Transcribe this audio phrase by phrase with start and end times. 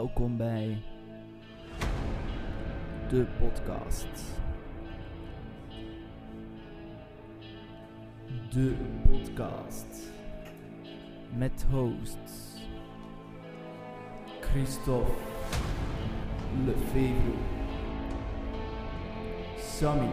[0.00, 0.82] Welkom bij
[3.08, 4.08] de podcast.
[8.50, 8.74] De
[9.08, 10.10] podcast
[11.36, 12.32] met hosts
[14.40, 15.12] Christophe
[16.64, 17.38] Lefevre,
[19.58, 20.10] Sammy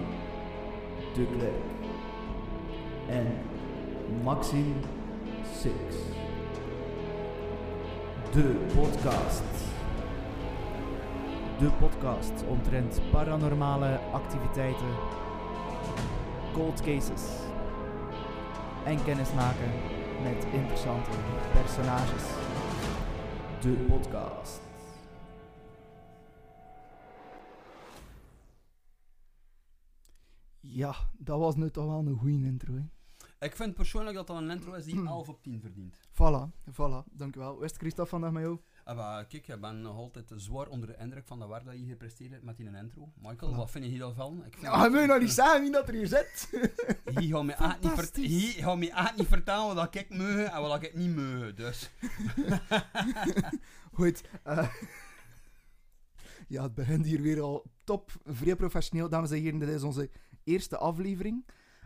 [1.15, 1.89] de Klerk
[3.09, 3.27] en
[4.23, 4.75] Maxime
[5.53, 5.95] Six.
[8.31, 9.76] De podcast.
[11.59, 14.95] De podcast omtrent paranormale activiteiten,
[16.53, 17.23] cold cases
[18.85, 19.71] en kennismaken
[20.23, 21.09] met interessante
[21.53, 22.23] personages.
[23.61, 24.61] De podcast.
[30.59, 32.73] Ja, dat was nu toch wel een goede intro.
[32.73, 32.81] Hè?
[33.39, 35.99] Ik vind persoonlijk dat dat een intro is die 11 op 10 verdient.
[36.11, 37.59] Voilà, voilà, dankjewel.
[37.59, 38.59] Wist Christophe vandaag met jou?
[38.87, 41.85] Ah, kijk, ik ben nog altijd zwaar onder de indruk van de werk dat je
[41.85, 43.11] gepresteerd hebt met die intro.
[43.21, 44.37] Michael, wat vind je hiervan?
[44.45, 46.49] Ik vind Ja, wil je nou niet zeggen wie dat er hier zit?
[47.13, 48.17] Hij gaat me echt niet, vert-
[48.63, 51.53] gaat echt niet vertellen wat ik meug en wat ik niet meug.
[51.53, 51.89] Dus
[53.93, 54.21] Goed.
[54.43, 54.69] eh,
[56.47, 59.09] ja, het begint hier weer al top, vrij professioneel.
[59.09, 60.09] Dames en heren, dit is onze
[60.43, 61.45] eerste aflevering.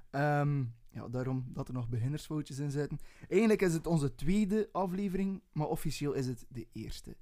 [0.10, 3.00] Ehm, ja, daarom dat er nog beginnersfoutjes in zitten.
[3.30, 7.16] Eigenlijk is het onze tweede aflevering, maar officieel is het de eerste.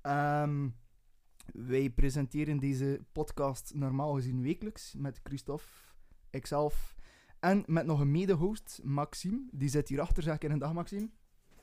[0.00, 0.68] Ehm,
[1.52, 5.66] wij presenteren deze podcast normaal gezien wekelijks met Christophe,
[6.30, 6.96] ikzelf
[7.40, 9.48] en met nog een mede-host, Maxime.
[9.50, 11.08] Die zit hierachter, zeg ik in een dag, Maxime.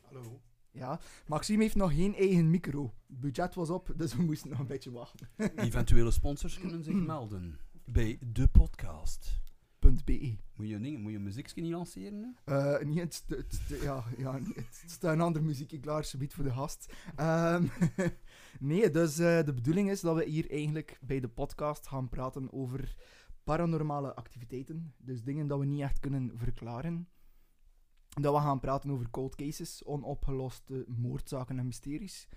[0.02, 0.42] Hallo.
[0.72, 2.94] Ja, Maxime heeft nog geen eigen micro.
[3.08, 5.30] Het budget was op, dus we moesten nog een beetje wachten.
[5.56, 9.42] eventuele sponsors kunnen zich melden bij de podcast.
[10.06, 10.36] .be.
[10.56, 12.38] Moet je, ding, moet je muziekje niet lanceren?
[12.46, 16.94] Eh, niet, het, ja, ja, het staat een andere muziekje klaar, subiet voor de gast.
[17.16, 17.68] Ehm,
[18.60, 22.54] nee, dus eh, de bedoeling is dat we hier eigenlijk bij de podcast gaan praten
[22.54, 22.96] over
[23.44, 24.94] paranormale activiteiten.
[24.98, 27.08] Dus dingen dat we niet echt kunnen verklaren.
[28.22, 32.28] Dat we gaan praten over cold cases, onopgeloste moordzaken en mysteries.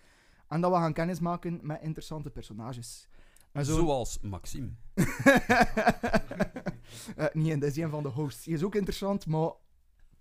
[0.49, 3.09] En dat we gaan kennismaken met interessante personages.
[3.53, 4.71] En zo- Zoals Maxime.
[7.17, 8.45] Eh, nee, dat is een van de hosts.
[8.45, 9.51] Die is ook interessant, maar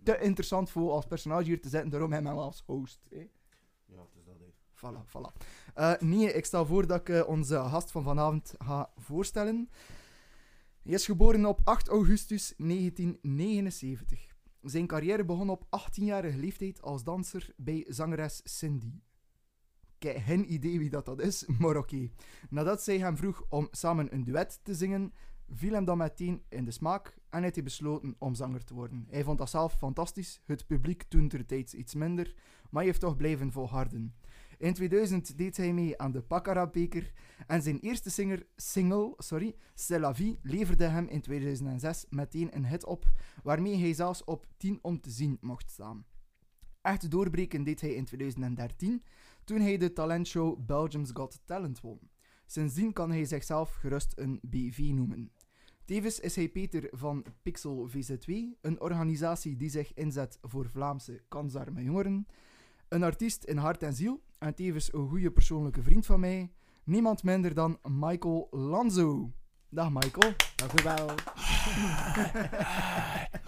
[0.03, 1.89] te interessant voor als personage hier te zetten.
[1.89, 2.99] Daarom hem als host.
[3.09, 3.27] Hè.
[3.85, 4.45] Ja, het is dat, hè.
[4.75, 5.47] Voilà, voilà.
[5.73, 9.69] Eh, nee, ik stel voor dat ik eh, onze gast van vanavond ga voorstellen.
[10.83, 14.27] Hij is geboren op 8 augustus 1979.
[14.61, 18.91] Zijn carrière begon op 18-jarige leeftijd als danser bij zangeres Cindy.
[20.00, 22.09] Ik geen idee wie dat, dat is, maar oké.
[22.50, 25.13] Nadat zij hem vroeg om samen een duet te zingen,
[25.50, 29.08] viel hem dan meteen in de smaak en heeft hij besloten om zanger te worden.
[29.09, 33.00] Hij vond dat zelf fantastisch, het publiek toen ter tijd iets minder, maar hij heeft
[33.00, 34.16] toch blijven volharden.
[34.58, 37.14] In 2000 deed hij mee aan de Baccarat-beker
[37.47, 42.66] en zijn eerste singer, single, sorry, C'est la vie, leverde hem in 2006 meteen een
[42.66, 43.12] hit op,
[43.44, 46.06] waarmee hij zelfs op 10 om te zien mocht staan.
[46.81, 49.03] Echt doorbreken deed hij in 2013,
[49.47, 52.00] toen hij de talentshow Belgium's Got Talent won.
[52.46, 55.31] Sindsdien kan hij zichzelf gerust een BV noemen.
[55.85, 61.84] Tevens is hij Peter van Pixel VZ2, een organisatie die zich inzet voor Vlaamse kansarme
[61.84, 62.28] jongeren.
[62.88, 66.52] Een artiest in hart en ziel en tevens een goede persoonlijke vriend van mij.
[66.84, 69.31] Niemand minder dan Michael Lanzo.
[69.69, 70.34] Dag Michael.
[70.79, 71.06] U wel.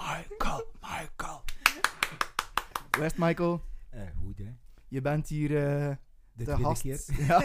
[0.08, 1.44] Michael, Michael.
[2.96, 3.62] Hoe is Michael?
[3.90, 4.69] Eh, goed, hè.
[4.90, 5.96] Je bent hier eh
[6.34, 6.82] De tweede gast.
[6.82, 7.02] keer.
[7.28, 7.42] Ja,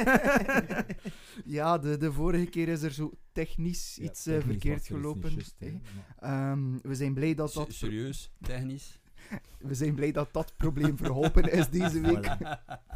[1.59, 4.95] ja de, de vorige keer is er zo technisch Ja, iets eh, technisch verkeerd er
[4.95, 5.39] gelopen.
[6.19, 9.01] Ehm, we zijn blij dat S- dat Serieus, technisch.
[9.69, 12.37] We zijn blij dat dat probleem verholpen is deze week.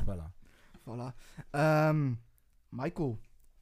[0.04, 0.32] Voilà.
[0.80, 1.14] voilà.
[1.50, 2.12] Ehm,
[2.68, 3.18] Michael,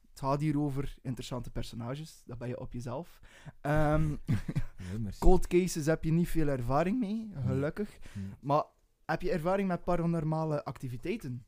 [0.09, 2.21] het gaat hier over interessante personages.
[2.25, 3.19] Dat ben je op jezelf.
[3.61, 5.19] Ehm, Nee, merci.
[5.19, 7.97] cold cases heb je niet veel ervaring mee, gelukkig.
[8.13, 8.25] Nee.
[8.39, 8.63] Maar
[9.07, 11.45] heb je ervaring met paranormale activiteiten?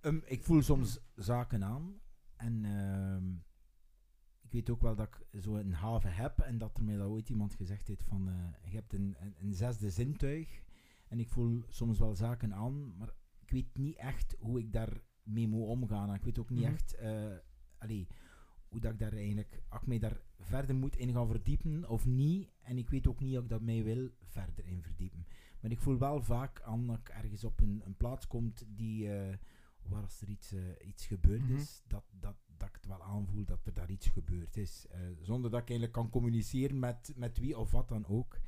[0.00, 2.00] Ehm, ik voel soms zaken aan.
[2.36, 3.30] En ehm,
[4.42, 6.38] ik weet ook wel dat ik zo een haven heb.
[6.38, 8.28] En dat er mij dat ooit iemand gezegd heeft van...
[8.28, 10.62] eh, je hebt een, een, een zesde zintuig.
[11.08, 12.96] En ik voel soms wel zaken aan.
[12.96, 16.08] Maar ik weet niet echt hoe ik daarmee moet omgaan.
[16.08, 16.72] En ik weet ook niet Mhm.
[16.72, 16.94] echt...
[16.94, 17.36] eh,
[17.78, 18.06] allee,
[18.68, 19.62] hoe dat ik daar eigenlijk...
[19.68, 22.50] Als ik mij daar verder moet in gaan verdiepen of niet.
[22.60, 25.26] En ik weet ook niet of ik dat mij wil verder in verdiepen.
[25.64, 29.12] Maar ik voel wel vaak aan dat ik ergens op een, een plaats komt die...
[29.16, 29.36] eh,
[29.82, 31.54] waar als er iets, eh, iets gebeurd Mhm.
[31.56, 34.86] is, dat, dat, dat ik het wel aanvoel dat er daar iets gebeurd is.
[34.90, 38.38] Eh, zonder dat ik eigenlijk kan communiceren met, met wie of wat dan ook.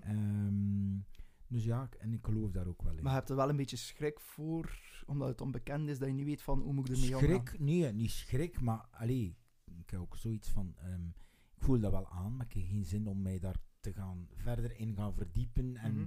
[0.00, 0.98] Ehm,
[1.46, 3.02] Dus ja, en ik geloof daar ook wel in.
[3.02, 6.14] Maar je hebt er wel een beetje schrik voor, omdat het onbekend is, dat je
[6.14, 7.28] niet weet van hoe moet ik ermee omgaan.
[7.46, 7.60] Schrik?
[7.60, 9.36] Nee, niet schrik, maar allee,
[9.78, 11.06] ik heb ook zoiets van, ehm,
[11.56, 14.28] ik voel dat wel aan, maar ik heb geen zin om mij daar te gaan
[14.34, 15.76] verder in gaan verdiepen.
[15.76, 16.04] En Mhm.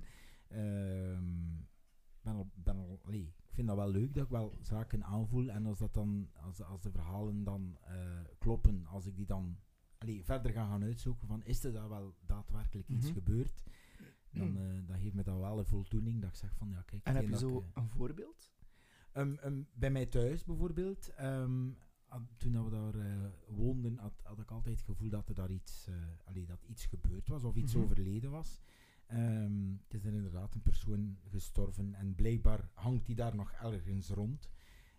[2.21, 5.49] Ben al, ben al, ik vind dat wel leuk dat ik wel zaken aanvoel.
[5.49, 9.57] En als, dat dan, als, als de verhalen dan eh, kloppen, als ik die dan
[9.97, 13.13] allee, verder ga gaan uitzoeken van is er daar wel daadwerkelijk iets Mhm.
[13.13, 13.63] gebeurd,
[14.31, 17.03] dan, eh, dan geeft me dat wel een voldoening dat ik zeg van ja kijk.
[17.05, 18.51] En heb je zo ik, eh, een voorbeeld?
[19.11, 21.69] Ehm, ehm, bij mij thuis bijvoorbeeld, ehm,
[22.07, 25.35] had- toen dat we daar eh, woonden, had, had ik altijd het gevoel dat er
[25.35, 27.83] daar iets, eh, allee, dat iets gebeurd was of iets Mhm.
[27.83, 28.59] overleden was.
[29.07, 34.09] Ehm, het is er inderdaad een persoon gestorven en blijkbaar hangt die daar nog ergens
[34.09, 34.49] rond.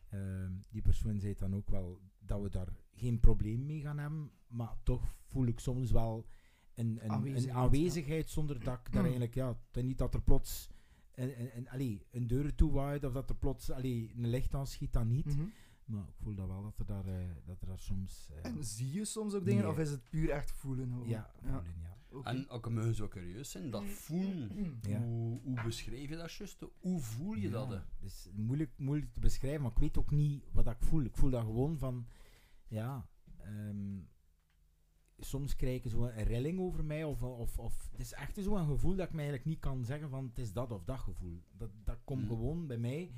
[0.08, 4.30] Ehm, die persoon zei dan ook wel dat we daar geen probleem mee gaan hebben,
[4.46, 6.26] maar toch voel ik soms wel
[6.74, 7.64] een, een, Aanwezigheid, een ja.
[7.64, 10.70] aanwezigheid zonder dat ik daar eigenlijk, ja, niet dat er plots
[11.14, 14.92] een, een, een, allee, een deur toewaait of dat er plots allee, een licht aanschiet,
[14.92, 15.36] dan niet.
[15.36, 15.46] Mhm.
[15.84, 18.30] Maar ik voel dat wel dat er daar, eh, dat er daar soms...
[18.30, 19.70] eh, En zie je soms ook dingen, Nee.
[19.70, 20.88] of is het puur echt voelen?
[20.92, 21.08] gewoon?
[21.08, 21.97] ja, voelen, ja.
[22.24, 24.78] En ook mogen zo curieus zijn, dat voelen.
[24.82, 25.00] Ja.
[25.00, 26.64] Hoe, hoe beschrijf je dat juist?
[26.78, 27.68] Hoe voel je dat?
[27.70, 27.84] Ja?
[28.00, 31.02] Het is moeilijk, moeilijk te beschrijven, maar ik weet ook niet wat ik voel.
[31.02, 32.06] Ik voel dat gewoon van,
[32.68, 33.08] ja,
[33.38, 33.98] ehm,
[35.18, 38.66] soms krijg ik zo een rilling over mij, of, of, of het is echt zo'n
[38.66, 41.42] gevoel dat ik me eigenlijk niet kan zeggen van het is dat of dat gevoel.
[41.52, 42.28] Dat, dat komt Mm.
[42.28, 43.10] gewoon bij mij.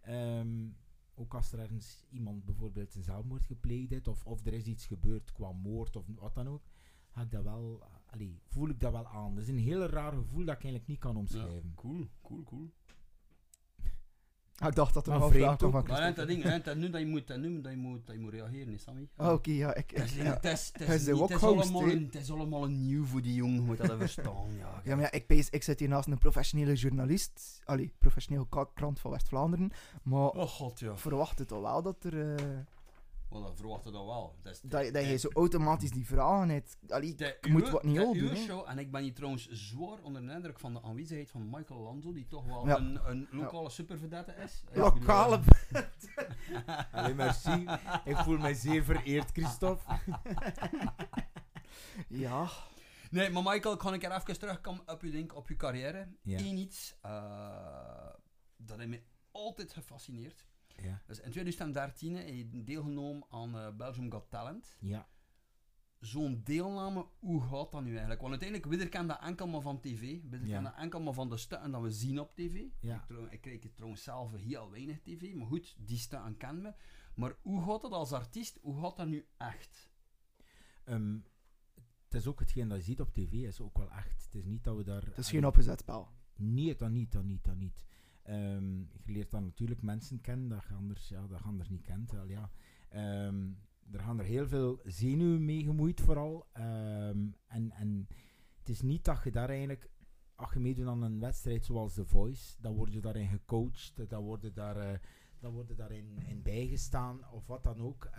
[0.00, 0.68] Ehm,
[1.14, 4.86] ook als er ergens iemand bijvoorbeeld een zelfmoord gepleegd heeft, of, of er is iets
[4.86, 6.62] gebeurd qua moord of wat dan ook,
[7.10, 9.34] ga ik dat wel, allee, voel ik dat wel aan.
[9.34, 11.72] Dat is een heel raar gevoel dat ik eigenlijk niet kan Ja, omschrijven.
[11.74, 12.70] cool, cool, cool.
[14.60, 16.50] Ah, ik dacht dat er Maar nog een vraag kwam van Maar het ding, hè,
[16.50, 18.82] het nu dat je moet, het nu dat je moet, dat je moet reageren, is
[18.82, 19.08] Sammy.
[19.16, 19.90] Ah, Oké, ja, ik...
[19.90, 20.22] Het is, ja.
[20.34, 22.30] het is, het Hij is, is de niet- het is wok-host, allemaal een- het is
[22.30, 24.54] allemaal een nieuw voor die jongen, je moet dat verstaan.
[24.58, 27.60] Ja, Ja, maar ja, ik, pees, ik zit hier naast een professionele journalist.
[27.64, 29.70] Allee, professioneel krant van West-Vlaanderen.
[30.02, 30.96] Maar Oh god, ja.
[30.96, 32.34] verwacht het toch wel dat er...
[32.34, 32.44] eh,
[33.30, 33.60] Wel, dat
[33.92, 34.36] wel.
[34.42, 36.76] Dat, is dat, dat je zo automatisch die vragen hebt.
[36.88, 38.42] Allee, De ik moet wat niet de al doen, uwe hè.
[38.44, 41.80] show, en ik ben hier trouwens zwaar onder de indruk van de aanwezigheid van Michael
[41.80, 42.76] Lanzo, die toch wel Ja.
[42.76, 44.62] een, een lokale superverdette is.
[44.72, 45.38] Lokale
[45.70, 45.88] bedoel,
[46.92, 47.64] Allee, merci.
[48.04, 49.92] Ik voel mij zeer vereerd, Christophe.
[52.08, 52.48] Ja.
[53.10, 56.08] Nee, maar Michael, kan ik er even terugkomen op je, denk, op je carrière?
[56.22, 56.38] Ja.
[56.38, 58.08] Eén iets eh,
[58.56, 60.46] dat heeft mij altijd gefascineerd.
[60.82, 61.02] Ja.
[61.06, 64.76] Dus in 2013 heb je deelgenomen aan eh, Belgium Got Talent.
[64.80, 65.08] Ja.
[65.98, 68.20] Zo'n deelname, hoe gaat dat nu eigenlijk?
[68.20, 70.00] Want uiteindelijk, we kennen dat enkel maar van tv.
[70.00, 70.44] We Ja.
[70.44, 72.64] kennen dat enkel maar van de stukken dat we zien op tv.
[72.80, 72.96] Ja.
[72.96, 76.62] Ik, trouw- ik kijk het trouwens zelf heel weinig tv, maar goed, die stukken kennen
[76.62, 76.74] we.
[77.14, 78.58] Maar hoe gaat dat als artiest?
[78.62, 79.90] Hoe gaat dat nu echt?
[80.84, 81.18] Ehm,
[82.04, 84.24] het is ook hetgeen dat je ziet op tv, is ook wel echt.
[84.24, 85.04] Het is niet dat we daar...
[85.04, 86.08] Het is geen opgezet spel.
[86.36, 87.84] Nee, dat niet, dat niet, dat niet.
[88.28, 92.10] Ehm, je leert dan natuurlijk mensen kennen dat je anders, ja, dat anders niet kent.
[92.10, 92.50] Wel, ja.
[92.88, 93.48] Ehm,
[93.90, 96.46] er gaan er heel veel zenuwen mee gemoeid vooral.
[96.52, 98.06] Ehm, en, en
[98.58, 99.90] het is niet dat je daar eigenlijk,
[100.34, 104.22] als je meedoet aan een wedstrijd zoals The Voice, dan word je daarin gecoacht, dan
[104.22, 104.76] word je daar...
[104.76, 104.98] eh,
[105.40, 108.10] dan word je daarin in bijgestaan of wat dan ook.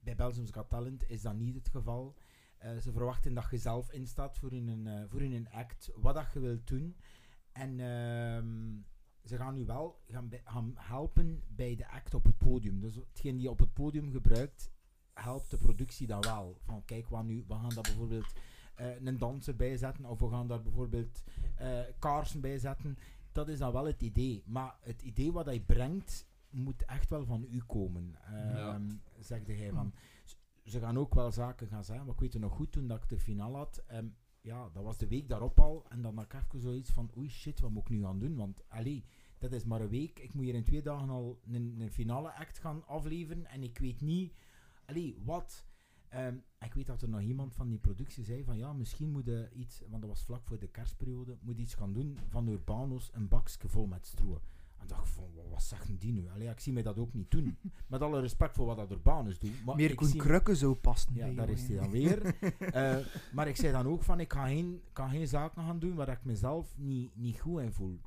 [0.00, 2.16] Bij Belgium's Got Talent is dat niet het geval.
[2.58, 6.40] Eh, ze verwachten dat je zelf instaat voor een, eh, voor act, wat dat je
[6.40, 6.96] wilt doen.
[7.52, 7.78] En
[9.28, 12.80] ze gaan nu wel gaan, gaan helpen bij de act op het podium.
[12.80, 14.70] Dus hetgeen die je op het podium gebruikt,
[15.12, 16.58] helpt de productie dan wel.
[16.64, 18.32] Van kijk, wat nu, we gaan daar bijvoorbeeld
[18.74, 21.22] eh, een danser bij zetten, of we gaan daar bijvoorbeeld
[21.56, 22.98] eh, kaarsen bij zetten.
[23.32, 24.42] Dat is dan wel het idee.
[24.46, 28.16] Maar het idee wat hij brengt, moet echt wel van u komen.
[28.30, 28.74] Ja.
[28.74, 29.92] Ehm Zegde hij van.
[30.64, 33.02] Ze gaan ook wel zaken gaan zeggen, maar ik weet het nog goed toen dat
[33.02, 33.82] ik de finale had.
[33.86, 34.06] ehm,
[34.40, 35.86] ja, dat was de week daarop al.
[35.88, 38.36] En dan had ik even zoiets van, oei shit, wat moet ik nu gaan doen?
[38.36, 39.04] Want, allee,
[39.38, 40.18] dat is maar een week.
[40.18, 43.46] Ik moet hier in twee dagen al een, een finale act gaan afleveren.
[43.46, 44.34] En ik weet niet,
[44.84, 45.66] allee, wat.
[46.08, 49.24] Ehm, ik weet dat er nog iemand van die productie zei van, ja, misschien moet
[49.24, 53.10] je iets, want dat was vlak voor de kerstperiode, moet iets gaan doen van Urbanos,
[53.12, 54.40] een bakje vol met stro.
[54.78, 56.28] En dacht van, wa- wat zeggen die nu?
[56.28, 57.58] Allee, ik zie mij dat ook niet doen.
[57.86, 59.64] Met alle respect voor wat dat Urbanus doet.
[59.64, 61.14] Maar Meer Koen zie- Krukke zou passen.
[61.14, 62.34] ja, daar is hij dan weer.
[62.58, 62.96] Eh,
[63.32, 66.08] maar ik zei dan ook van, ik ga geen, kan geen zaken gaan doen waar
[66.08, 68.00] ik mezelf niet, niet goed in voel.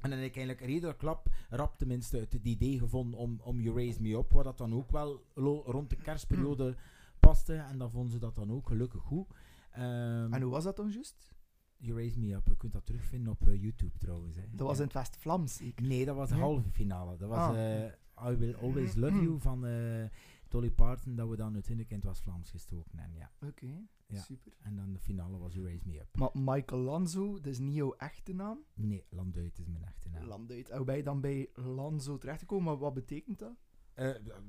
[0.00, 3.74] En dan heb ik eigenlijk redelijk klap, rap tenminste, het, idee gevonden om, om You
[3.76, 5.24] Raise Me Up, wat dat dan ook wel
[5.64, 6.76] rond de kerstperiode
[7.20, 7.54] paste.
[7.54, 9.26] En dan vonden ze dat dan ook gelukkig goed.
[9.70, 11.34] Ehm, En hoe was dat dan juist?
[11.80, 14.36] You Raise Me Up, je kunt dat terugvinden op eh, YouTube trouwens.
[14.36, 14.42] Hè.
[14.50, 15.86] Dat was in het West-Vlaams, zeker.
[15.86, 16.42] Nee, dat was de Nee?
[16.44, 17.16] halve finale.
[17.16, 17.82] Dat was Ah.
[17.84, 17.92] eh,
[18.32, 19.66] I Will Always Love You van...
[19.66, 20.04] eh,
[20.48, 23.30] Dolly Parton, dat we dan uiteindelijk in het West-Vlaams gestoken hebben, ja.
[23.48, 24.20] Oké, Ja.
[24.20, 24.52] super.
[24.62, 26.16] En dan de finale was You Raise Me Up.
[26.16, 28.58] Maar Michael Lanzo, dat is niet jouw echte naam?
[28.74, 30.24] Nee, Landuit is mijn echte naam.
[30.24, 30.70] Landuit.
[30.70, 32.64] Hoe ben je dan bij Lanzo terechtgekomen?
[32.64, 33.52] Maar wat betekent dat?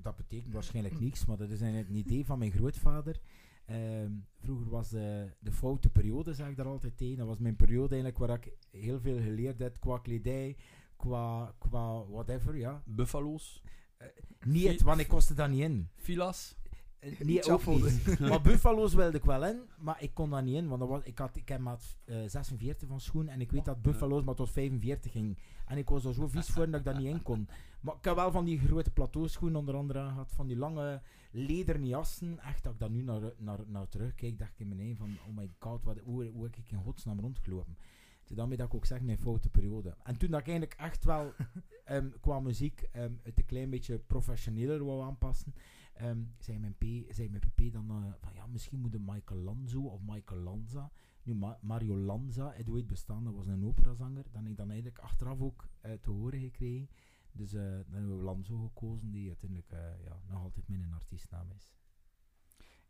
[0.02, 3.20] Dat betekent waarschijnlijk niks, maar dat is een idee van mijn grootvader.
[3.72, 4.12] Ehm,
[4.44, 7.18] vroeger was de, de foute periode, zeg ik daar altijd tegen.
[7.18, 10.56] Dat was mijn periode eigenlijk waar ik heel veel geleerd heb qua kledij,
[10.96, 12.82] qua, qua whatever, ja.
[12.86, 13.62] Buffalo's,
[14.46, 15.90] Niet het, want ik kostte dat niet in.
[15.96, 16.56] filas.
[17.00, 18.20] Eh, Nee, ook niet.
[18.30, 21.04] maar Buffalo's wilde ik wel in, maar ik kon daar niet in, want dat was,
[21.04, 24.36] ik, had, ik heb maat eh, 46 van schoen en ik weet dat Buffalo's maar
[24.36, 25.38] tot 45 ging.
[25.66, 27.48] En ik was er zo vies voor dat ik daar niet in kon.
[27.82, 31.02] Maar ik heb wel van die grote plateauschoenen onder andere gehad, van die lange
[31.32, 32.40] lederen jassen.
[32.40, 35.18] Echt, dat ik daar nu naar, naar, naar terugkijk, dacht ik in mijn eigen van,
[35.28, 37.78] oh my god, wat, hoe, hoe heb ik in godsnaam rondgelopen?
[38.24, 39.96] Dus daarmee dat ik ook zeg, mijn foute periode.
[40.04, 41.34] En toen dat ik eigenlijk echt wel
[41.86, 45.54] ehm, qua muziek ehm, het een klein beetje professioneler wou aanpassen,
[45.94, 49.40] Ehm zei, mijn P, zei mijn pp dan eh, van ja, misschien moet de Michael
[49.40, 50.92] Lanzo of Michael Lanza.
[51.24, 54.24] Nu, Ma- Mario Lanza, het ooit bestaan, dat was een operazanger.
[54.24, 56.90] Dat heb ik dan eigenlijk achteraf ook eh, te horen gekregen.
[57.34, 61.52] Dus eh, dan hebben we Lanzo gekozen, die uiteindelijk eh, ja, nog altijd mijn artiestnaam
[61.52, 61.74] is.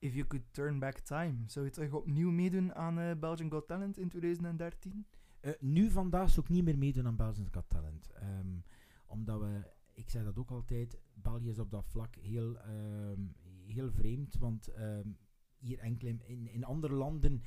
[0.02, 3.68] If you could turn back time, zou je terug opnieuw meedoen aan eh, Belgian Got
[3.68, 5.06] Talent in 2013?
[5.40, 8.12] Eh, nu vandaag zou ik niet meer meedoen aan Belgians Got Talent.
[8.12, 8.60] Ehm,
[9.06, 13.22] omdat we, ik zeg dat ook altijd, België is op dat vlak heel, ehm,
[13.66, 14.38] heel vreemd.
[14.38, 15.10] Want ehm,
[15.58, 17.42] hier enkel in, in, in andere landen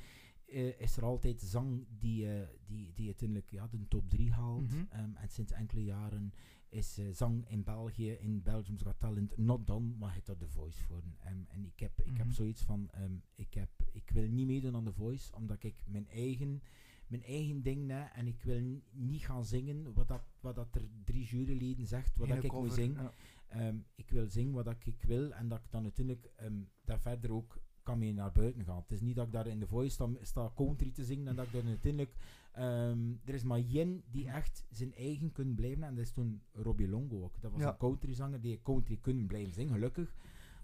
[0.77, 4.73] is er altijd zang die, eh, die, die uiteindelijk ja, de top 3 haalt.
[4.73, 4.85] Mhm.
[4.89, 6.33] En sinds enkele jaren
[6.75, 10.47] is eh, zang in België, in Belgium's Got Talent, not done, maar het er The
[10.47, 11.03] Voice voor.
[11.19, 12.17] Ehm, en ik heb, ik Mhm.
[12.17, 15.75] heb zoiets van, ehm, ik, heb, ik wil niet meedoen aan The Voice, omdat ik
[15.85, 16.61] mijn eigen
[17.07, 20.75] mijn eigen ding na en ik wil n- niet gaan zingen wat, dat, wat dat
[20.75, 23.03] er drie juryleden zegt, wat dat ik moet zingen.
[23.03, 23.13] ja.
[23.47, 26.99] Ehm, ik wil zingen wat dat ik wil en dat ik dan uiteindelijk ehm, daar
[26.99, 28.77] verder ook kan mee naar buiten gaan.
[28.81, 31.35] Het is niet dat ik daar in de voice sta, sta country te zingen en
[31.35, 32.15] dat ik dan uiteindelijk...
[32.51, 36.41] ehm, er is maar Jen die echt zijn eigen kunnen blijven en dat is toen
[36.53, 37.41] Robbie Longo ook.
[37.41, 37.69] Dat was Ja.
[37.71, 40.15] een countryzanger die country kunnen blijven zingen, gelukkig.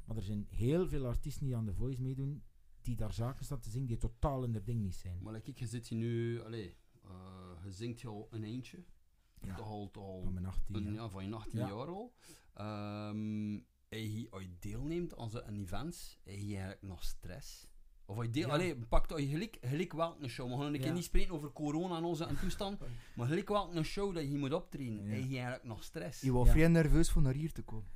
[0.05, 2.43] Maar er zijn heel veel artiesten die aan de voice meedoen
[2.81, 5.17] die daar zaken staan te zingen die totaal in haar ding niet zijn.
[5.21, 7.11] Maar ik, je zit hier nu, allee, eh,
[7.63, 8.83] je zingt al een eentje.
[9.41, 9.55] Ja.
[9.55, 10.93] Toch al, toch al Van mijn 18 een, jaar.
[10.93, 11.67] ja, van je 18 Ja.
[11.67, 12.13] jaar al.
[13.91, 17.67] Ehm en je ooit deelneemt aan zo'n events, heb je eigenlijk nog stress?
[18.05, 18.53] Of als je deel, Ja.
[18.53, 20.49] allee, pakt je gelijk, gelijk wel een show.
[20.49, 20.93] We gaan een keer Ja.
[20.93, 22.79] niet spreken over corona en onze en toestand,
[23.15, 25.09] maar gelijk wel een show dat je moet optreden, Ja.
[25.09, 26.21] heb je eigenlijk nog stress?
[26.21, 27.89] Je was vrij nerveus voor naar hier te komen.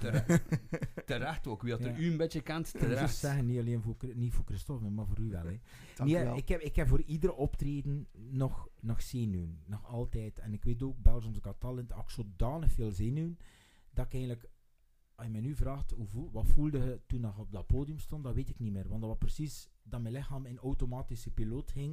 [0.00, 0.42] Terecht,
[1.06, 3.16] terecht ook, wie dat er u een beetje kent, Ik moet terecht.
[3.16, 5.44] zeggen, niet alleen voor, niet voor Christophe, maar voor u wel.
[5.46, 5.60] Hè.
[6.04, 6.36] Nee, wel.
[6.36, 9.62] ik, heb, ik heb voor iedere optreden nog, nog zenuwen.
[9.66, 10.38] Nog altijd.
[10.38, 13.38] En ik weet ook, Belgium's Got Talent, ook zodanig veel zenuwen,
[13.90, 14.48] dat ik eigenlijk,
[15.20, 17.98] als je me nu vraagt, hoe voel, wat voelde je toen ik op dat podium
[17.98, 18.88] stond, dat weet ik niet meer.
[18.88, 21.92] Want dat was precies dat mijn lichaam in automatische piloot ging.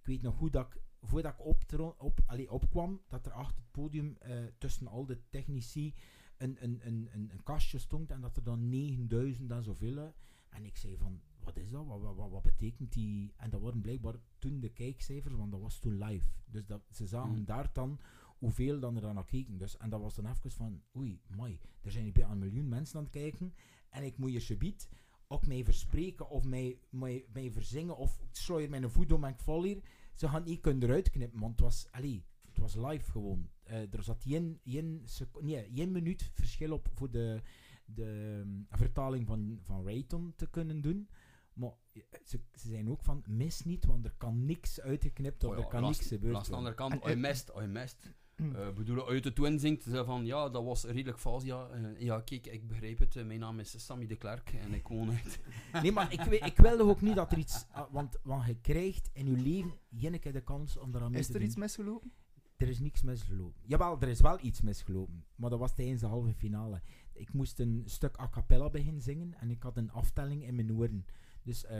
[0.00, 3.56] Ik weet nog goed dat ik, voordat ik optro- op, allee, opkwam, dat er achter
[3.62, 5.94] het podium, eh, tussen al de technici,
[6.36, 9.98] een, een, een, een, een kastje stond en dat er dan 9000 en zoveel.
[9.98, 10.04] eh,
[10.48, 11.86] En ik zei van, wat is dat?
[11.86, 13.32] Wat, wat, wat, wat betekent die?
[13.36, 16.26] En dat waren blijkbaar toen de kijkcijfers, want dat was toen live.
[16.44, 17.44] Dus dat, ze zagen Mm.
[17.44, 17.98] daar dan
[18.42, 19.58] hoeveel dan er dan naar keken.
[19.58, 22.68] Dus, en dat was dan even van, oei, mai, er zijn hier bijna een miljoen
[22.68, 23.54] mensen aan het kijken.
[23.90, 24.88] En ik moet je subiet
[25.28, 28.20] ook mij verspreken of mij, mij, mij verzingen of
[28.58, 29.82] ik mijn voet om en ik val hier.
[30.14, 33.48] Ze gaan niet kunnen eruit knippen, want het was, allee, het was live gewoon.
[33.62, 37.40] Eh, er zat geen, geen, seco- nee, geen minuut verschil op voor de,
[37.84, 41.08] de um, vertaling van, van Rayton te kunnen doen.
[41.52, 45.50] Maar eh, ze, ze zijn ook van, mis niet, want er kan niks uitgeknipt of
[45.50, 46.32] Oh ja, er kan last- niks gebeuren.
[46.32, 48.06] Langs de andere kant, En- je mest, als je mest,
[48.42, 48.54] Mm.
[48.54, 52.00] eh bedoel, uit de twin zingt, ze van, ja, dat was redelijk vals, ja, eh,
[52.00, 55.10] ja, kijk, ik begrijp het, eh, mijn naam is Sammy de Klerk en ik woon
[55.10, 55.40] uit...
[55.82, 57.64] Nee, maar ik, ik wilde ook niet dat er iets...
[57.70, 61.26] ah, want, want je krijgt in je leven keer de kans om eraan mee Is
[61.26, 61.48] te er doen.
[61.48, 62.12] iets misgelopen?
[62.56, 63.62] Er is niks misgelopen.
[63.66, 65.24] Jawel, er is wel iets misgelopen.
[65.34, 66.82] Maar dat was tijdens de halve finale.
[67.12, 70.72] Ik moest een stuk a cappella beginnen zingen en ik had een aftelling in mijn
[70.72, 71.06] oren.
[71.42, 71.78] Dus eh,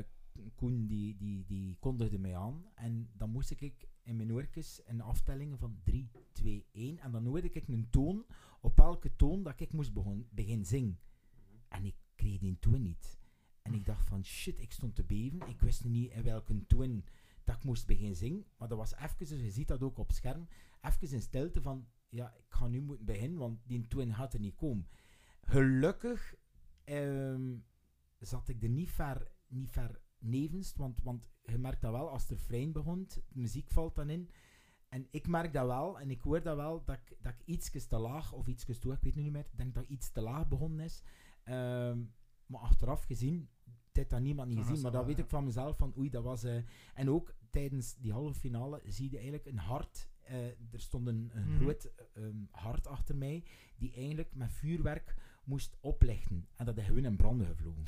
[0.54, 5.00] Koen die, die, die kondigde mij aan en dan moest ik in mijn oortjes een
[5.00, 8.26] aftelling van 3, 2, 1 en dan hoorde ik een toon,
[8.60, 9.92] op elke toon dat ik moest
[10.30, 10.98] beginnen zingen.
[11.68, 13.18] En ik kreeg die toon niet.
[13.62, 15.48] En ik dacht van shit, ik stond te beven.
[15.48, 17.04] Ik wist niet in welke toon
[17.44, 18.44] dat ik moest beginnen zingen.
[18.56, 20.48] Maar dat was even, dus je ziet dat ook op scherm,
[20.80, 24.40] even in stilte van, ja, ik ga nu moeten beginnen, want die twin gaat er
[24.40, 24.88] niet komen.
[25.42, 26.34] Gelukkig
[26.84, 27.54] ehm,
[28.18, 32.30] zat ik er niet ver, niet ver nevens, want, want je merkt dat wel, als
[32.30, 34.30] er frein begon, de muziek valt dan in.
[34.88, 37.86] En ik merk dat wel, en ik hoor dat wel, dat ik, dat ik iets
[37.86, 40.10] te laag, of iets te hoog, ik weet het niet meer, ik denk dat iets
[40.12, 41.02] te laag begonnen is.
[41.44, 41.98] Ehm,
[42.46, 43.48] maar achteraf gezien,
[43.92, 46.22] dit had niemand niet gezien, maar dat dat weet ik van mezelf, van oei, dat
[46.24, 46.42] was...
[46.44, 46.56] eh,
[46.94, 50.08] en ook tijdens die halve finale zie je eigenlijk een hart...
[50.22, 51.56] eh, er stond een, een Mhm.
[51.60, 53.44] groot ehm, hart achter mij,
[53.76, 55.14] die eigenlijk met vuurwerk
[55.44, 56.48] moest oplichten.
[56.56, 57.84] En dat is gewoon in branden gevlogen.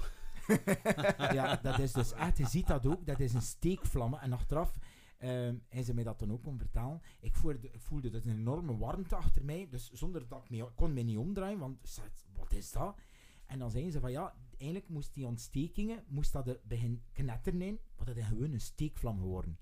[1.38, 4.20] ja, dat is dus echt, je ziet dat ook, dat is een steekvlammen.
[4.20, 4.78] En achteraf
[5.18, 7.00] ehm hij ze mij dat dan ook om vertellen.
[7.20, 10.70] Ik voelde, ik voelde dus een enorme warmte achter mij, dus zonder dat ik me,
[10.74, 12.98] kon me niet omdraaien, want zei, wat is dat?
[13.46, 17.78] En dan zeiden ze van ja, eigenlijk moest die ontstekingen, moest dat begin knetteren in,
[17.96, 19.58] maar dat is gewoon een steekvlam geworden.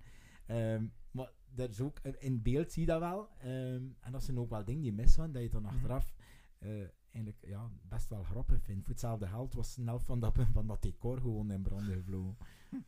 [0.46, 3.28] Ehm, maar dat is ook, in beeld zie je dat wel.
[3.38, 5.74] ehm, en dat zijn ook wel dingen die misgaan, dat je dan Mhm.
[5.74, 6.14] achteraf
[6.58, 6.70] eh,
[7.12, 8.84] eigenlijk ja, best wel grappig vindt.
[8.84, 12.36] Voor hetzelfde geld was helft van dat, van dat decor gewoon in branden gevlogen.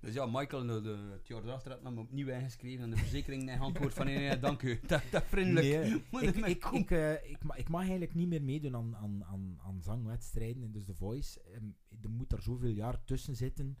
[0.00, 3.48] Dus ja, Michael, de, de, het jaar erachter had me opnieuw ingeschreven en de verzekering
[3.48, 4.80] heeft antwoord van nee, nee, dank u.
[4.86, 5.66] Dat, dat vriendelijk.
[5.66, 9.24] Nee, ik, ik, ik, eh, ik, ma- ik mag eigenlijk niet meer meedoen aan, aan,
[9.24, 10.62] aan, aan zangwedstrijden.
[10.62, 11.64] En dus The Voice, ehm,
[12.02, 13.76] er moet er zoveel jaar tussen zitten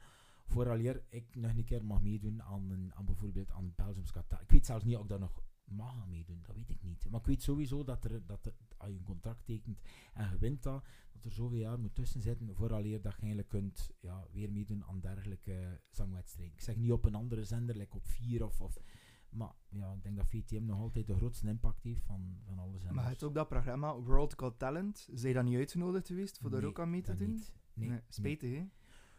[0.48, 4.32] vooraleer ik nog een keer mag meedoen aan, een, aan bijvoorbeeld aan Belgium's Got.
[4.40, 7.10] Ik weet zelfs niet of ik dat nog mag meedoen, dat weet ik niet.
[7.10, 9.80] Maar ik weet sowieso dat, er, dat er, als je een contract tekent
[10.12, 13.48] en je wint dat, dat er zoveel jaar moet tussen zitten vooraleer dat je eigenlijk
[13.48, 16.54] kunt ja, weer meedoen aan dergelijke zangwedstrijden.
[16.54, 18.60] Ik zeg niet op een andere zender, like op vier of...
[18.60, 18.80] of
[19.28, 22.78] maar ja, ik denk dat VTM nog altijd de grootste impact heeft van, van alle
[22.78, 22.94] zenders.
[22.94, 26.66] Maar het ook dat programma World Got Talent, zijn dat niet uitgenodigd geweest voor Nee,
[26.66, 27.30] ook aan mee te doen?
[27.30, 27.52] niet.
[27.74, 28.66] Nee, Nee, spijtig, hè?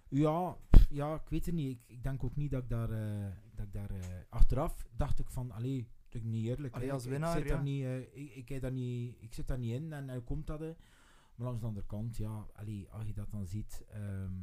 [0.07, 0.57] Ja,
[0.89, 1.71] ja, ik weet het niet.
[1.71, 5.19] Ik, ik denk ook niet dat ik daar, eh, dat ik daar eh, achteraf dacht
[5.19, 6.73] ik van, allee, ik niet eerlijk.
[6.73, 9.57] Allee, als winnaar, ik, zit daar niet, eh, ik, ik, daar niet, ik zit daar
[9.57, 10.59] niet in en hoe komt dat?
[10.59, 14.33] Maar langs de andere kant, ja, allee, als je dat dan ziet, ehm,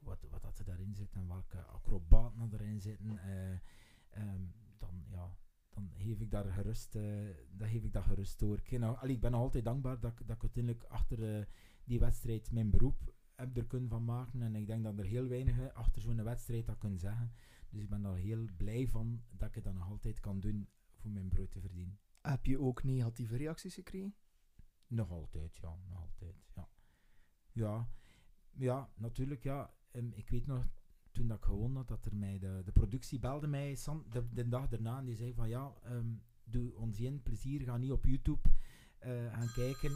[0.00, 3.52] wat, wat dat er daarin zit en welke acrobaten er erin zitten, eh,
[4.10, 4.40] ehm,
[4.78, 5.36] dan ja,
[5.70, 7.02] dan geef ik daar gerust, eh,
[7.50, 8.58] dan geef ik dat gerust door.
[8.64, 11.48] Ik, nou, allee, ik ben nog altijd dankbaar dat, ik- dat ik uiteindelijk achter
[11.84, 14.42] die wedstrijd mijn beroep heb er kunnen van maken.
[14.42, 17.32] En ik denk dat er heel weinigen achter zo'n wedstrijd dat kunnen zeggen.
[17.72, 20.68] Dus ik ben daar heel blij van dat ik het dan nog altijd kan doen
[20.90, 21.98] voor mijn brood te verdienen.
[22.20, 24.14] Heb je ook negatieve reacties gekregen?
[24.86, 26.68] Nog altijd, ja, nog altijd, ja.
[27.52, 27.88] Ja,
[28.52, 29.74] ja natuurlijk, ja.
[29.90, 30.66] Ehm, ik weet nog,
[31.12, 34.32] toen dat ik gewonnen had, dat er mij de, de productie belde mij Sam, de,
[34.32, 37.92] de dag daarna en die zei van, ja, ehm, doe ons geen plezier, ga niet
[37.92, 38.48] op YouTube
[38.98, 39.92] eh, gaan kijken.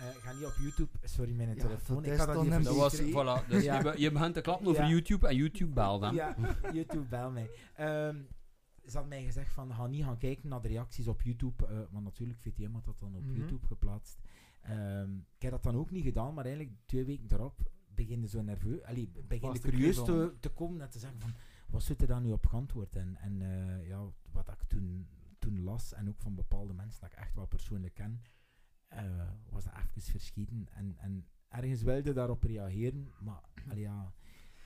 [0.00, 2.76] Eh, ga niet op YouTube, sorry mijn Ja, telefoon, dat ik had dat niet Dat
[2.76, 3.48] was, voilà.
[3.48, 3.76] Dus Ja.
[3.76, 4.88] je, be- je begint te klappen over Ja.
[4.88, 6.14] YouTube en YouTube belt dan.
[6.14, 6.36] Ja,
[6.72, 7.50] YouTube bel mij.
[7.74, 8.16] Ehm,
[8.86, 11.78] ze had mij gezegd van, ga niet gaan kijken naar de reacties op YouTube, eh
[11.90, 13.36] want natuurlijk, VTM had dat dan op Mhm.
[13.36, 14.18] YouTube geplaatst.
[14.60, 18.42] Ehm, ik heb dat dan ook niet gedaan, maar eigenlijk twee weken erop beginde zo
[18.42, 21.32] nerveus, allee, de curieus te, te komen en te zeggen van,
[21.68, 22.96] wat zit er dan nu op geantwoord?
[22.96, 24.00] En, en eh, ja,
[24.32, 25.08] wat ik toen,
[25.38, 28.22] toen las, en ook van bepaalde mensen dat ik echt wel persoonlijk ken,
[28.90, 30.68] eh, was dat even verschieten.
[30.70, 34.12] En, en ergens wilde daarop reageren, maar allee, ja...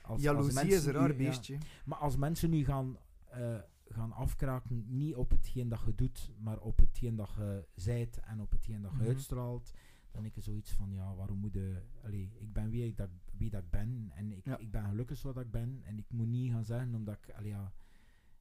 [0.01, 3.57] Als, Jaloezie als is een mensen raar nu- ja, maar als mensen nu gaan, eh,
[3.87, 8.41] gaan afkraken, niet op hetgeen dat je doet, maar op hetgeen dat je zijt en
[8.41, 9.07] op hetgeen dat je Mhm.
[9.07, 9.71] uitstraalt,
[10.11, 11.81] dan ik zoiets van, ja, waarom moet je...
[12.03, 14.57] Allee, ik ben wie ik, dat, wie dat ik ben en ik, Ja.
[14.57, 17.33] ik ben gelukkig zoals ik ben en ik moet niet gaan zeggen omdat ik...
[17.35, 17.71] Allee, ja,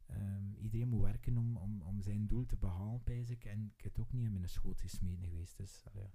[0.07, 3.45] ehm, iedereen moet werken om, om, om zijn doel te behalen, pijs ik.
[3.45, 5.85] En ik heb het ook niet in mijn schoot gesmeden geweest, dus...
[5.95, 6.11] ja.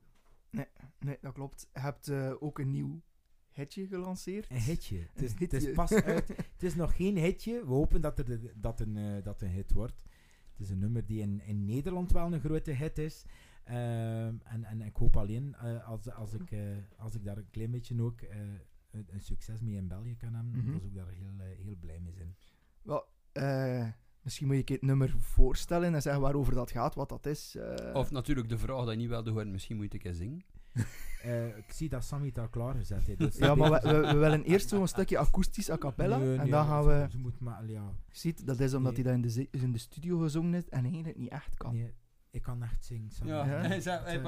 [0.99, 1.69] Nee, dat klopt.
[1.73, 3.02] Je hebt eh, ook een nieuw
[3.49, 4.49] hitje gelanceerd.
[4.49, 4.97] Een hitje.
[5.13, 6.28] Het is, het is pas uit.
[6.28, 7.60] Het is nog geen hitje.
[7.65, 10.04] We hopen dat, er de- dat, een, eh, dat een hit wordt.
[10.52, 13.25] Het is een nummer die in, in Nederland wel een grote hit is.
[13.63, 16.52] Ehm, en, en ik hoop alleen eh, als, als, ik,
[16.97, 20.54] als ik daar een klein beetje ook een, een succes mee in België kan hebben,
[20.65, 22.36] dan zou ik daar heel, heel blij mee zijn.
[22.82, 23.86] Wel, eh,
[24.22, 27.56] misschien moet je het nummer voorstellen en zeggen waarover dat gaat, wat dat is.
[27.56, 27.96] eh.
[27.96, 30.20] Of natuurlijk de vraag dat je niet wilde horen, misschien moet je het een keer
[30.20, 30.44] zingen.
[31.24, 33.20] Eh, ik zie dat Sammy al klaargezet heeft.
[33.20, 36.18] Dus ja, maar we, we, we willen eerst zo'n stukje akoestisch a cappella.
[36.18, 37.08] Nee, en nee, dan gaan we...
[37.18, 39.04] Moet maar, ja, Ziet, dat is omdat Nee.
[39.04, 41.74] hij dat in de, in de studio gezongen heeft en eigenlijk niet echt kan.
[41.74, 41.94] nee,
[42.32, 43.12] ik kan echt zingen.
[43.12, 43.32] Sammy.
[43.34, 44.22] Ja, Eh, hij zei- ik,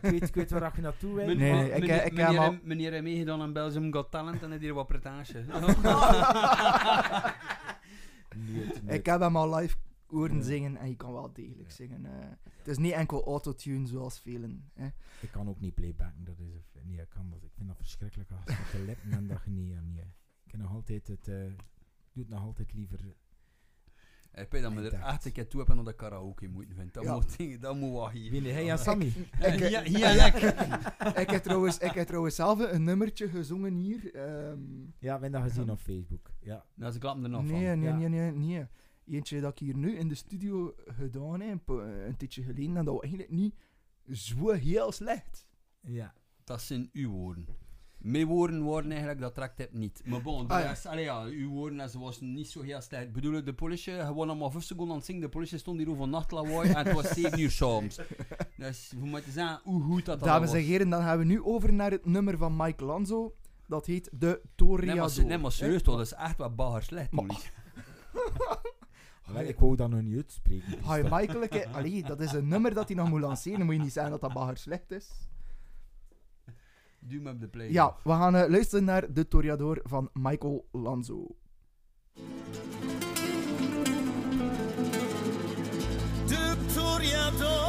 [0.00, 1.24] weet, ik weet waar je naartoe wil.
[1.26, 1.38] Nee, ik-
[1.80, 4.86] meneer, ik meneer, al- meneer heeft meegedaan aan Belgium Got Talent en heeft hier wat
[4.86, 5.44] pretage.
[8.98, 12.04] Ik heb hem al live horen zingen en je kan wel degelijk zingen.
[12.06, 12.28] eh.
[12.58, 14.70] het is niet enkel autotune zoals velen.
[14.74, 14.86] Hè.
[15.20, 17.42] Ik kan ook niet playbacken, dat is een- nee, ik kan dat.
[17.42, 20.12] Ik vind dat verschrikkelijk als je lippen en dat je niet, ja, nee.
[20.44, 21.56] Ik nog altijd het, eh, ik
[22.12, 23.14] doe het nog altijd liever.
[24.34, 26.74] Ik weet dat we Ik er echt een keer toe hebben naar de karaoke moeten
[26.74, 26.92] vinden.
[26.92, 27.14] Dat, Ja.
[27.14, 28.30] moet, dat moet wat hier.
[28.30, 29.06] Wie nee, hij en Sammy.
[29.06, 30.34] Ik- Ja, hier en ik.
[31.22, 34.14] ik, heb trouwens, ik heb trouwens zelf een nummertje gezongen hier.
[34.14, 35.72] ehm, Ja, we hebben dat gezien Ja.
[35.72, 36.30] op Facebook.
[36.40, 36.64] Ja.
[36.74, 37.78] Nou, ze klappen er nog nee, van.
[37.78, 37.96] nee, Ja.
[37.96, 38.66] nee, nee, nee.
[39.06, 42.84] Eentje dat ik hier nu in de studio gedaan heb, een, een tijdje geleden, en
[42.84, 43.54] dat was eigenlijk niet
[44.12, 45.46] zo heel slecht.
[45.80, 46.14] ja.
[46.44, 47.46] Dat zijn uw woorden.
[48.04, 50.02] Mijn woorden worden eigenlijk, dat trekt het niet.
[50.04, 50.68] Maar bon, de Ah, ja.
[50.68, 53.02] rest, allee, ja, uw woorden, en ze was niet zo heel slecht.
[53.04, 55.20] Ik bedoel, de politie, gewoon nog maar 5 seconden aan het zingen.
[55.22, 58.00] De politie stond hier over nachtlawaai en het was 7 uur soms.
[58.56, 60.58] Dus we moeten zeggen hoe goed dat, dat Dames was.
[60.58, 63.34] en heren, dan gaan we nu over naar het nummer van Mike Lanzo.
[63.66, 64.40] Dat heet De
[65.08, 67.10] se- nee, maar serieus, dat is echt wat bagger slecht.
[67.12, 67.52] Maar-
[69.48, 70.70] ik wou dat nog niet uitspreken.
[70.70, 73.58] dus Hi dat- Michael, ik- allee, dat is een nummer dat hij nog moet lanceren.
[73.58, 75.10] Dan moet je niet zeggen dat dat bagger slecht is.
[77.06, 77.70] Doe me op de play.
[77.70, 81.36] Ja, we gaan eh, luisteren naar De Toreador van Michael Lanzo.
[86.26, 87.63] De Toreador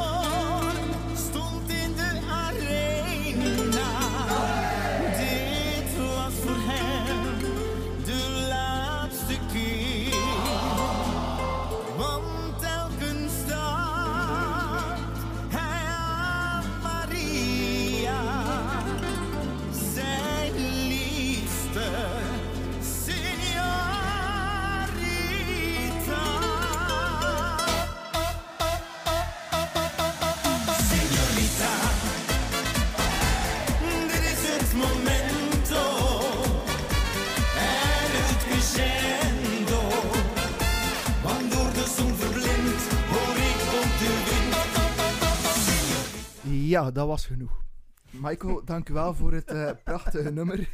[46.75, 47.63] Ja, dat was genoeg.
[48.11, 50.69] Michael, dank u wel voor het eh, prachtige nummer.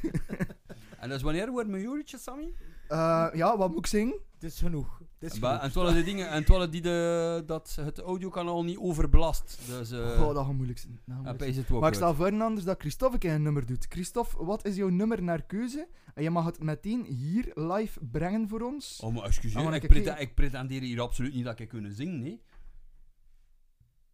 [0.99, 2.53] En dus wanneer wordt mijn juretje, Sammy?
[2.87, 4.19] Eh, ja, wat moet ik zingen?
[4.33, 5.01] Het is genoeg.
[5.19, 5.63] Het is Ba- genoeg.
[5.63, 9.59] En terwijl de dingen, en terwijl die de, dat het audiokanaal niet overbelast.
[9.67, 10.93] Dus, eh oh, dat gaat moeilijk zijn.
[11.05, 11.95] Dat gaat en moeilijk het ook Maar ik uit.
[11.95, 13.85] stel voor anders dat Christophe een keer een nummer doet.
[13.89, 15.87] Christophe, wat is jouw nummer naar keuze?
[16.13, 18.99] En je mag het meteen hier live brengen voor ons.
[19.03, 21.67] Oh, maar excuseer, Ah, maar ik, ik- prete- ik pretendeer hier absoluut niet dat ik
[21.67, 22.41] kunnen zingen, nee.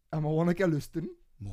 [0.10, 1.10] En we gaan een keer luisteren.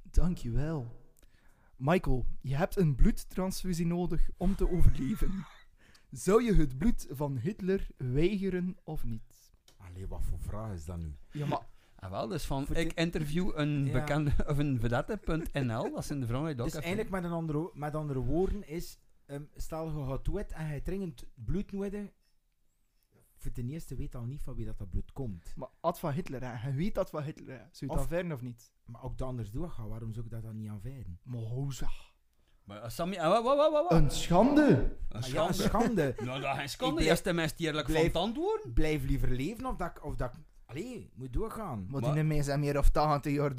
[0.03, 0.87] Dankjewel.
[1.75, 5.45] Michael, je hebt een bloedtransfusie nodig om te overleven.
[6.11, 9.51] Zou je het bloed van Hitler weigeren of niet?
[9.77, 11.15] Allee, wat voor vraag is dat nu?
[11.31, 13.91] Ja, maar En wel, dus van ik interview een Ja.
[13.91, 18.19] bekende, of een vedette.nl, dat zijn de die Dus eigenlijk met, een andere, met andere
[18.19, 22.09] woorden is, ehm, stel je gaat dood en je dringend bloed nodig,
[23.35, 25.53] voor ten eerste weet al niet van wie dat, dat bloed komt.
[25.55, 26.67] Maar ad van Hitler, hè.
[26.69, 27.49] je weet dat van Hitler.
[27.59, 27.65] Hè.
[27.71, 28.71] Zou je het Of- aanvaarden of niet?
[28.85, 31.19] Maar ook de anders doorgaan, waarom zou ik dat dan niet aanvaarden?
[31.23, 31.89] Maar hoza.
[32.67, 33.83] Maar eh, Sammy, en wat, wat, wat, wat?
[33.89, 33.91] wat?
[34.01, 34.61] Een schande.
[35.09, 35.53] Een Ah ja, schande.
[35.53, 36.15] schande.
[36.25, 37.03] Nou, dat is schande.
[37.03, 38.73] Eerst de mensen die eerlijk van blijf- het antwoorden.
[38.73, 40.05] Blijf liever leven of dat ik...
[40.05, 41.85] Of dat ik allee, moet doorgaan.
[41.89, 43.55] Maar, Maar- die mensen zijn meer of 80 jaar.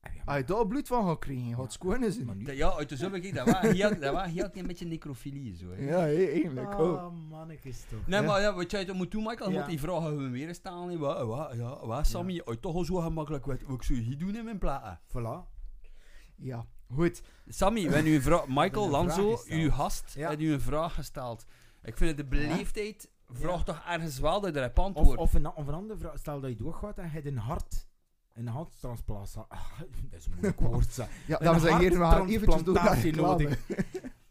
[0.00, 2.36] Ah, ja, je daar bloed van gaat krijgen, gaat het schoon zijn.
[2.36, 5.70] nu- Ja, uit de bekijk, dat was heel, een beetje necrofilie zo.
[5.70, 5.84] Hè.
[5.84, 6.78] Ja, eigenlijk.
[6.78, 7.02] Oh.
[7.02, 8.06] Ah, mannetjes toch.
[8.06, 8.26] Nee, Ja.
[8.26, 9.58] maar ja, wat jij toch moet doen, Michael, Ja.
[9.58, 10.48] moet die vragen gewoon weer
[10.88, 10.98] hè.
[10.98, 14.18] Wat, wat, ja, wat, Sammy, uit toch al zo gemakkelijk weet, wat zou je hier
[14.18, 15.00] doen in mijn platen?
[15.08, 15.56] Voilà.
[16.36, 17.22] Ja, goed.
[17.48, 20.28] Sammy, we hebben vraag, Michael Lanzo, uw gast, Ja.
[20.28, 21.44] heeft u een vraag gesteld.
[21.82, 23.62] Ik vind het de beleefdheid, vraag Ja.
[23.62, 25.20] toch ergens wel dat je erop Of, antwoordt.
[25.20, 26.18] of, een, of een andere vraag.
[26.18, 27.86] Stel dat je doorgaat en je hebt een hart...
[28.32, 29.40] een handtransplantatie.
[29.48, 29.78] Ah,
[30.10, 30.92] dat is een moeilijk woord.
[30.92, 31.08] zeg.
[31.26, 33.58] Ja, en heren, we gaan eventjes door harttransplantatie nodig.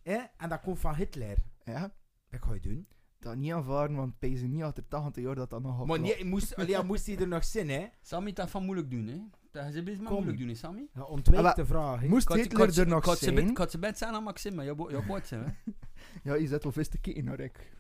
[0.03, 0.17] Hè?
[0.37, 1.37] En dat komt van Hitler.
[1.65, 1.93] Ja,
[2.29, 2.87] Wat ga je doen?
[3.19, 6.55] Dat niet aanvaarden, want pees niet achter 80 jaar dat dat nog Maar nee, moest,
[6.55, 7.85] allee, ja, moest hij er nog zin, hè?
[8.01, 9.17] Sammy, dat van moeilijk doen, hè?
[9.51, 10.87] Dat is best maar moeilijk doen, hè, Sammy?
[10.93, 11.99] Ja, ontwijk maar- de vraag.
[12.01, 12.07] hè.
[12.07, 13.35] Moest Hitler er nog ze zijn?
[13.35, 15.71] bed- Kan ze bed zijn aan Maxime, jouw bo- jouw boot zijn, hè?
[16.31, 17.75] Ja, je zet wel vast te kijken naar ik.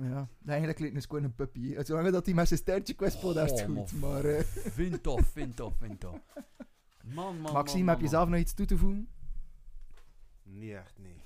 [0.00, 1.74] Ja, eigenlijk lijkt het gewoon een puppy.
[1.82, 3.92] Zolang dat hij met zijn stertje kwestel, dat is Oh, goed.
[4.00, 6.18] Maar eh, Vind tof, vind tof, vind tof.
[7.14, 9.08] Man, man, Maxime, man, heb je man, zelf nog iets toe te voegen?
[10.48, 11.16] Niet echt, nee.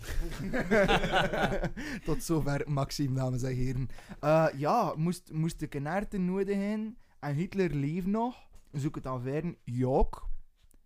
[2.05, 3.89] Tot zover Maxime, dames en heren.
[4.21, 8.37] Eh, ja, moest, moest de kanaarten nodigen en Hitler leeft nog,
[8.73, 9.57] zoek het aan verden.
[9.65, 10.29] Ja, ook.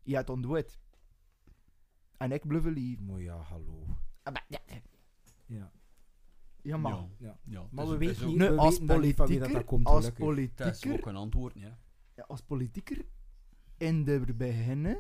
[0.03, 0.79] je hebt ontdoet.
[2.16, 3.01] En ik blijf lief.
[3.01, 3.87] Maar ja, hallo.
[4.49, 5.70] Ja,
[6.62, 6.77] Ja.
[6.77, 6.92] maar.
[6.92, 7.38] Ja, Ja.
[7.44, 7.66] ja.
[7.70, 9.87] Maar we weten niet- we als weten dan niet van wie dat politieker, dat komt,
[9.87, 10.55] als gelukkig.
[10.55, 11.79] Dat is ook een antwoord, ja.
[12.14, 13.05] ja, als politieker
[13.77, 14.99] in de beginnen.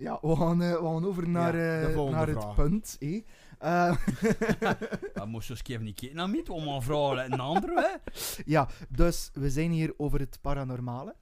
[0.00, 2.98] Ja, we gaan, eh, we gaan over naar, de eh, naar het punt.
[3.58, 3.96] Eh,
[5.14, 7.80] Dat moest je eens even niet kijken naar mij, om een vrouw en een andere,
[7.80, 8.12] hè?
[8.54, 11.14] ja, dus we zijn hier over het paranormale.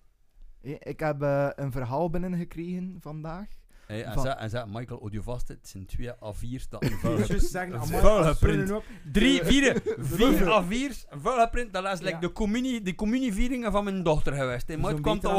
[0.61, 0.71] hè.
[0.71, 3.49] Ik heb eh, een verhaal binnengekregen vandaag.
[3.89, 6.99] Hey, en, Van- zei, en zei, Michael, audio vast, het zijn twee A4's dat een
[7.03, 8.73] vuil zeggen, vuil geprint.
[9.13, 10.63] Drie, vier, vier Vuil.
[10.65, 12.19] A4's, vuil geprint, dat is like Ja.
[12.21, 14.69] de, communie, de communievieringen van mijn dochter geweest.
[14.69, 14.77] hè.
[14.77, 15.33] Maar het kwam toch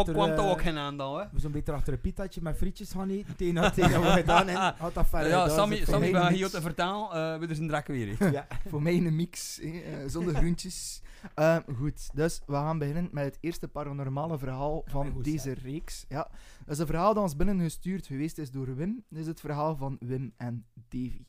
[0.45, 0.77] eh, ook geen
[1.17, 1.25] hè?
[1.31, 3.35] We zo'n beetje achter een pitaatje met frietjes gaan eten.
[3.35, 5.29] Tegen dat tegen wat we gedaan en had dat verder.
[5.29, 8.31] Ja, Sammy, Sammy we gaan hier te vertalen, eh we er zijn drek weer.
[8.31, 8.47] Ja.
[8.69, 11.01] Voor mij een mix, hè, eh, zonder groentjes.
[11.35, 16.05] Eh, goed, dus we gaan beginnen met het eerste paranormale verhaal van goed deze reeks.
[16.09, 16.31] Ja,
[16.65, 19.03] dat is een verhaal dat ons binnengestuurd geweest is door Wim.
[19.09, 21.25] Dit is het verhaal van Wim en Davy.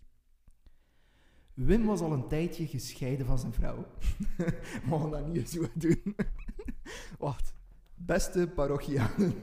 [1.54, 3.86] Wim was al een tijdje gescheiden van zijn vrouw.
[4.36, 6.16] We gaan dat niet zo doen.
[7.18, 7.59] Wacht.
[8.06, 9.34] Beste parochianen.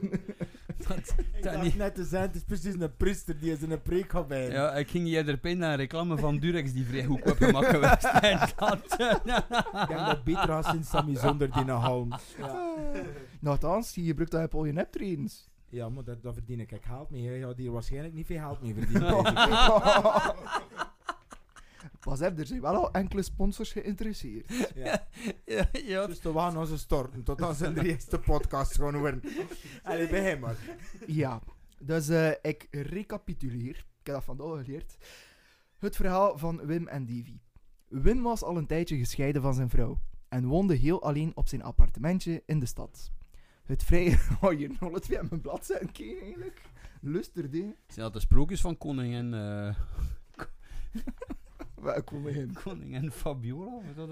[0.88, 1.76] Dat, Ik dat dacht niet.
[1.76, 4.50] net te zijn, het is precies een priester die eens in een preek gaat bij.
[4.50, 8.04] Ja, ik ging hier er naar een reclame van Durex die vrij goedkoop gemaakt geweest.
[8.30, 8.78] En dat,
[9.82, 12.12] Ik denk dat beter was sinds Sammy zonder die halm.
[12.38, 12.74] Ja.
[13.40, 15.48] Nogthans, je gebruikt dat op al je neptrains.
[15.68, 16.72] ja, maar dat, dat verdien ik.
[16.72, 17.22] Ik haalt me.
[17.22, 19.14] Je gaat hier waarschijnlijk niet veel geld mee verdienen.
[22.08, 24.72] Pas op, er zijn wel al enkele sponsors geïnteresseerd.
[24.74, 25.06] Ja.
[25.56, 29.22] ja, ja, Dus we gaan onze storten tot dan zijn de eerste podcast gewoon worden.
[29.82, 30.56] Allee, begin maar.
[31.06, 31.42] Ja,
[31.78, 33.76] dus eh, ik recapituleer.
[33.76, 34.96] Ik heb dat vandaag geleerd.
[35.78, 37.40] Het verhaal van Wim en Davy.
[37.88, 41.62] Wim was al een tijdje gescheiden van zijn vrouw en woonde heel alleen op zijn
[41.62, 43.12] appartementje in de stad.
[43.64, 44.18] Het vrije...
[44.40, 46.62] Oh, hier nog het weer aan mijn bladzijde kijken eigenlijk.
[47.00, 47.74] Luister, die.
[47.86, 49.76] Zijn dat de sprookjes van koningin, eh
[51.80, 52.52] Waar komen we in?
[52.52, 53.80] koningin Fabiola?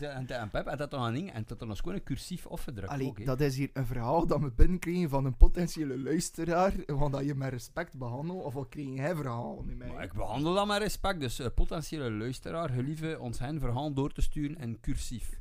[0.00, 2.92] En en Pep had dat een ding, en dat er nog gewoon een cursief afgedrukt
[2.92, 7.12] Allee, ook, dat is hier een verhaal dat we binnenkregen van een potentiële luisteraar, want
[7.12, 9.88] dat je met respect behandelt, of wat kreeg hij verhaal mij?
[9.88, 14.12] Maar ik behandel dat met respect, dus eh, potentiële luisteraar, gelieve ons hen verhaal door
[14.12, 15.38] te sturen in cursief.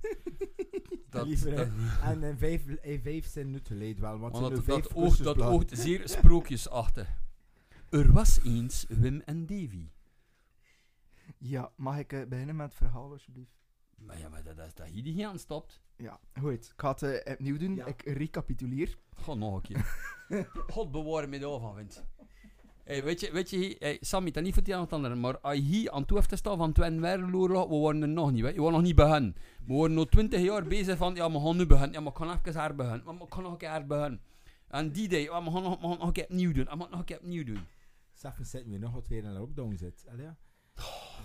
[1.10, 1.68] dat, Liever, dat,
[2.04, 4.20] En in vijf, in vijf zijn nu te leed wel.
[4.20, 7.08] Want dat, dat, oogt, dat oogt zeer sprookjesachtig.
[7.90, 9.88] Er was eens Wim en Davy.
[11.48, 13.56] Ja, mag ik eh, beginnen met het verhaal, alsjeblieft?
[13.96, 15.82] Maar ja, maar dat, dat, dat hier die aan stopt.
[15.98, 16.66] Ja, goed.
[16.66, 17.76] Ik ga het eh, opnieuw doen.
[17.76, 17.86] Ja.
[17.86, 18.98] Ik recapituleer.
[19.16, 19.86] God, nog een keer.
[20.74, 22.06] God bewaar me daarvan, vindt.
[22.84, 25.18] Hey, weet je, weet je hey, Sammy, dat niet voor het een of het ander,
[25.18, 28.08] maar als je hier aan toe heeft te staan van Tweede Wereldoorlog, we waren er
[28.08, 28.58] nog niet, weet je.
[28.58, 29.36] we waren nog niet begonnen.
[29.66, 32.18] We waren nog twintig jaar bezig van, ja, we gaan nu beginnen, ja, maar ik
[32.18, 34.22] kan even haar beginnen, maar ik kan nog een keer haar beginnen.
[34.68, 36.78] En die day, ja, we gaan nog, we gaan nog een keer opnieuw doen, en
[36.78, 37.66] we gaan nog een keer opnieuw doen.
[38.14, 40.06] Zeffen zitten we nog wat weer in de lockdown zit.
[40.10, 40.38] Allee, ja.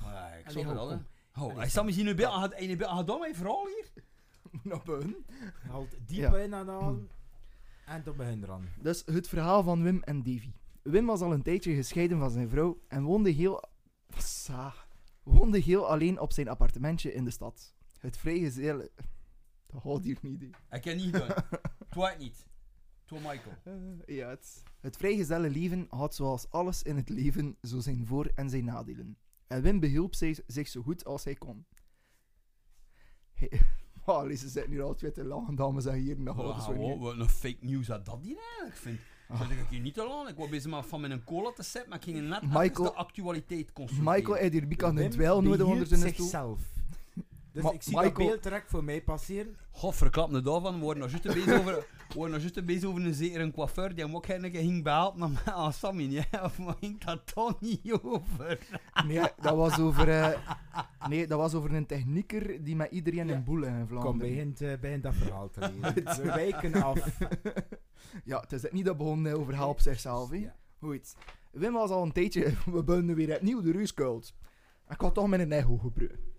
[0.03, 0.97] Maar ik Allee, zag ho, dat, hè.
[0.97, 1.05] kom.
[1.35, 4.05] Oh, Allee, hey, Sammy, zie je nu bij, had hij had dan mijn verhaal hier?
[4.63, 5.25] Naar beginnen.
[5.69, 6.37] Haalt diep Ja.
[6.39, 7.09] in aan de adem.
[7.87, 8.69] En dan begin eraan.
[8.81, 10.53] Dus het verhaal van Wim en Davy.
[10.83, 13.65] Wim was al een tijdje gescheiden van zijn vrouw en woonde heel...
[14.17, 14.75] Sa.
[15.23, 17.75] Woonde heel alleen op zijn appartementje in de stad.
[17.99, 18.89] Het vrijgezel...
[19.67, 20.77] Dat houdt hier niet, hè.
[20.77, 21.45] Ik heb niet gedaan.
[21.91, 22.47] Twice niet.
[23.05, 23.55] Toe Michael.
[23.65, 28.31] Eh, ja, het, het vrijgezelle leven had zoals alles in het leven zo zijn voor-
[28.35, 29.17] en zijn nadelen.
[29.51, 31.67] En Wim behielp zich, zich zo goed als hij kon.
[33.33, 33.51] Hey,
[34.07, 36.25] oh, ze zitten hier al twee te lachen, dames en heren.
[36.25, 36.99] Wow, niet.
[36.99, 39.03] wat een fake news dat dat hier eigenlijk vindt.
[39.29, 39.41] Ah.
[39.41, 40.29] Dat ik hier niet te lang.
[40.29, 42.93] Ik was bezig met van mijn cola te zetten, maar ik ging net Michael- de
[42.95, 44.13] actualiteit consulteren.
[44.15, 46.13] Michael heeft hier Wim een dweil nodig onder zijn stoel.
[46.13, 46.61] zichzelf.
[47.53, 49.57] Dus Ma- ik zie Michael- dat beeld direct voor mij passeren.
[49.71, 50.75] God, verklap me daarvan.
[50.75, 54.05] We worden nog juist bezig over, We nog juist bezig over een zekere coiffeur die
[54.05, 56.03] hem ook een keer ging behelpen aan, aan Sammy.
[56.11, 58.59] Ja, of maar ging dat toch niet over?
[59.07, 60.39] Nee, dat was over, eh,
[61.09, 64.01] nee, dat was over een technieker die met iedereen een boel in Vlaanderen.
[64.03, 66.05] Kom, begint, eh, begint dat verhaal te lezen.
[66.23, 67.19] We wijken af.
[68.25, 70.31] Ja, het is niet dat begon over help zichzelf.
[70.31, 70.37] hè.
[70.37, 70.57] Ja.
[70.79, 71.15] Goed.
[71.51, 72.53] Wim was al een tijdje...
[72.73, 74.35] We beginnen weer opnieuw de ruuskuilt.
[74.89, 76.30] Ik had toch met een ego gebruikt.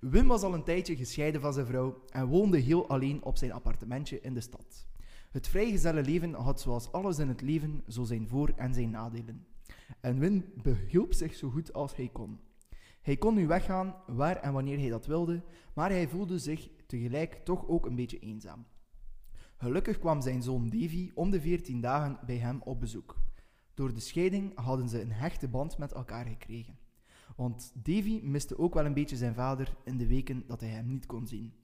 [0.00, 3.52] Wim was al een tijdje gescheiden van zijn vrouw en woonde heel alleen op zijn
[3.52, 4.88] appartementje in de stad.
[5.30, 9.46] Het vrijgezelle leven had zoals alles in het leven zo zijn voor- en zijn nadelen.
[10.00, 12.40] En Wim behielp zich zo goed als hij kon.
[13.02, 15.42] Hij kon nu weggaan waar en wanneer hij dat wilde,
[15.74, 18.66] maar hij voelde zich tegelijk toch ook een beetje eenzaam.
[19.56, 23.16] Gelukkig kwam zijn zoon Davy om de 14 dagen bij hem op bezoek.
[23.74, 26.78] Door de scheiding hadden ze een hechte band met elkaar gekregen.
[27.40, 30.86] Want Davy miste ook wel een beetje zijn vader in de weken dat hij hem
[30.86, 31.54] niet kon zien.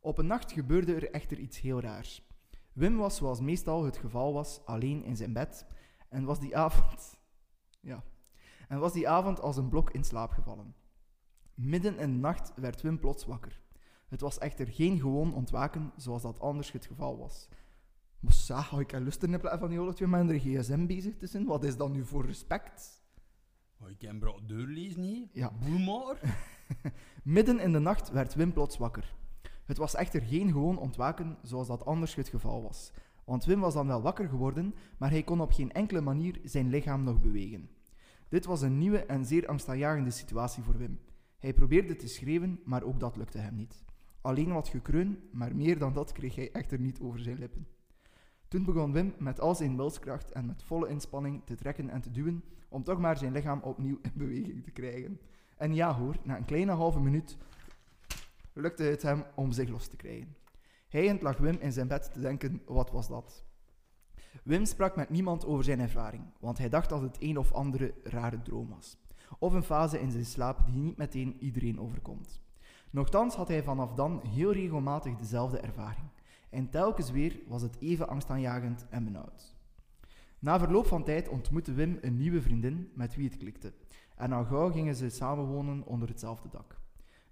[0.00, 2.26] Op een nacht gebeurde er echter iets heel raars.
[2.72, 5.66] Wim was, zoals meestal het geval was, alleen in zijn bed
[6.08, 7.14] en was die avond.
[7.80, 8.04] Ja.
[8.68, 10.74] En was die avond als een blok in slaap gevallen.
[11.54, 13.60] Midden in de nacht werd Wim plots wakker.
[14.08, 17.48] Het was echter geen gewoon ontwaken zoals dat anders het geval was.
[18.20, 21.44] Maar zeg, ik heb lust in van die twee met een gsm bezig te zijn.
[21.44, 22.95] Wat is dat nu voor respect?
[23.80, 25.28] Oh, ik kan bro deur lezen niet.
[25.32, 25.52] Ja.
[25.60, 26.14] Boel.
[27.22, 29.14] Midden in de nacht werd Wim plots wakker.
[29.64, 32.92] Het was echter geen gewoon ontwaken zoals dat anders het geval was.
[33.24, 36.68] Want Wim was dan wel wakker geworden, maar hij kon op geen enkele manier zijn
[36.68, 37.70] lichaam nog bewegen.
[38.28, 41.00] Dit was een nieuwe en zeer angstaanjagende situatie voor Wim.
[41.38, 43.84] Hij probeerde te schreeuwen, maar ook dat lukte hem niet.
[44.20, 47.66] Alleen wat gekreun, maar meer dan dat kreeg hij echter niet over zijn lippen.
[48.48, 52.10] Toen begon Wim met al zijn wilskracht en met volle inspanning te trekken en te
[52.10, 55.20] duwen om toch maar zijn lichaam opnieuw in beweging te krijgen.
[55.56, 57.36] En ja hoor, na een kleine halve minuut
[58.52, 60.36] lukte het hem om zich los te krijgen.
[60.88, 63.44] Hijgend lag Wim in zijn bed te denken, wat was dat?
[64.42, 67.94] Wim sprak met niemand over zijn ervaring, want hij dacht dat het een of andere
[68.02, 68.98] rare droom was.
[69.38, 72.40] Of een fase in zijn slaap die niet meteen iedereen overkomt.
[72.90, 76.06] Nochtans had hij vanaf dan heel regelmatig dezelfde ervaring.
[76.50, 79.55] En telkens weer was het even angstaanjagend en benauwd.
[80.38, 83.72] Na verloop van tijd ontmoette Wim een nieuwe vriendin met wie het klikte.
[84.16, 86.80] En al gauw gingen ze samenwonen onder hetzelfde dak.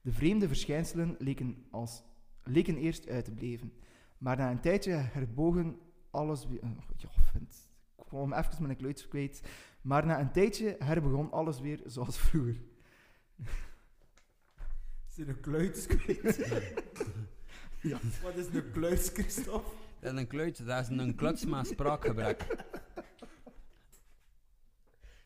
[0.00, 2.02] De vreemde verschijnselen leken, als,
[2.42, 3.72] leken eerst uit te blijven.
[4.18, 5.78] Maar na een tijdje herbogen
[6.10, 6.60] alles weer...
[6.62, 9.42] eh, Ja, vind, ik kwam even mijn kleutjes kwijt.
[9.80, 12.56] Maar na een tijdje herbegon alles weer zoals vroeger.
[15.10, 16.36] Is er een kluits kwijt?
[17.80, 17.98] Ja.
[18.22, 19.70] Wat is een kluits, Christophe?
[20.04, 22.46] Dat is een kluitje, dat is een kluts met spraakgebrek.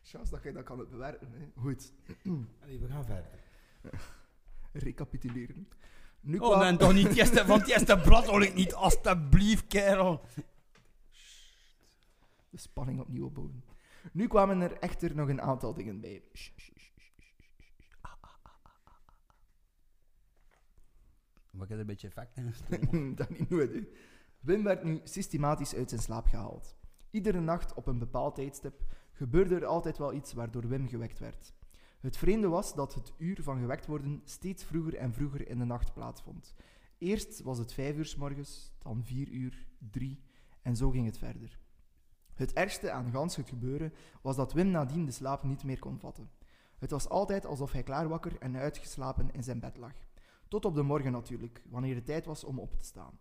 [0.01, 1.31] Chance dat je dat kan bewerken.
[1.31, 1.61] Hè.
[1.61, 1.93] Goed,
[2.61, 3.39] Allee, we gaan verder.
[4.85, 5.67] recapituleren.
[6.19, 9.67] Nu Oh, nee, toch niet het eerste, van het eerste blad hoor ik niet, alstublieft,
[9.67, 10.21] kerel.
[12.49, 13.63] de spanning opnieuw opbouwen.
[14.11, 16.23] Nu kwamen er echter nog een aantal dingen bij.
[16.33, 17.93] Shh, shh, shh, shh, shh, shh, shh.
[21.51, 23.15] Maar ik heb er een beetje effect in gestoken.
[23.15, 23.83] dat niet nodig.
[24.39, 26.75] Wim werd nu systematisch uit zijn slaap gehaald.
[27.11, 31.53] Iedere nacht op een bepaald tijdstip gebeurde er altijd wel iets waardoor Wim gewekt werd.
[31.99, 35.65] Het vreemde was dat het uur van gewekt worden steeds vroeger en vroeger in de
[35.65, 36.53] nacht plaatsvond.
[36.97, 40.23] Eerst was het vijf uur s morgens, dan vier uur, drie
[40.61, 41.59] en zo ging het verder.
[42.33, 45.99] Het ergste aan gans het gebeuren was dat Wim nadien de slaap niet meer kon
[45.99, 46.29] vatten.
[46.77, 49.93] Het was altijd alsof hij klaar wakker en uitgeslapen in zijn bed lag.
[50.47, 53.19] Tot op de morgen natuurlijk, wanneer het tijd was om op te staan.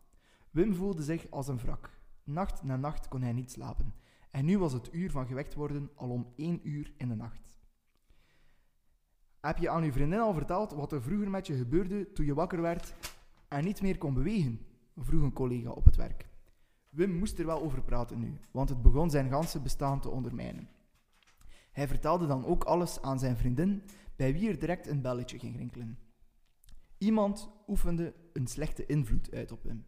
[0.51, 1.91] Wim voelde zich als een wrak.
[2.25, 3.95] Nacht na nacht kon hij niet slapen.
[4.31, 7.59] En nu was het uur van gewekt worden al om één uur in de nacht.
[9.41, 12.35] Heb je aan uw vriendin al verteld wat er vroeger met je gebeurde toen je
[12.35, 12.95] wakker werd
[13.49, 14.67] en niet meer kon bewegen?
[14.97, 16.29] vroeg een collega op het werk.
[16.91, 20.69] Wim moest er wel over praten nu, want het begon zijn ganse bestaan te ondermijnen.
[21.73, 23.83] Hij vertelde dan ook alles aan zijn vriendin,
[24.17, 25.99] bij wie er direct een belletje ging rinkelen.
[26.99, 29.87] Iemand oefende een slechte invloed uit op hem.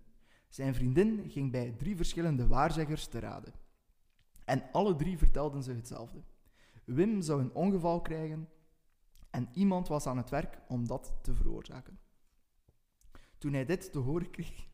[0.50, 3.52] Zijn vriendin ging bij drie verschillende waarzeggers te raden.
[4.44, 6.22] En alle drie vertelden ze hetzelfde.
[6.84, 8.48] Wim zou een ongeval krijgen
[9.30, 11.98] en iemand was aan het werk om dat te veroorzaken.
[13.38, 14.68] Toen hij dit te horen kreeg...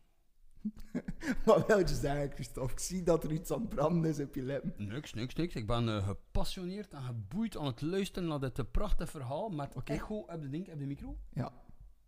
[1.45, 2.71] Wat wil je zeggen, Christophe?
[2.71, 4.73] Ik zie dat er iets aan het branden is op je lippen.
[4.87, 5.55] Niks, niks, niks.
[5.55, 9.49] Ik ben eh, gepassioneerd en geboeid aan het luisteren naar dit eh, prachtige verhaal.
[9.49, 9.93] Met Oké.
[9.93, 11.17] echo, heb je ding, heb je micro?
[11.33, 11.53] Ja.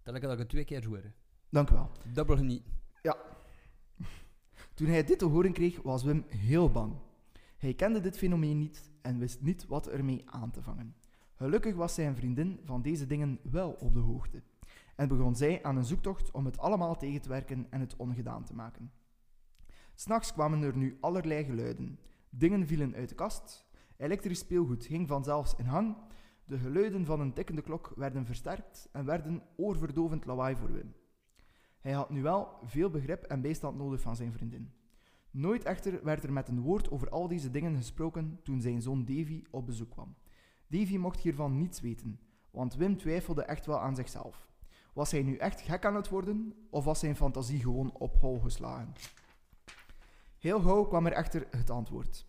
[0.04, 1.14] Dat ik dat ik het twee keer hoor.
[1.50, 1.91] Dank u wel.
[2.14, 2.64] Dubbel geniet.
[4.80, 6.94] Toen hij dit te horen kreeg, was Wim heel bang.
[7.58, 10.96] Hij kende dit fenomeen niet en wist niet wat ermee aan te vangen.
[11.34, 14.42] Gelukkig was zijn vriendin van deze dingen wel op de hoogte
[14.96, 18.44] en begon zij aan een zoektocht om het allemaal tegen te werken en het ongedaan
[18.44, 18.92] te maken.
[19.96, 22.00] S'nachts kwamen er nu allerlei geluiden.
[22.30, 23.66] Dingen vielen uit de kast,
[23.98, 25.98] elektrisch speelgoed ging vanzelfs in hang,
[26.46, 30.94] de geluiden van een tikkende klok werden versterkt en werden oorverdovend lawaai voor Wim.
[31.80, 34.72] Hij had nu wel veel begrip en bijstand nodig van zijn vriendin.
[35.32, 39.06] Nooit echter werd er met een woord over al deze dingen gesproken toen zijn zoon
[39.06, 40.16] Davy op bezoek kwam.
[40.68, 42.20] Davy mocht hiervan niets weten,
[42.52, 44.48] want Wim twijfelde echt wel aan zichzelf.
[44.94, 48.40] Was hij nu echt gek aan het worden, of was zijn fantasie gewoon op hol
[48.40, 48.94] geslagen?
[50.38, 52.28] Heel gauw kwam er echter het antwoord.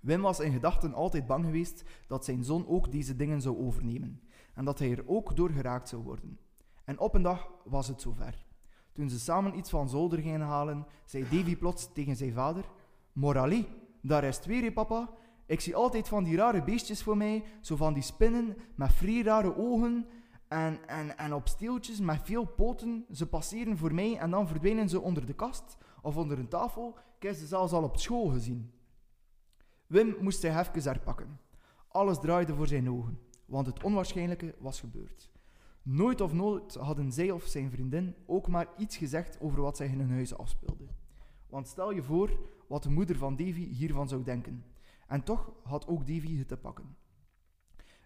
[0.00, 4.22] Wim was in gedachten altijd bang geweest dat zijn zoon ook deze dingen zou overnemen,
[4.54, 6.38] en dat hij er ook door geraakt zou worden.
[6.84, 8.44] En op een dag was het zover.
[8.92, 12.64] Toen ze samen iets van zolder gingen halen, zei Davy plots tegen zijn vader:
[13.12, 13.68] Morali,
[14.00, 15.10] daar is weer, papa.
[15.46, 19.22] Ik zie altijd van die rare beestjes voor mij, zo van die spinnen met vrij
[19.22, 20.06] rare ogen
[20.48, 23.04] en, en, en op steeltjes met veel poten.
[23.10, 26.98] Ze passeren voor mij en dan verdwijnen ze onder de kast of onder een tafel.
[27.16, 28.72] Ik heb ze zelfs al op school gezien.
[29.86, 31.40] Wim moest zich even herpakken.
[31.88, 35.31] Alles draaide voor zijn ogen, want het onwaarschijnlijke was gebeurd.
[35.84, 39.90] Nooit of nooit hadden zij of zijn vriendin ook maar iets gezegd over wat zich
[39.90, 40.86] in hun huis afspeelde.
[41.48, 44.64] Want stel je voor wat de moeder van Davy hiervan zou denken.
[45.06, 46.96] En toch had ook Davy het te pakken.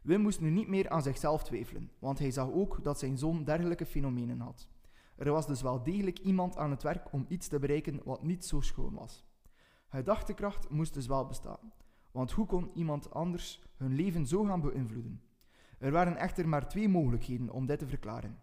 [0.03, 3.45] Wim moest nu niet meer aan zichzelf twijfelen, want hij zag ook dat zijn zoon
[3.45, 4.69] dergelijke fenomenen had.
[5.17, 8.45] Er was dus wel degelijk iemand aan het werk om iets te bereiken wat niet
[8.45, 9.27] zo schoon was.
[9.89, 11.73] Gedachtekracht moest dus wel bestaan,
[12.13, 15.26] want hoe kon iemand anders hun leven zo gaan beïnvloeden?
[15.79, 18.39] Er waren echter maar twee mogelijkheden om dit te verklaren.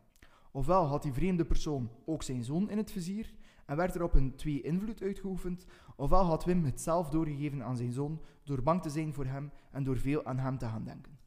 [0.51, 3.33] Ofwel had die vreemde persoon ook zijn zoon in het vizier
[3.65, 5.65] en werd er op hun twee invloed uitgeoefend,
[5.95, 9.51] ofwel had Wim het zelf doorgegeven aan zijn zoon door bang te zijn voor hem
[9.71, 11.17] en door veel aan hem te gaan denken.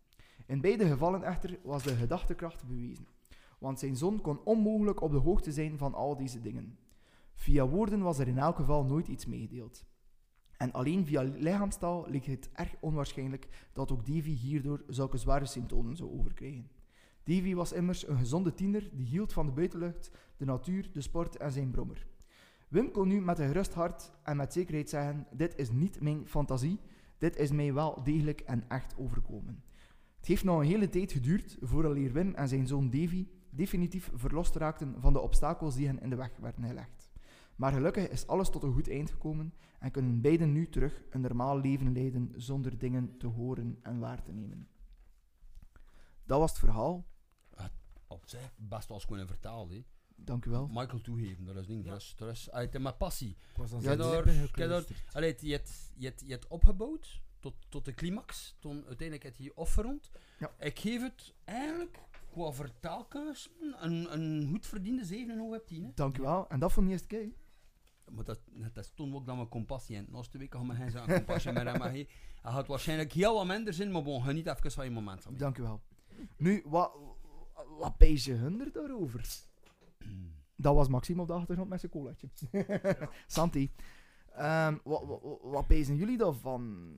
[0.46, 3.06] In beide gevallen echter was de gedachtekracht bewezen,
[3.58, 6.78] want zijn zoon kon onmogelijk op de hoogte zijn van al deze dingen.
[7.34, 9.86] Via woorden was er in elk geval nooit iets meegedeeld.
[10.56, 15.96] En alleen via lichaamstaal leek het erg onwaarschijnlijk dat ook Davy hierdoor zulke zware symptomen
[15.96, 16.68] zou overkrijgen.
[17.22, 21.36] Davy was immers een gezonde tiener die hield van de buitenlucht, de natuur, de sport
[21.36, 22.06] en zijn brommer.
[22.68, 26.28] Wim kon nu met een gerust hart en met zekerheid zeggen: Dit is niet mijn
[26.28, 26.80] fantasie,
[27.18, 29.62] dit is mij wel degelijk en echt overkomen.
[30.16, 34.56] Het heeft nog een hele tijd geduurd vooraleer Wim en zijn zoon Davy definitief verlost
[34.56, 36.95] raakten van de obstakels die hen in de weg werden gelegd.
[37.56, 41.20] Maar gelukkig is alles tot een goed eind gekomen en kunnen beiden nu terug een
[41.20, 44.68] normaal leven leiden zonder dingen te horen en waar te nemen.
[46.24, 47.06] Dat was het verhaal.
[48.08, 49.68] Op zich, best wel eens kunnen vertalen.
[49.76, 49.84] hè.
[50.16, 50.66] Dank u wel.
[50.66, 51.84] Michael toegeven, dat is niet.
[51.84, 51.90] Ja.
[51.90, 53.30] Dat is, dat is uit met passie.
[53.50, 54.24] Ik was aan Ja, daar-.
[55.12, 58.56] Allee, het- je hebt, je, hebt, je hebt opgebouwd tot, tot de climax.
[58.58, 60.10] Toen uiteindelijk heb je je afgerond.
[60.38, 60.50] Ja.
[60.58, 61.98] Ik geef het eigenlijk
[62.30, 63.50] qua vertaalkunst
[63.80, 65.84] een, een goed verdiende 7,5 op 10.
[65.84, 65.90] Hè.
[65.94, 66.48] Dank u wel.
[66.48, 67.28] En dat van de eerste keer.
[68.12, 68.40] Maar dat,
[68.72, 70.04] dat is toen ook dat we compassie.
[70.08, 72.06] Naast de week gaan we geen compassie meer maar Hij
[72.42, 75.22] had waarschijnlijk heel wat minder zin, maar bon, geniet even van je moment.
[75.22, 75.38] Sammy.
[75.38, 75.82] Dank u wel.
[76.36, 76.92] Nu, wat,
[77.78, 79.44] wat pees je hun er daarover?
[80.56, 82.28] Dat was Maxime op de achtergrond met zijn colaatje.
[83.26, 83.72] Santi.
[84.36, 86.92] Ehm, wat, wat, wat pezen jullie daarvan?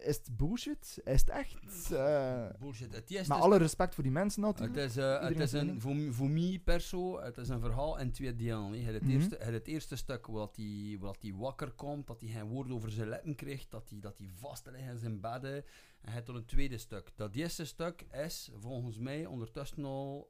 [0.00, 1.00] Is het bullshit?
[1.04, 1.92] Is het echt?
[1.92, 2.94] Eh, Bullshit.
[2.94, 4.86] Het eerste met is- alle respect voor die mensen Het natuurlijk.
[4.88, 8.36] is, eh, het is een, voor, voor mij perso, het is een verhaal in twee
[8.36, 8.72] delen.
[8.72, 8.92] hè.
[8.92, 9.10] Het, Mhm.
[9.10, 12.90] eerste, het eerste stuk wat hij wat die wakker komt, dat hij geen woord over
[12.90, 15.64] zijn lippen krijgt, dat hij dat hij vast ligt in zijn bedden.
[16.00, 17.10] En het dan een tweede stuk.
[17.16, 20.28] Dat eerste stuk is volgens mij ondertussen al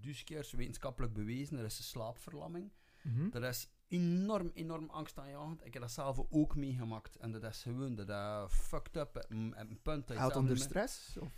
[0.00, 1.58] dus keer wetenschappelijk bewezen.
[1.58, 2.70] Er is een slaapverlamming.
[3.02, 3.30] Mhm.
[3.30, 5.64] Dat is enorm, enorm angstaanjagend.
[5.66, 7.16] Ik heb dat zelf ook meegemaakt.
[7.16, 9.24] En dat is gewoon, dat is fucked up.
[9.28, 11.16] een punt je zelf onder stress?
[11.18, 11.32] Of?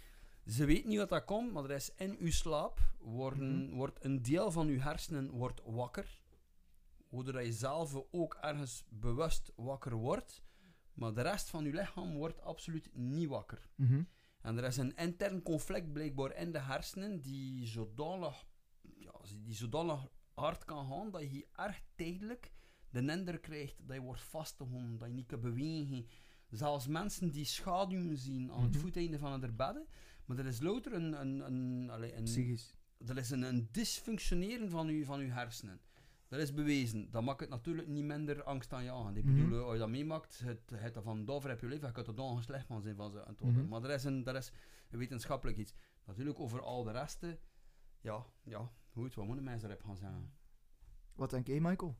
[0.47, 3.75] ze weet niet wat dat komt, maar er is in uw slaap worden, Mhm.
[3.77, 6.21] wordt een deel van uw hersenen wordt wakker.
[7.09, 10.43] Waardoor je zelf ook ergens bewust wakker wordt.
[10.93, 13.69] Maar de rest van uw lichaam wordt absoluut niet wakker.
[13.77, 14.03] Mhm.
[14.41, 18.45] En er is een intern conflict blijkbaar in de hersenen die zodanig,
[18.81, 19.13] ja,
[19.45, 22.53] die zodanig hard kan gaan dat je erg tijdelijk
[22.91, 26.07] de indruk krijgt dat je wordt vastgehouden, dat je niet kan bewegen.
[26.51, 28.81] Zelfs mensen die schaduwen zien aan het Mhm.
[28.81, 29.87] voeteinde van hun bedden.
[30.25, 32.75] Maar er is louter een, een, een, allee, een, Psychisch.
[33.07, 35.81] er is een, een dysfunctioneren van uw, van uw hersenen.
[36.29, 37.11] Dat is bewezen.
[37.11, 39.17] Dat maakt het natuurlijk niet minder angstaanjagend.
[39.17, 39.35] Ik Mhm.
[39.35, 41.93] bedoel, eh, als je dat meemaakt, het, het dat van dover heb je leven, je
[41.93, 43.41] kunt er dan slecht van zijn van ze aan het.
[43.41, 43.69] Mhm.
[43.69, 44.53] Maar er is, een, er is
[44.91, 45.75] een wetenschappelijk iets.
[46.05, 47.39] Natuurlijk over al de resten,
[48.01, 50.33] ja, ja, goed, wat moeten mensen erop gaan zeggen?
[51.15, 51.97] Wat denk jij, Michael?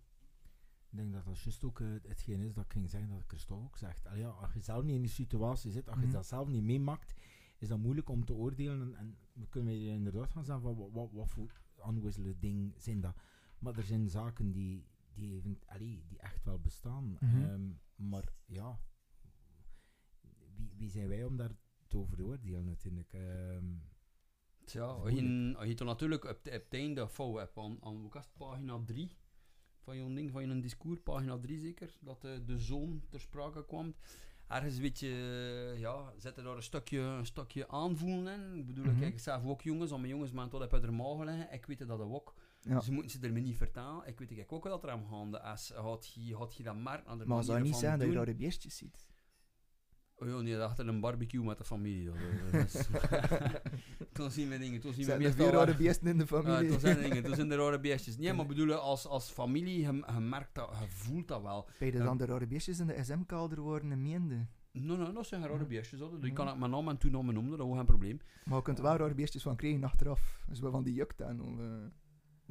[0.91, 3.65] Ik denk dat dat juist ook eh, hetgeen is dat ik ging zeggen dat Christophe
[3.65, 4.07] ook zegt.
[4.07, 6.13] Allee, ja, als je zelf niet in die situatie zit, als je Mhm.
[6.15, 7.15] dat zelf niet meemaakt,
[7.59, 8.81] is dat moeilijk om te oordelen.
[8.81, 12.73] En, en we kunnen hier inderdaad gaan zeggen van wat, wat, wat voor aanwisselen dingen
[12.77, 13.17] zijn dat.
[13.59, 17.17] Maar er zijn zaken die, die, even, allee, die echt wel bestaan.
[17.21, 17.43] Mhm.
[17.43, 18.81] Ehm, maar ja,
[20.55, 21.51] wie, wie zijn wij om daar
[21.89, 23.13] te over te oordelen natuurlijk?
[23.13, 23.65] Ehm,
[24.75, 28.11] Is als je, als je dan natuurlijk op, op het einde fout hebt aan, aan
[28.37, 29.17] pagina 3
[29.83, 33.65] van je ding, van je discours, pagina 3 zeker, dat de, de zoon ter sprake
[33.65, 33.95] kwam.
[34.49, 38.59] Ergens een beetje, eh, ja, zetten daar een stukje, een stukje aanvoelen in.
[38.59, 41.25] Ik bedoel, kijk, ik zelf ook jongens, aan mijn jongens maar tot heb uit de
[41.25, 41.53] liggen.
[41.53, 42.35] Ik weet dat ook.
[42.61, 42.81] Ja.
[42.81, 44.07] Ze moeten ze er me niet vertalen.
[44.07, 45.73] Ik weet ik ook wel dat er aan gaande is.
[45.75, 48.15] Had je, had je dat merk aan de Maar zou je niet zeggen dat je
[48.15, 48.25] doen?
[48.25, 49.12] rare beestjes ziet?
[50.23, 52.05] Oh ja, nee, achter een barbecue met de familie.
[52.05, 52.15] Dat,
[52.53, 52.89] dat
[54.13, 56.19] Toen zien we dingen, toen zien we Zijn er meestal veel wel- rare beesten in
[56.19, 56.71] de Ja, familie?
[56.71, 58.19] toen zijn er dingen, toen zijn er rare beestjes.
[58.19, 61.69] Nee, maar bedoelen, als, als familie, je, je merkt dat, je voelt dat wel.
[61.79, 64.47] Ben je dan de rare beestjes in de SM-kelder worden en meende?
[64.73, 65.65] Nee, nee, dat zijn geen Ja.
[65.65, 65.99] beestjes.
[65.99, 66.33] Die Ja.
[66.33, 68.21] kan ik mijn naam en toenaam noemen, dat is geen probleem.
[68.45, 70.43] Maar je kunt er wel rare beestjes van krijgen achteraf.
[70.49, 71.15] Dus wel van die juk.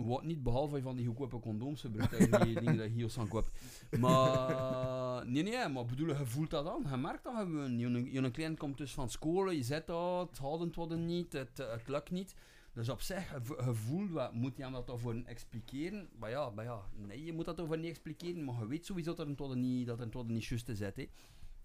[0.05, 3.51] Wat niet, behalve van die goedkope condooms gebruikt, die dingen dat je hier aan koopt.
[3.99, 6.85] Maar, nee, nee, maar bedoelen, je voelt dat dan.
[6.89, 7.77] Je merkt dat gewoon.
[7.77, 11.57] Je, je klein komt dus van school, je zet dat, het houdt het niet, het,
[11.57, 12.35] het lukt niet.
[12.73, 16.09] Dus op zich, je, vo- je voelt wat, moet je hem dat voor expliceren?
[16.19, 19.13] Maar ja, maar ja, nee, je moet dat over niet expliceren, maar je weet sowieso
[19.13, 20.79] dat het niet, dat het niet juist is.
[20.79, 20.91] hè.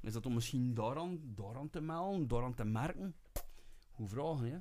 [0.00, 3.14] Is dat dan misschien daaraan, daaraan te melden, daaraan te merken?
[3.92, 4.58] Hoe vragen, hè?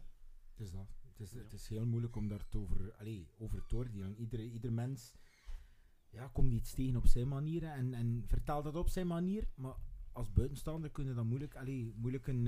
[0.64, 0.86] Is dat.
[1.18, 2.96] Het is, het is heel moeilijk om daar te over,
[3.38, 4.16] over te oordelen.
[4.16, 5.14] Ieder, ieder mens
[6.10, 9.48] ja, komt iets tegen op zijn manier en, en vertaalt dat op zijn manier.
[9.56, 9.76] Maar
[10.12, 12.48] als buitenstaander kun je daar moeilijk, allee, moeilijk een,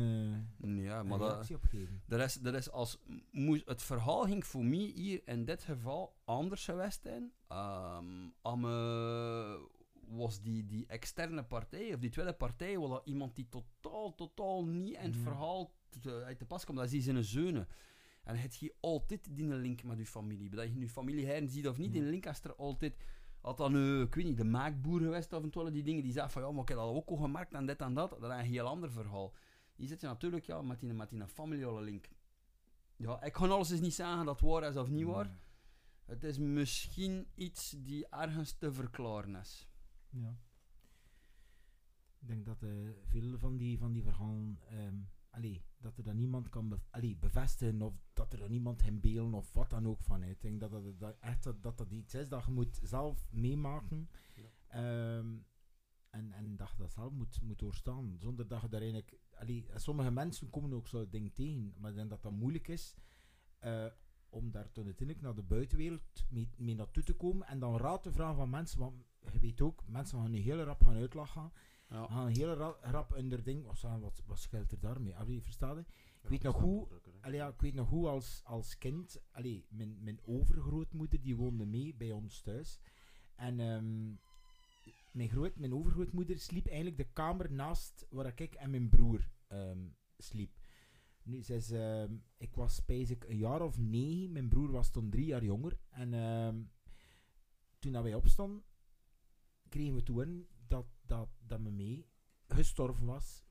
[0.60, 2.02] eh, Ja, maar dat, reactie op geven.
[2.06, 3.00] Dat is, dat is als
[3.32, 7.32] moest, het verhaal ging voor mij hier in dit geval anders geweest zijn.
[7.48, 8.06] Ehm
[8.42, 9.56] am, eh,
[10.08, 14.66] was die, die externe partij, of die tweede partij, wel dat iemand die totaal, totaal
[14.66, 16.78] niet in het verhaal te, uit te pas komt.
[16.78, 17.68] Dat is die zijn zeunen.
[18.28, 20.50] En het je altijd die link met je familie.
[20.50, 22.96] Dat je je familie heren ziet of niet, die link is er altijd.
[23.42, 26.32] Had dan, eh, ik weet niet, de maakboer geweest of wel die dingen die zeggen
[26.32, 28.10] van ja, maar ik heb dat ook al gemerkt en dit en dat.
[28.10, 29.34] Dat is een heel ander verhaal.
[29.76, 32.10] Hier zit je natuurlijk ja, met die, met die familiale link.
[32.96, 35.38] Ja, ik ga alles eens niet zeggen dat waar is of niet waar.
[36.06, 39.68] Het is misschien iets die ergens te verklaren is.
[40.10, 40.38] Ja.
[42.20, 42.70] Ik denk dat eh,
[43.04, 44.96] veel van die, van die verhalen, ehm,
[45.38, 49.00] allee, dat er dan niemand kan bev- allee, bevestigen of dat er dan niemand hem
[49.00, 50.24] beelden of wat dan ook van.
[50.24, 53.28] Ik denk dat dat, dat echt dat, dat, dat iets is dat je moet zelf
[53.32, 54.10] meemaken
[54.68, 55.38] Ehm,
[56.10, 58.16] en, en dat je dat zelf moet, moet doorstaan.
[58.20, 59.20] Zonder dat je daar eigenlijk...
[59.36, 62.96] Allee, sommige mensen komen ook zo'n ding tegen, maar ik denk dat dat moeilijk is
[63.60, 63.86] eh,
[64.30, 68.04] om daar toen uiteindelijk naar de buitenwereld mee, mee naartoe te komen en dan raad
[68.04, 68.96] te vragen van mensen, want
[69.32, 71.52] je weet ook, mensen gaan je heel rap gaan uitlachen,
[71.90, 72.08] Ja.
[72.08, 75.16] gaan heel ra- rap onder ding, wat, wat, wat scheelt er daarmee?
[75.16, 75.86] Allee, versta je?
[76.22, 76.88] Ik weet nog hoe,
[77.24, 82.12] ik weet nog hoe als, als kind, allee, mijn, mijn overgrootmoeder die woonde mee bij
[82.12, 82.80] ons thuis.
[83.36, 84.08] En ehm,
[85.12, 89.88] mijn, groot, mijn overgrootmoeder sliep eigenlijk de kamer naast waar ik en mijn broer ehm,
[90.18, 90.58] sliep.
[91.24, 95.10] Nu, ze is, ehm, ik was spijs een jaar of negen, mijn broer was toen
[95.10, 95.80] drie jaar jonger.
[95.90, 96.10] En
[97.80, 98.64] toen dat wij opstonden,
[99.70, 100.48] kregen we toen
[101.08, 102.08] dat, dat, mijn mee
[102.48, 103.46] gestorven was.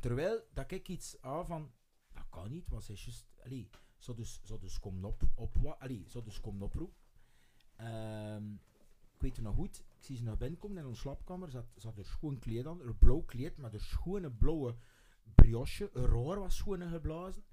[0.00, 1.72] Terwijl dat ik iets aan van,
[2.12, 6.22] dat kan niet, was juist, allee, zo dus, zo dus komen op, op allee, zo
[6.22, 6.94] dus komen oproep.
[7.76, 8.52] Ehm,
[9.14, 11.66] ik weet het nog goed, ik zie ze naar binnen komen in onze slaapkamer, zat,
[11.74, 14.76] zat er schoon kleed aan, een blauw kleed met een schone blauwe
[15.34, 17.44] brioche, een roer was schoon geblazen.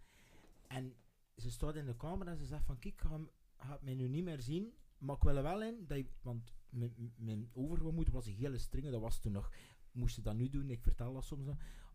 [0.67, 0.95] En
[1.35, 3.19] ze staat in de kamer en ze zegt van, kijk, ga,
[3.57, 4.73] gaat mij nu niet meer zien,
[5.03, 8.57] maar ik wil er wel in, dat je, want mijn, mijn- overgemoeder was een hele
[8.57, 9.51] stringen, dat was toen nog,
[9.91, 11.47] moest je dat nu doen, ik vertel dat soms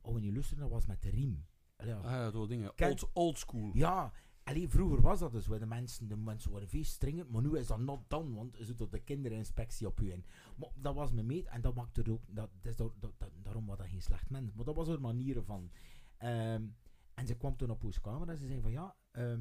[0.02, 1.46] oh, en je luisterde, dat was met de riem.
[1.76, 1.94] Allee.
[1.94, 2.74] Ah ja, dat dingen.
[2.74, 3.70] Ken- Old, old school.
[3.74, 7.56] Ja, allee, vroeger was dat dus, de mensen, de mensen waren veel strenger, maar nu
[7.58, 10.24] is dat not dan, want zit er de kinderinspectie op u in.
[10.56, 13.66] Maar dat was mijn meet en dat maakte er ook, dat, dat dat, dat- daarom
[13.66, 15.70] was dat geen slecht mens, maar dat was er manieren van.
[16.16, 16.66] Ehm,
[17.14, 19.40] en ze kwam toen op onze kamer en ze zei van ja, ehm,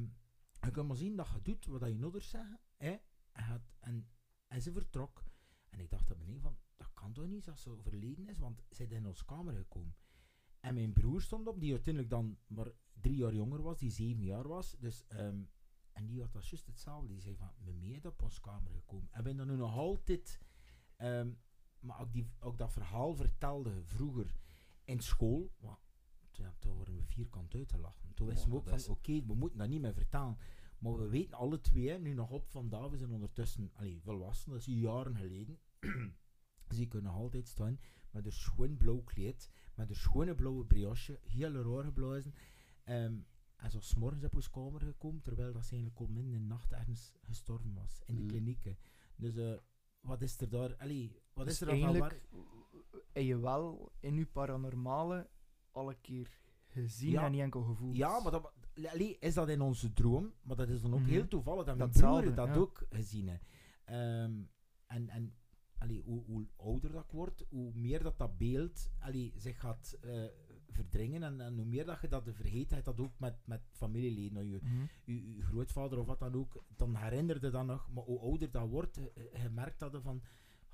[0.60, 2.96] je kan maar zien dat je doet wat je nodig zeggen, hè,
[3.38, 4.08] en, het- en,
[4.46, 5.24] en ze vertrok.
[5.68, 8.62] En ik dacht dat beneden van, dat kan toch niet als ze overleden is, want
[8.70, 9.96] ze is in onze kamer gekomen.
[10.60, 14.22] En mijn broer stond op, die uiteindelijk dan maar drie jaar jonger was, die zeven
[14.24, 14.76] jaar was.
[14.78, 15.42] Dus, ehm,
[15.92, 17.08] en die had dat juist hetzelfde.
[17.08, 19.08] Die zei van, mijn mee op onze kamer gekomen.
[19.12, 20.40] En ben dan nu nog altijd...
[20.96, 21.30] ehm,
[21.80, 24.34] maar ook, die, ook dat verhaal vertelde vroeger
[24.84, 25.52] in school.
[25.60, 25.78] Maar,
[26.32, 28.14] ja, toen worden we vierkant uit te lachen.
[28.14, 30.38] Toen wisten we ook dat van, oké, we moeten dat niet meer vertalen.
[30.78, 34.58] Maar we weten alle twee, nu nog op vandaag, we zijn ondertussen allee, volwassen, dat
[34.60, 35.58] is jaren geleden.
[36.78, 41.18] Ik er nog altijd staan, met een schoon blauw kleed, met een schone blauwe brioche,
[41.22, 42.34] heel raar geblazen.
[42.84, 43.16] Ehm,
[43.56, 46.38] en zo 's morgens op ons kamer gekomen, terwijl dat ze eigenlijk al in de
[46.38, 48.28] nacht ergens gestorven was, in de Mm.
[48.28, 48.78] klinieken.
[49.16, 49.56] Dus eh,
[50.00, 52.10] wat is er daar, allee, wat Dus is er dan van waar?
[52.10, 52.30] eigenlijk
[53.12, 55.28] heb je wel in je paranormale
[55.70, 57.24] alle keer gezien Ja.
[57.24, 57.96] en niet enkel gevoeld.
[57.96, 58.52] Ja, maar dat,
[58.86, 61.08] allee, is dat in onze droom, maar dat is dan ook Mhm.
[61.10, 62.54] heel toevallig dat mijn Datzelfde, broer dat ja.
[62.54, 63.44] ook gezien heeft.
[63.84, 64.32] Ehm,
[64.86, 65.34] en en
[65.78, 69.98] allee, hoe, hoe ouder dat ik word, hoe meer dat dat beeld allee, zich gaat
[70.00, 70.24] eh,
[70.70, 74.32] verdringen en, en hoe meer dat je dat vergeet, hebt dat ook met, met familieleden,
[74.34, 74.84] nou, je, Mhm.
[75.04, 78.68] je, je grootvader of wat dan ook, dan herinnerde dat nog, maar hoe ouder dat
[78.68, 80.22] wordt, je, je merkt dat je van,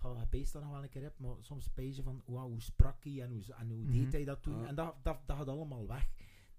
[0.03, 2.63] je peest dat nog wel een keer hebt, maar soms pees je van, wow, hoe
[2.63, 3.93] sprak hij en hoe, en hoe Mhm.
[3.93, 6.11] deed hij dat toen, en dat, dat, dat gaat allemaal weg.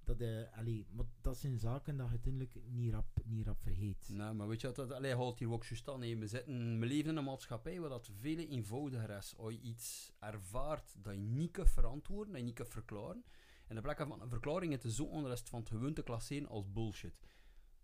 [0.06, 4.10] Dat, eh allee, maar dat zijn zaken dat je uiteindelijk niet rap, niet rap vergeet.
[4.12, 6.02] Nee, maar weet je wat, dat allee, houdt hier ook juist aan.
[6.02, 6.18] hè.
[6.18, 9.34] We, zitten, we leven in een maatschappij waar dat veel eenvoudiger is.
[9.38, 13.24] Als je iets ervaart dat je niet kunt verantwoorden, dat je niet kunt verklaren.
[13.68, 16.48] En de plek van een verklaring het is zo onrust van het gewoon te klasseren
[16.50, 17.14] als bullshit.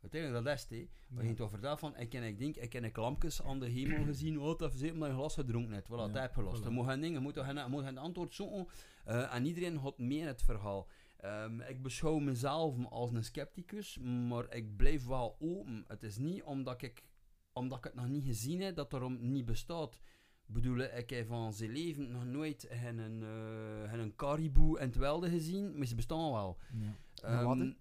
[0.02, 1.22] Uiteindelijk, dat is het, hè.
[1.28, 4.04] Je toch vertelt van, ik ken, ik denk, ik ken ik lampjes aan de hemel
[4.06, 5.88] gezien, oh, dat omdat je glas gedronken hebt.
[5.88, 6.62] Voilà, Ja, dat heb je gelost.
[6.62, 6.64] voilà.
[6.66, 7.44] Je moet geen je moet, je
[7.84, 8.68] geen antwoord zoeken.
[9.06, 10.88] eh, en iedereen had meer het verhaal.
[11.22, 13.98] Ehm, ik beschouw mezelf als een scepticus,
[14.28, 15.84] maar ik blijf wel open.
[15.88, 17.04] Het is niet omdat ik,
[17.54, 20.02] omdat ik het nog niet gezien heb, dat erom niet bestaat.
[20.48, 24.96] Ik bedoel, ik heb van zijn leven nog nooit een, eh een caribou in het
[24.96, 26.58] wilde gezien, maar ze bestaan wel.
[26.74, 26.96] Ja.
[27.24, 27.74] Ehm,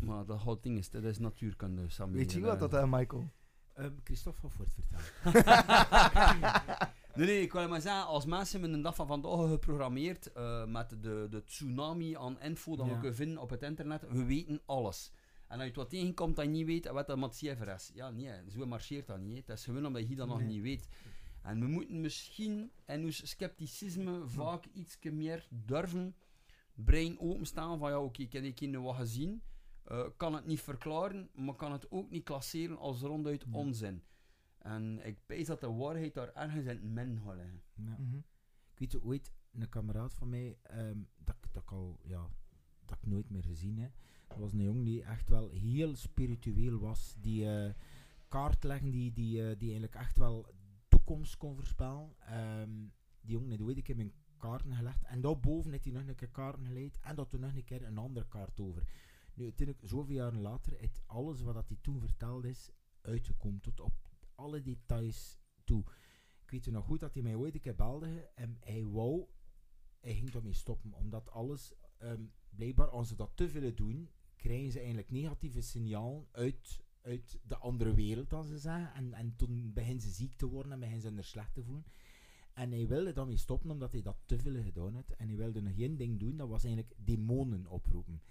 [0.00, 2.16] maar dat houdt ding is, dat is natuurkunde, Sammy.
[2.16, 3.30] Weet je Dat, wat dat eh, is, Michael?
[3.72, 5.04] Ehm, Christophe gaat voortvertellen.
[7.14, 10.66] Nee, nee, ik wil maar zeggen, als mensen met een dag van vandaag geprogrammeerd eh,
[10.66, 14.60] met de, de tsunami aan info dat we kunnen vinden op het internet, we weten
[14.66, 15.12] alles.
[15.48, 17.90] En als je het wat tegenkomt dat je niet weet, wat dat met cijfer is.
[17.94, 19.46] Ja, nee, zo marcheert dat niet.
[19.46, 20.88] Het is gewoon omdat je dat nog niet weet.
[21.42, 26.14] En we moeten misschien in ons scepticisme vaak iets meer durven
[26.74, 29.42] brein openstaan van ja, oké, ik heb ik nu wat gezien,
[29.84, 34.02] eh, kan het niet verklaren, maar kan het ook niet klasseren als ronduit onzin.
[34.64, 37.62] En ik pees dat de waarheid daar ergens in het min gaat liggen.
[37.74, 37.96] Ja.
[37.98, 38.16] Mhm.
[38.74, 42.28] Ik weet ooit, een kameraad van mij, ehm, dat, ik- dat ik al, ja,
[42.84, 43.92] dat ik nooit meer gezien heb.
[44.28, 47.14] Dat was een jongen die echt wel heel spiritueel was.
[47.18, 47.72] Die eh,
[48.28, 50.46] kaart leggen, die, die, eh, die eigenlijk echt wel
[50.88, 52.14] toekomst kon voorspellen.
[52.18, 52.70] Ehm,
[53.20, 55.02] die jongen heeft ooit een keer mijn kaarten gelegd.
[55.04, 56.98] En daarboven heeft hij nog een keer kaarten gelegd.
[57.00, 58.82] En dat toen nog een keer een andere kaart over.
[59.34, 63.60] Nu, uiteindelijk, zoveel jaren later, heeft alles wat dat hij toen verteld is, uitgekomen.
[63.60, 63.92] Tot op
[64.36, 65.84] alle details toe.
[66.42, 69.26] Ik weet nog goed dat hij mij ooit een keer belde en hij wou,
[70.00, 74.72] hij ging daarmee stoppen, omdat alles, ehm, blijkbaar als ze dat te willen doen, krijgen
[74.72, 79.72] ze eigenlijk negatieve signalen uit, uit de andere wereld, als ze zeggen, en, en toen
[79.72, 81.84] beginnen ze ziek te worden en beginnen ze er slecht te voelen.
[82.52, 85.10] En hij wilde daarmee stoppen omdat hij dat te veel gedaan had.
[85.10, 88.22] En hij wilde nog één ding doen, dat was eigenlijk demonen oproepen.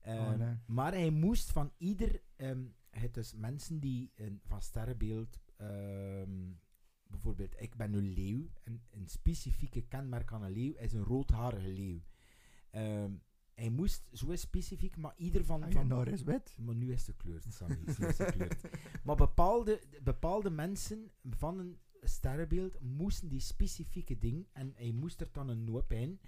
[0.00, 0.56] Ehm, Oh, nee.
[0.66, 5.38] Maar hij moest van ieder, ehm, het is mensen die een, van sterrenbeeld,
[5.68, 6.52] ehm,
[7.06, 11.68] bijvoorbeeld ik ben een leeuw, en een specifieke kenmerk aan een leeuw is een roodharige
[11.68, 12.00] leeuw.
[12.70, 13.12] Ehm,
[13.54, 15.62] hij moest zo specifiek, maar ieder van...
[15.62, 16.56] Ah, van naar is wit.
[16.58, 17.78] maar nu is het gekleurd, Sammy.
[17.86, 18.60] is gekleurd.
[19.04, 25.28] Maar bepaalde, bepaalde mensen van een sterrenbeeld moesten die specifieke ding en hij moest er
[25.32, 26.20] dan een noop in.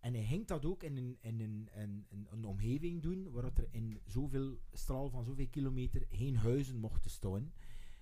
[0.00, 3.44] En hij ging dat ook in een, in een, een, een, een omgeving doen waar
[3.44, 7.52] er in zoveel straal van zoveel kilometer geen huizen mochten staan.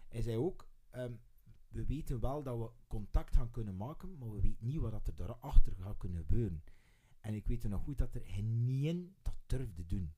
[0.09, 1.13] Hij zei ook, ehm,
[1.69, 5.15] we weten wel dat we contact gaan kunnen maken, maar we weten niet wat er
[5.15, 6.63] daarachter gaat kunnen gebeuren.
[7.21, 8.65] En ik weet nog goed dat er geen
[9.23, 10.15] dat durfde doen.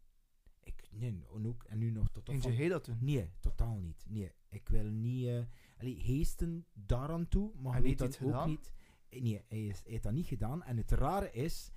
[0.63, 2.97] Ik, nee, en, ook, en nu nog tot op En van- je dat toen?
[3.01, 4.05] Nee, totaal niet.
[4.09, 5.27] Nee, ik wil niet...
[5.27, 5.43] eh
[5.79, 8.49] allee, geesten daaraan toe, maar hij heeft weet dat het ook gedaan?
[8.49, 8.73] niet...
[9.11, 10.63] Nee, hij, is, hij heeft dat niet gedaan.
[10.63, 11.71] En het rare is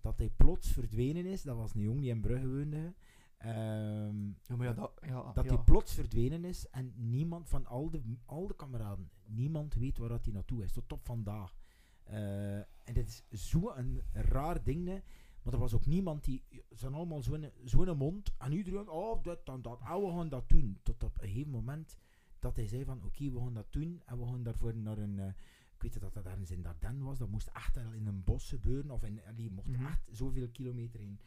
[0.00, 1.42] dat hij plots verdwenen is.
[1.42, 2.94] Dat was een jongen die in Brugge woonde.
[3.38, 4.92] Ehm, Ja, maar ja, dat...
[5.06, 5.54] Ja, dat ja.
[5.54, 10.08] hij plots verdwenen is en niemand van al de, al de kameraden, niemand weet waar
[10.08, 11.56] dat hij naartoe is, tot op vandaag.
[12.02, 14.98] Eh, en dit is zo'n raar ding, hè.
[15.42, 19.22] maar er was ook niemand die, ze zijn allemaal zo'n zo'n mond, en iedereen, oh,
[19.22, 20.78] dat en dat, en we gaan dat doen.
[20.82, 21.96] Tot op een gegeven moment
[22.38, 25.18] dat hij zei van, oké, we gaan dat doen, en we gaan daarvoor naar een,
[25.18, 25.26] eh,
[25.74, 28.90] ik weet dat dat ergens in Dardenne was, dat moest echt in een bos gebeuren,
[28.90, 29.86] of in, die mocht Mhm.
[29.86, 31.20] echt zoveel kilometer heen.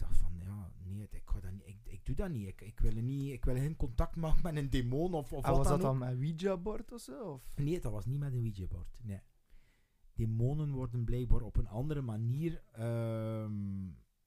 [0.00, 2.46] Dacht van, ja, nee, ik, ga dat niet, ik, ik doe dat niet.
[2.46, 3.32] Ik, ik, wil niet.
[3.32, 5.98] ik wil geen contact maken met een demon of, of En wat was dat dan
[5.98, 7.22] met Ouija-bord of zo?
[7.22, 7.52] Of?
[7.56, 9.00] Nee, dat was niet met een Ouija-bord.
[9.02, 9.20] Nee.
[10.14, 12.62] Demonen worden blijkbaar op een andere manier...
[12.72, 13.86] ehm,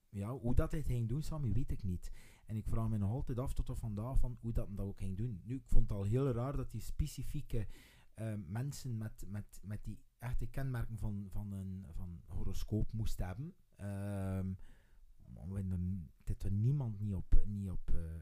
[0.10, 2.12] ja, hoe dat hij het ging doen, Sammy, weet ik niet.
[2.46, 4.98] En ik vraag me nog altijd af tot op vandaag van hoe dat dat ook
[4.98, 5.42] ging doen.
[5.44, 7.68] Nu, ik vond het al heel raar dat die specifieke
[8.14, 13.56] eh, mensen met, met, met die echte kenmerken van, van een van horoscoop moesten hebben.
[13.76, 14.52] Ehm
[15.34, 18.22] maar we hebben er- dit er niemand niet op, niet op, eh,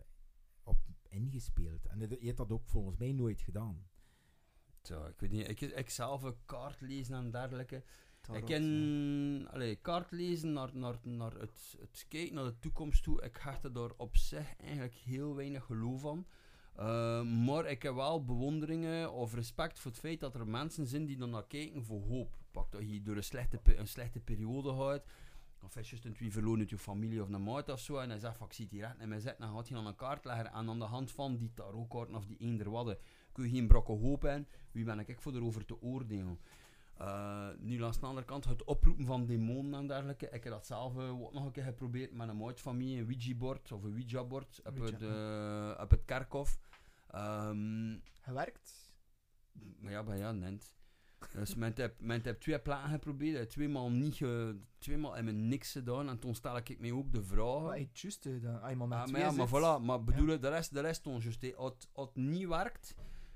[0.63, 0.77] op
[1.09, 1.85] ingespeeld.
[1.85, 3.89] En je hebt dat ook volgens mij nooit gedaan.
[4.81, 7.83] Zo, ik weet niet, ik, ik zelf een kaart lezen en dergelijke.
[8.21, 8.57] Tarot, ik ja.
[8.57, 13.21] ken allee, kaart lezen naar, naar, naar het, het kijken naar de toekomst toe.
[13.21, 16.25] Ik hecht er daar op zich eigenlijk heel weinig geloof van.
[16.75, 21.05] Eh, maar ik heb wel bewonderingen of respect voor het feit dat er mensen zijn
[21.05, 22.37] die er naar kijken voor hoop.
[22.51, 25.03] Pak dat je door een slechte, een slechte periode gaat.
[25.63, 27.97] Of is juist een verloren uit je familie of een maat of zo.
[27.97, 29.45] En hij zegt van ik zie hier echt in mij zitten.
[29.45, 30.45] Dan gaat hij aan een kaart leggen.
[30.45, 32.97] En aan de hand van die tarotkaarten of die eender wadden
[33.31, 34.47] kun je geen brokken hoop in.
[34.71, 36.39] Wie ben ik voor erover te oordelen?
[36.97, 40.25] Eh, nu langs de andere kant, het oproepen van demonen en dergelijke.
[40.25, 42.97] Ik heb dat zelf eh, ook nog een keer geprobeerd met een maat van mij,
[42.97, 46.59] een Ouija-bord of een Ouija-bord op, Ouija, het, eh, op het kerkhof.
[47.07, 48.93] Ehm, Gewerkt?
[49.79, 50.73] maar ja, maar ja, net.
[51.33, 55.71] Dus men heb, men heb twee platen geprobeerd, hij tweemaal niet ge, tweemaal mijn niks
[55.71, 56.09] gedaan.
[56.09, 57.61] En toen stel ik mij ook de vraag.
[57.61, 60.03] Maar het juist, eh, dan, je maar met Ah, maar twee ja, maar voilà, maar
[60.03, 62.95] bedoel, de rest, de rest toen juist, als, het- niet werkt,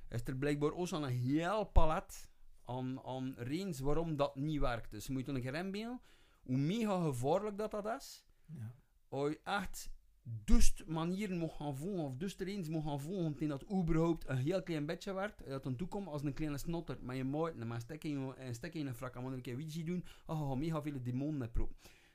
[0.09, 2.29] is er blijkbaar ook zo'n heel palet
[2.65, 4.91] aan, aan reens waarom dat niet werkt.
[4.91, 6.01] Dus je moet je een inbeelden
[6.43, 8.25] hoe mega gevaarlijk dat dat is.
[8.45, 8.73] Ja.
[9.07, 9.89] Als je echt
[10.25, 14.37] dus manieren mocht gaan volgen, of dus er eens mocht gaan volgen, dat überhaupt een
[14.37, 17.55] heel klein beetje werkt, en dat dan toekomt als een kleine snotter met je maat,
[17.55, 20.39] en maar stek in je, en stek in een frak, en een Ouija doen, oh,
[20.39, 21.69] je gaat mega veel demonen met pro.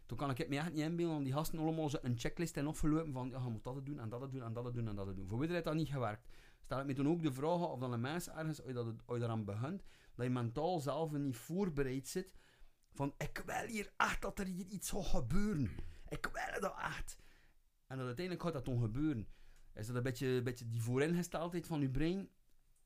[0.07, 2.57] Toen kan ik het me echt niet inbeelden om die gasten allemaal zo een checklist
[2.57, 4.97] en opgelopen van, ja, je moet dat doen, en dat doen, en dat doen, en
[4.97, 5.29] dat doen.
[5.29, 6.29] Voor wie heeft dat niet gewerkt?
[6.61, 9.19] Stel ik me toen ook de vraag of dan een mens ergens, je, dat, je
[9.19, 9.83] daaraan begint,
[10.15, 12.35] dat je mentaal zelf niet voorbereid zit,
[12.95, 15.71] van, ik wil hier echt dat er hier iets zal gebeuren.
[16.09, 17.19] Ik wil dat echt.
[17.91, 19.27] En dat uiteindelijk gaat dat dan gebeuren.
[19.75, 22.29] Is dat een beetje, een beetje die vooringesteldheid van je brein?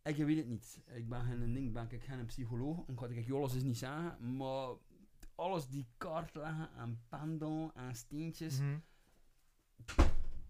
[0.03, 0.81] Ik weet het niet.
[0.95, 2.87] Ik ben geen ding, ben ik geen psycholoog.
[2.87, 4.37] En kan ik alles eens niet zeggen.
[4.37, 4.69] Maar
[5.35, 8.59] alles die kaart leggen en pendel en steentjes.
[8.61, 8.77] Mhm.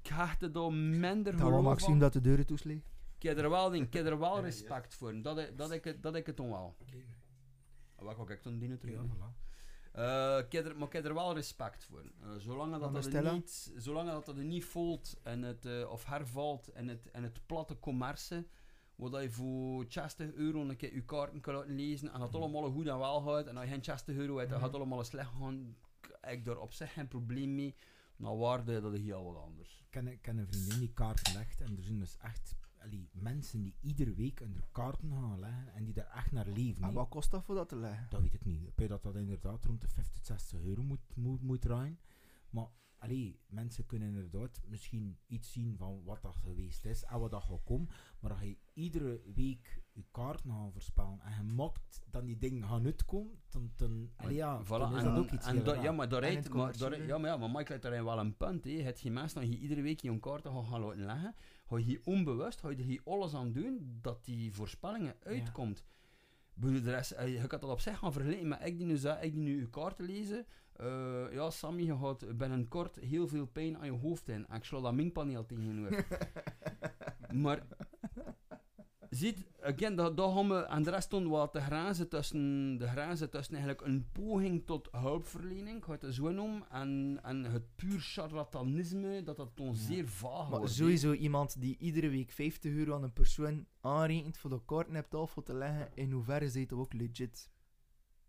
[0.03, 1.99] Ik hecht er daar minder geloof Maxime aan.
[1.99, 2.93] dat de deuren toesleegt.
[3.19, 5.23] Ik heb er wel, ding, ik heb er wel respect voor.
[5.23, 6.77] Dat, ik- dat, ik, het- dat ik het dan wel.
[7.97, 8.95] Wat kan ik dan dienen terug?
[8.95, 9.43] Ja, voilà.
[9.95, 12.03] Eh, ik heb er, maar ik heb er wel respect voor.
[12.21, 15.91] Eh, zolang dat, Maar dat er niet, zolang dat, er niet voelt en het, eh,
[15.91, 18.47] of hervalt en het, en het platte commerce,
[18.97, 22.71] dat je voor 60 euro een keer je kaarten kan laten lezen en dat allemaal
[22.71, 25.05] goed en wel gaat, en als je geen 60 euro hebt, dan gaat het allemaal
[25.05, 25.77] slecht gaan,
[26.21, 27.75] heb ik daar op zich geen probleem mee.
[28.17, 29.79] Nou, waarde, dat is heel wat anders.
[29.79, 33.09] Ik ken, ik ken een vriendin die kaarten legt en er zijn dus echt allee,
[33.12, 36.82] mensen die iedere week hun kaarten gaan leggen en die daar echt naar leven.
[36.82, 38.07] En wat kost dat voor dat te leggen?
[38.11, 38.62] Dat weet ik niet.
[38.62, 41.99] Ik weet dat dat inderdaad rond de 50, 60 euro moet, moet, moet draaien.
[42.51, 42.68] Maar
[43.05, 47.43] allee, mensen kunnen inderdaad misschien iets zien van wat dat geweest is en wat dat
[47.43, 47.89] gaat komen.
[48.20, 52.68] Maar als je iedere week je kaarten gaat voorspellen en je mokt dan die dingen
[52.68, 55.93] gaan uitkomen, dan, dan, allee, ja, Voilà, dan is en, dat ook iets en ja,
[55.93, 58.18] maar daar En rijdt, het maar, daar, ja, maar ja, maar Mike heeft daarin wel
[58.18, 58.64] een punt.
[58.64, 58.70] Hè.
[58.70, 61.35] Het je mensen dat je iedere week je kaarten gaat gaan laten leggen,
[61.67, 65.85] ga je hier onbewust, ga je er hier alles aan doen dat die voorspellingen uitkomt.
[66.55, 69.27] De rest, eh, je kan dat op zich gaan vergelijken met ik die nu, zei,
[69.27, 70.47] ik die nu je kaarten lezen.
[70.73, 74.47] Eh, ja, Sammy, je gaat binnenkort heel veel pijn aan je hoofd in.
[74.47, 76.07] En ik sla dat mingpaneel tegen je hoofd.
[77.43, 77.67] maar
[79.15, 82.87] ziet, again, dat, dat gaan we, en de rest stond wat de grenzen tussen, de
[82.87, 89.23] grenzen tussen eigenlijk een poging tot hulpverlening, het zo noemen, en, en het puur charlatanisme,
[89.23, 90.75] dat dat dan zeer vaag Maar wordt.
[90.75, 95.11] sowieso iemand die iedere week 50 euro aan een persoon aanrekent voor de kaarten op
[95.11, 97.53] tafel te leggen, in hoeverre is dat ook legit?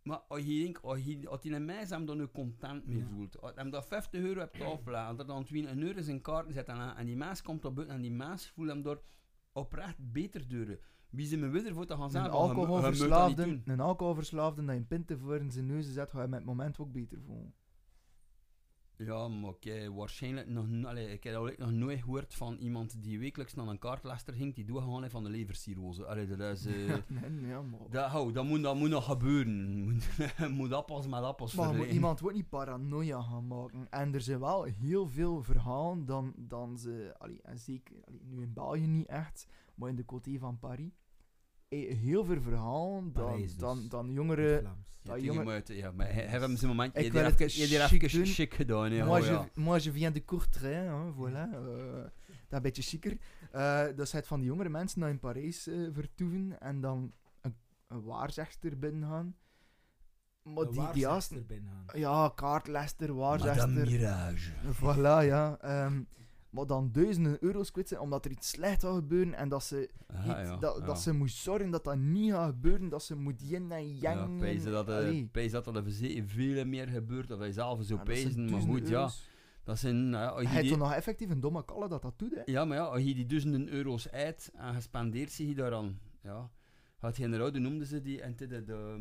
[0.03, 3.41] Maar als je denkt, als, je, als een mens hem dan nu content mee voelt,
[3.41, 6.03] als hem dat 50 euro op tafel legt, en er dan 20 een euro in
[6.03, 8.81] zijn kaarten zet, en, en die mens komt op buiten, en die mens voelt hem
[8.81, 9.01] door
[9.55, 10.79] oprecht beter door.
[11.09, 14.87] Wie ze me voor te gaan Een zeggen, niet alcoholverslaafde, een alcoholverslaafde dat je een
[14.87, 17.53] pint voor in zijn neus zet, ga je met het moment ook beter voelen.
[18.97, 20.65] Ja, maar oké, waarschijnlijk nog...
[20.83, 24.55] Allee, ik heb eigenlijk nog nooit gehoord van iemand die wekelijks naar een kaartlaster ging,
[24.55, 26.05] die doorgegaan heeft van de levercirrose.
[26.05, 26.65] Allee, dat is...
[26.75, 27.79] eh, Nee, ja, maar...
[27.89, 29.53] dat, hou, dat, moet, dat moet nog gebeuren.
[29.85, 33.87] Moet, moet appels met appels Maar moet iemand wordt niet paranoia gaan maken.
[33.89, 37.15] En er zijn wel heel veel verhalen dan, dan ze...
[37.17, 40.91] Allee, en zeker, allee, nu in België niet echt, maar in de côté van Paris.
[41.68, 43.55] Eh, heel veel verhalen dan, dus.
[43.55, 44.61] dan, dan jongeren...
[44.61, 46.97] Ja, dat uit, ja, maar hij hij heeft hem zijn moment...
[46.97, 49.05] Ik Je hebt het chic chic, gedaan, ja.
[49.05, 49.49] moi, oh, je, ja.
[49.53, 51.53] moi, je viens de Courtrai, hein, voilà.
[51.53, 52.03] eh,
[52.47, 53.18] dat een beetje chiquer.
[53.51, 57.55] Eh, dat zijn van die jongere mensen die in Parijs eh, vertoeven en dan een,
[57.88, 59.36] een waarzegster binnen gaan.
[60.43, 61.86] Maar die, die binnengaan.
[61.93, 63.70] Ja, kaartlester, waarzegster.
[63.70, 64.51] Mirage.
[64.74, 65.57] Voilà, ja.
[65.61, 66.01] ehm,
[66.55, 69.89] maar dan duizenden euro's kwijt zijn omdat er iets slecht gaat gebeuren en dat ze,
[70.07, 70.85] Ah, niet, ja, dat, ja.
[70.85, 74.13] dat ze moet zorgen dat dat niet gaat gebeuren, dat ze moet yin en Ja,
[74.13, 74.39] yang.
[74.39, 75.83] pijzen dat, er- pijzen dat er
[76.25, 79.09] veel meer gebeurt, dat wij zelf zo en dat zijn pijzen, maar goed, ja.
[79.63, 80.09] Dat zijn...
[80.09, 82.35] ja, als je Hij heeft die- toch nog effectief een domme kalle dat dat doet,
[82.35, 82.41] hè?
[82.45, 86.49] Ja, maar ja, als je die duizenden euro's uit en gespendeerd zie je daaraan, ja,
[86.97, 88.21] Had generaal, hoe noemden ze die?
[88.21, 88.97] En de, de, de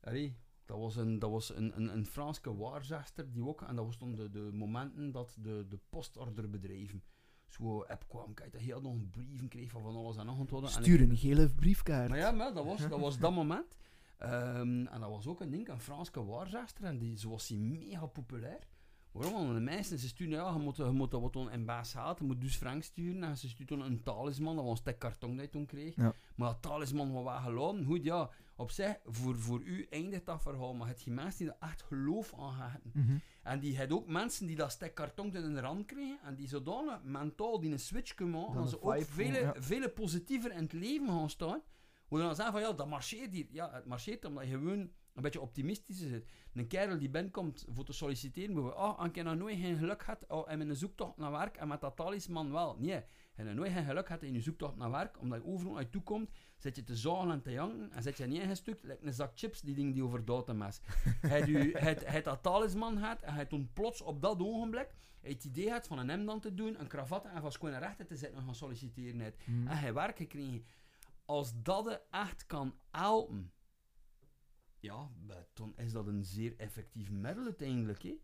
[0.00, 0.36] allee,
[0.70, 3.96] dat was een, dat was een, een, een Franse waarzegster die ook, en dat was
[3.96, 7.02] toen de, de momenten dat de, de postorderbedrijven
[7.46, 10.70] zo app kwam, kijk, dat heel nog brieven kreeg van van alles en nog wat.
[10.70, 12.08] Stuur een gele briefkaart.
[12.08, 13.76] maar ja, maar dat was dat, was dat moment.
[14.18, 16.84] Ehm, en dat was ook een ding, een Franse waarzegster.
[16.84, 18.68] En die, zo was die mega populair.
[19.12, 19.42] Waarom?
[19.42, 22.24] Want de meisten, ze sturen, ja, je moet, je moet dat wat baas haalt, je
[22.24, 23.24] moet dus frank sturen.
[23.24, 25.96] En ze stuurt toen een talisman, dat was een stek karton dat je toen kreeg.
[25.96, 26.12] Ja.
[26.34, 30.42] Maar dat talisman wat we geloven, goed ja, op zich, voor, voor u eindigt dat
[30.42, 30.74] verhaal.
[30.74, 32.90] Maar het je mensen die er echt geloof aan hebben.
[32.94, 33.16] Mhm.
[33.42, 36.48] En die had ook mensen die dat stek karton in de rand kregen en die
[36.48, 39.54] zodanig mentaal die een switch kunnen maken, dat ze ook vele, ja.
[39.58, 41.60] vele positiever in het leven gaan staan.
[42.06, 43.46] Hoe dan zeggen van ja, dat marcheert hier.
[43.50, 44.90] Ja, het marcheert omdat je gewoon
[45.24, 46.28] een beetje optimistisch zit.
[46.54, 50.02] Een kerel die binnenkomt voor te solliciteren, bijvoorbeeld, ah, ik heb nog nooit geen geluk
[50.02, 52.76] gehad oh, in mijn zoektocht naar werk en met dat talisman wel.
[52.78, 53.02] Nee, je
[53.34, 55.82] hebt nog nooit geen geluk gehad in je zoektocht naar werk, omdat je overal naar
[55.82, 58.84] je toe komt, zit je te zagen en te janken en zit je niet ingestukt,
[58.84, 60.80] lijkt een zak chips, die ding die over datum is.
[62.06, 65.98] Hij dat talisman had en hij toen plots op dat ogenblik het idee had van
[65.98, 68.54] een hemd aan te doen, een kravat en van schoenen rechten te zitten en gaan
[68.54, 69.34] solliciteren.
[69.44, 69.68] Mhm.
[69.68, 70.64] En hij werk gekregen.
[71.24, 73.52] Als dat echt kan helpen,
[74.80, 78.02] ja, maar dan is dat een zeer effectief middel uiteindelijk.
[78.02, 78.18] Hè?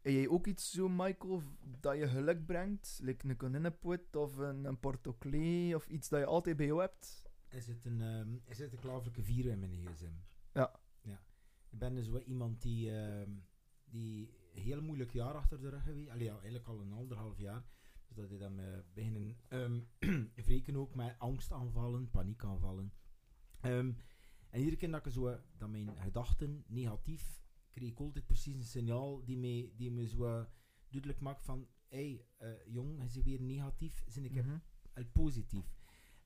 [0.00, 1.42] Heb jij ook iets zo, Michael,
[1.80, 2.98] dat je geluk brengt?
[3.02, 7.22] Like een konijnenpoot of een, een portoclee of iets dat je altijd bij jou hebt?
[7.48, 10.12] Er zit een, ehm er zit een klaverlijke vier in mijn gsm.
[10.52, 10.80] Ja.
[11.00, 11.22] ja.
[11.70, 13.30] Ik ben dus wel iemand die, ehm,
[13.84, 16.08] die een heel moeilijk jaar achter de rug heeft.
[16.08, 17.64] Allee, ja, eigenlijk al een anderhalf jaar.
[18.06, 19.80] Dus dat ik dan me beginnen ehm
[20.46, 22.92] wreken ook met angstaanvallen, paniekaanvallen.
[23.60, 23.92] Ehm,
[24.50, 28.62] en iedere keer dat ik zo, dat mijn gedachten negatief, kreeg ik altijd precies een
[28.64, 30.46] signaal die me, die me zo
[30.88, 34.58] duidelijk maakt van hé, hey, eh, jong, je bent weer negatief, zijn ik Mhm.
[34.94, 35.76] al positief.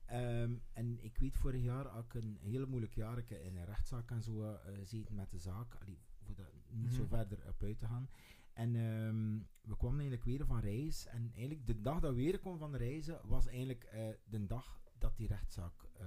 [0.05, 3.57] Ehm, en ik weet vorig jaar had ik een heel moeilijk jaar ik heb in
[3.57, 5.75] een rechtszaak en zo eh zitten met de zaak.
[5.75, 7.09] Allee, voor dat niet zo Mhm.
[7.09, 8.09] verder op uit te gaan.
[8.53, 11.05] En ehm, we kwamen eigenlijk weer van reis.
[11.07, 14.81] En eigenlijk de dag dat we weer kwamen van reizen was eigenlijk eh, de dag
[14.97, 16.05] dat die rechtszaak eh,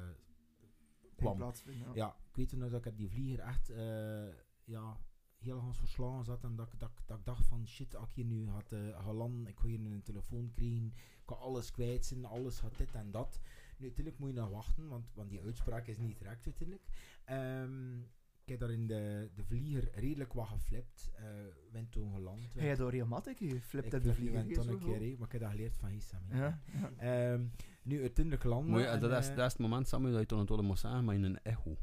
[1.17, 1.39] kwam.
[1.65, 1.91] ja.
[1.95, 4.29] Ja, ik weet nog dat ik op die vlieger echt eh,
[4.65, 4.97] ja,
[5.39, 6.45] heel gans verslagen zat.
[6.45, 8.73] En dat, ik- dat, ik- dat ik dacht van shit, als ik hier nu had
[8.73, 12.79] uh, geland, ik ga hier een telefoon krijgen, ik kan alles kwijt zijn, alles gaat
[12.79, 13.41] dit en dat.
[13.79, 16.87] Nu, natuurlijk moet je nog wachten, want, want die uitspraak is niet direct uiteindelijk.
[17.25, 17.99] Ehm,
[18.43, 21.11] ik heb daar in de, de vlieger redelijk wat geflipt.
[21.15, 21.25] eh
[21.73, 22.55] ben toen geland.
[22.55, 24.35] Heb je door regelmatig geflipt ik uit de vlieger?
[24.35, 26.21] wel ton zo een keer, maar ik heb dat geleerd van Hissam.
[26.31, 26.93] Ja, ja.
[27.33, 27.45] Ehm,
[27.87, 28.71] nu, uiteindelijk landen.
[28.71, 30.63] Mooi, en dat, is, eh, dat is het moment, Samuel, dat je toen het wel
[30.63, 31.77] moet zeggen, maar in een echo.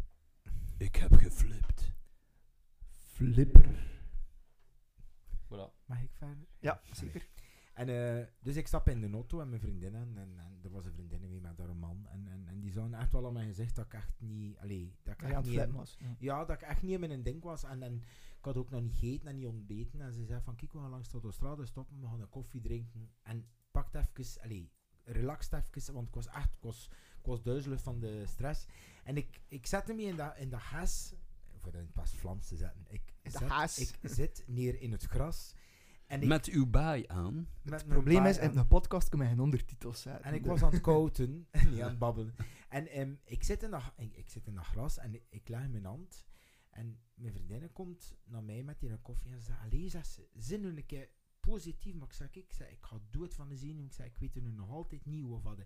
[0.77, 1.91] Ik heb geflipt.
[2.95, 3.91] Flipper.
[5.45, 5.85] Voilà.
[5.85, 6.47] Mag ik verder?
[6.59, 7.27] Ja, zeker.
[7.73, 10.17] En eh, dus ik stap in de auto en mijn vriendinnen.
[10.17, 12.07] En, en er was een vriendin mee met haar man.
[12.09, 14.57] En, en, en die zouden echt wel aan mij gezegd dat ik echt niet.
[14.57, 15.71] Allee, dat ik aan echt niet.
[15.71, 15.95] was.
[15.99, 16.15] Ja.
[16.19, 17.63] ja, dat ik echt niet in mijn ding was.
[17.63, 17.95] En, en
[18.37, 20.01] ik had ook nog niet gegeten en niet ontbeten.
[20.01, 21.99] En ze zei van, kijk, we gaan langs de autostrade stoppen.
[21.99, 23.11] We gaan een koffie drinken.
[23.21, 24.71] En pakt even, allee,
[25.03, 25.93] relaxed even.
[25.93, 26.89] Want ik was echt, ik was,
[27.19, 28.65] ik was duizelig van de stress.
[29.03, 31.13] En ik, ik zette me in dat, in dat gas.
[31.57, 32.85] Voor dat in het pas Vlaams te zetten.
[32.87, 33.41] Ik, zet-
[33.77, 35.53] ik zit neer in het gras.
[36.07, 37.47] En ik, Met uw baai aan.
[37.61, 40.23] met Het probleem is, in een podcast kunnen we geen ondertitels zetten.
[40.23, 42.35] en ik was aan het kouten, niet aan het babbelen.
[42.69, 45.47] En ehm, ik, zit in dat, ik, ik zit in dat gras en ik, ik
[45.47, 46.25] leg mijn hand.
[46.69, 50.07] En mijn vriendin komt naar mij met die een koffie en ze zegt, allee, zegt
[50.07, 51.09] ze, zin een keer
[51.49, 51.93] positief.
[51.93, 53.85] Maar ik zeg, ik, zeg, ik ga dood van de zenuw.
[53.85, 55.57] Ik zeg, ik weet er nu nog altijd niet hoe of wat.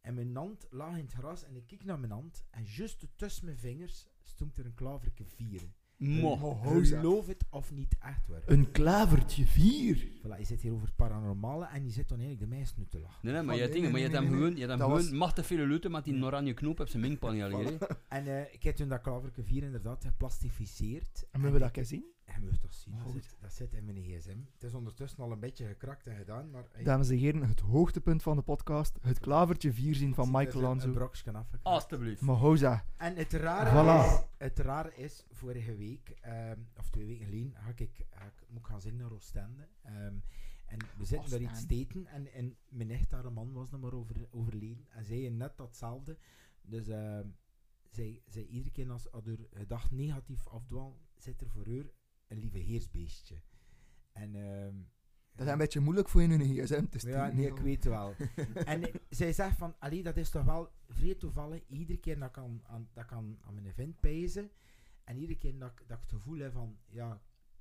[0.00, 2.44] En mijn hand lag in het gras en ik kijk naar mijn hand.
[2.50, 5.74] En juist tussen mijn vingers stond er een klaverke vieren.
[5.96, 6.36] Mo.
[6.54, 8.42] Geloof het of niet, echt waar.
[8.46, 9.96] Een klavertje vier.
[9.98, 12.86] Voilà, je zit hier over het paranormale en je zit dan eigenlijk de meisjes nu
[12.88, 13.18] te lachen.
[13.22, 14.78] Nee, nee, maar je dingen, maar je nee, hebt hem nee, gewoon, je hebt hem
[14.78, 17.66] Dat was- gewoon machtig veel luten met die oranje knoop op zijn minkpaneel hier.
[17.78, 17.86] hè.
[18.08, 21.26] En eh, ik heb toen dat klaverke 4 inderdaad geplastificeerd.
[21.30, 21.92] En moeten we dat eens
[22.34, 24.38] je moet dat zien, dat zit, dat zit in mijn gsm.
[24.52, 26.66] Het is ondertussen al een beetje gekrakt en gedaan, maar...
[26.72, 28.98] hey, Dames en heren, het hoogtepunt van de podcast.
[29.00, 31.00] Het klavertje vier zien van Michael zo Een Lanzo.
[31.00, 31.58] afgekraakt.
[31.62, 32.20] Alsjeblieft.
[32.20, 32.84] Mahoza.
[32.96, 34.12] En het rare, Voilà.
[34.12, 38.46] is, het rare is, vorige week, ehm, of twee weken geleden, ga ik, ga ik,
[38.48, 39.68] moet ik gaan zitten naar Oostende.
[39.82, 40.14] Ehm,
[40.66, 43.92] en we zitten daar iets eten en, en mijn nicht, haar man, was nog maar
[43.92, 44.86] over, overleden.
[44.88, 46.18] En zij je net datzelfde.
[46.62, 47.26] Dus ehm,
[47.90, 51.84] zij, zij iedere keer als, er gedacht negatief afdwaalt, zit er voor haar
[52.28, 53.40] een lieve heersbeestje.
[54.12, 54.74] En ehm,
[55.32, 57.18] Dat is een beetje moeilijk voor je in een gsm te sturen.
[57.18, 58.14] ja, nee, ik weet wel.
[58.64, 61.62] en eh, zij zegt van, allee, dat is toch wel vrij toevallig.
[61.66, 64.50] Iedere keer dat ik aan, aan, dat ik aan, mijn vent pijzen,
[65.04, 67.12] en iedere keer dat, ik- dat ik het gevoel heb van, ja,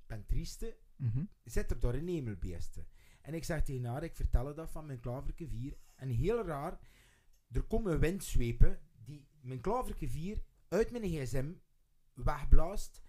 [0.01, 1.23] ik ben trieste, Mhm.
[1.43, 2.87] zit er door een hemelbeesten.
[3.21, 5.77] En ik zeg tegen haar, ik vertel dat van mijn klaverke 4.
[5.95, 6.79] En heel raar,
[7.51, 11.51] er komen windzwepen die mijn klaverke 4 uit mijn gsm
[12.13, 13.01] wegblaast.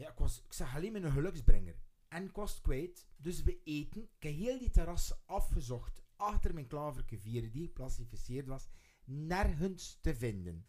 [0.00, 1.74] Ja, ik, was, ik zag alleen mijn geluksbrenger.
[2.08, 3.08] En ik was het kwijt.
[3.16, 4.02] Dus we eten.
[4.02, 6.02] Ik heb heel die terras afgezocht.
[6.16, 8.68] Achter mijn klaverke 4, die geclassificeerd was.
[9.04, 10.66] Nergens te vinden.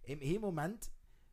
[0.00, 0.92] In een moment,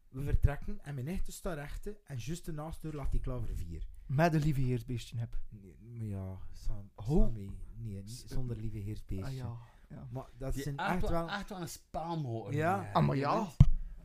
[0.10, 1.98] we vertrekken en mijn echte staat rechten.
[2.06, 3.88] En juist ernaast door lag die klaver 4.
[4.06, 5.40] Met een lieve heersbeestje heb.
[5.50, 6.92] Nee, maar ja, Sam,
[7.34, 9.26] nee, niet zonder lieve heersbeestje.
[9.26, 9.58] Ah ja.
[9.90, 10.08] ja.
[10.12, 12.92] Maar dat Die zijn echt, echt wel, echt wel een spam Ja.
[12.94, 13.52] Ah, maar ja.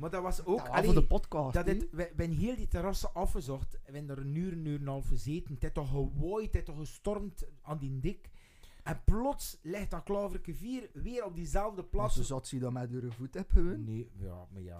[0.03, 0.59] Maar dat was ook...
[0.59, 1.55] Ja, allee, voor de podcast.
[1.55, 3.73] dat het, we ben heel die terrassen afgezocht.
[3.73, 5.53] We hebben er een uur, een uur en een half gezeten.
[5.55, 8.31] Het heeft toch gewaaid, het heeft toch gestormd aan die dik.
[8.83, 12.15] En plots ligt dat klaverke 4 weer op diezelfde plaats.
[12.15, 13.85] ze zat ze dat met haar voet heb gewoon.
[13.85, 14.79] Nee, ja, maar ja.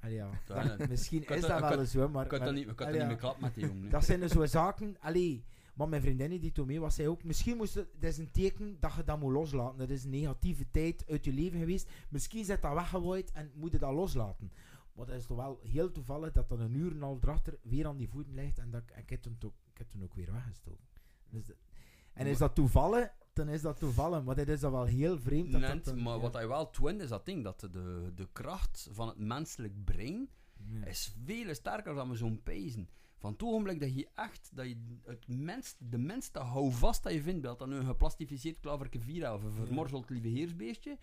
[0.00, 0.30] Allee, ja.
[0.46, 2.24] Dat- misschien is dat- ik wel eens zo, maar...
[2.24, 3.90] Ik had maar- dat niet, ik meer klap met die jongen.
[3.90, 4.96] Dat zijn er zo'n zaken.
[5.00, 5.44] Allee,
[5.74, 7.24] maar mijn vriendin die toen mee was, zei ook...
[7.24, 7.88] Misschien moest het...
[7.98, 9.78] Dat is een teken dat je dat moet loslaten.
[9.78, 11.90] Dat is een negatieve tijd uit je leven geweest.
[12.08, 14.52] Misschien zit dat weggewaaid en moet je dat loslaten.
[14.92, 17.58] Maar dat is toch wel heel toevallig dat dan een uur en een half erachter
[17.62, 18.58] weer aan die voeten ligt.
[18.58, 20.84] En, dat, ik- en ik heb toen ook, ik heb toen ook weer weggestoken.
[21.30, 21.56] Dus dat-
[22.12, 23.12] en is dat toevallig?
[23.32, 24.24] Dan is dat toevallig.
[24.24, 25.52] Maar dit is dan wel heel vreemd.
[25.52, 26.20] Dat dat dan, maar ja.
[26.20, 30.28] wat hij wel toont is dat ding, dat de, de kracht van het menselijk brein
[30.56, 30.84] Ja.
[30.84, 32.88] is veel sterker dan we zo'n pezen.
[33.24, 37.22] Van het ogenblik dat je echt, dat je het mens, de minste houvast dat je
[37.22, 40.98] vindt, dat dan een geplastificeerd klaverke 4 of een vermorzeld lieve heersbeestje,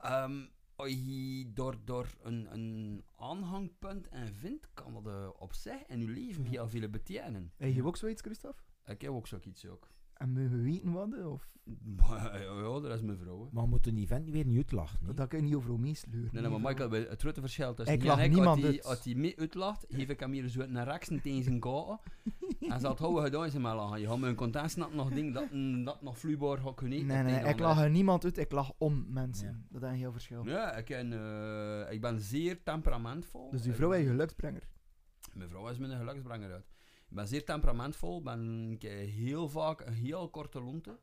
[0.00, 0.46] ehm,
[0.76, 6.00] als je door, door een, een aanhangpunt en vindt, kan dat eh, op zich in
[6.00, 7.52] je leven heel veel betekenen.
[7.56, 8.62] Heb je ook zoiets, Christophe?
[8.86, 9.88] Ik heb ook zoiets ook.
[10.18, 11.24] En mogen we weten wat?
[11.24, 11.48] Of
[12.08, 13.38] ja, ja, dat is mijn vrouw.
[13.44, 13.48] hè.
[13.52, 14.98] Maar we moeten die vent weer niet uitlachen.
[15.06, 15.14] hè.
[15.14, 16.30] dat kan je niet over meesleuren.
[16.32, 18.84] Nee, nee, maar Michael, bij het grote verschil tussen Ik lach niemand als hij, uit.
[18.84, 21.98] als hij mee uitlacht, geef ik hem hier zo een reksen tegen zijn katen.
[22.72, 24.00] en zal het houden gedaan zijn maar lachen.
[24.00, 27.06] Je gaat met een content snappen nog ding dat, mm, dat nog vloeibaar gaat kunnen
[27.06, 27.24] Nee, eten.
[27.32, 29.46] nee, een ik lach er niemand uit, ik lach om mensen.
[29.48, 29.60] Ja.
[29.70, 30.44] Dat is een heel verschil.
[30.46, 33.50] Ja, ik, ken, eh, ik ben zeer temperamentvol.
[33.50, 34.68] Dus die vrouw is je geluksbrenger.
[35.34, 36.66] Mijn vrouw is mijn geluksbrenger uit.
[37.08, 40.98] Ik ben zeer temperamentvol, ben ik heb heel vaak een heel korte lonte.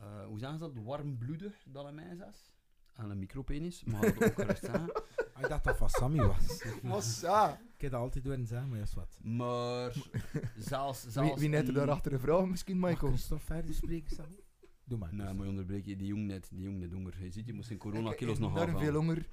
[0.00, 0.84] Eh, hoe zeggen ze dat?
[0.84, 2.52] Warmbloedig, dat in mij is.
[2.94, 4.92] En een micropenis, maar dat ook gerust zeggen.
[5.34, 6.64] Ah, Ik dacht dat van Sammy was.
[6.82, 7.52] Massa!
[7.74, 9.18] Ik heb dat altijd doen zeggen, maar dat is wat.
[9.22, 9.92] Maar
[10.56, 11.02] zelfs...
[11.02, 12.46] Wie, zelfs wie net er daarachter een vrouw?
[12.46, 13.10] Misschien Mag Michael.
[13.12, 14.40] Christophe verder spreken, Sammy?
[14.84, 15.14] Doe maar.
[15.14, 17.22] Nee, maar je onderbreek je die jong net, die jong net honger.
[17.22, 18.84] Je ziet, je moest zijn corona-kilo's nog Enorm afhalen.
[18.92, 19.28] veel honger.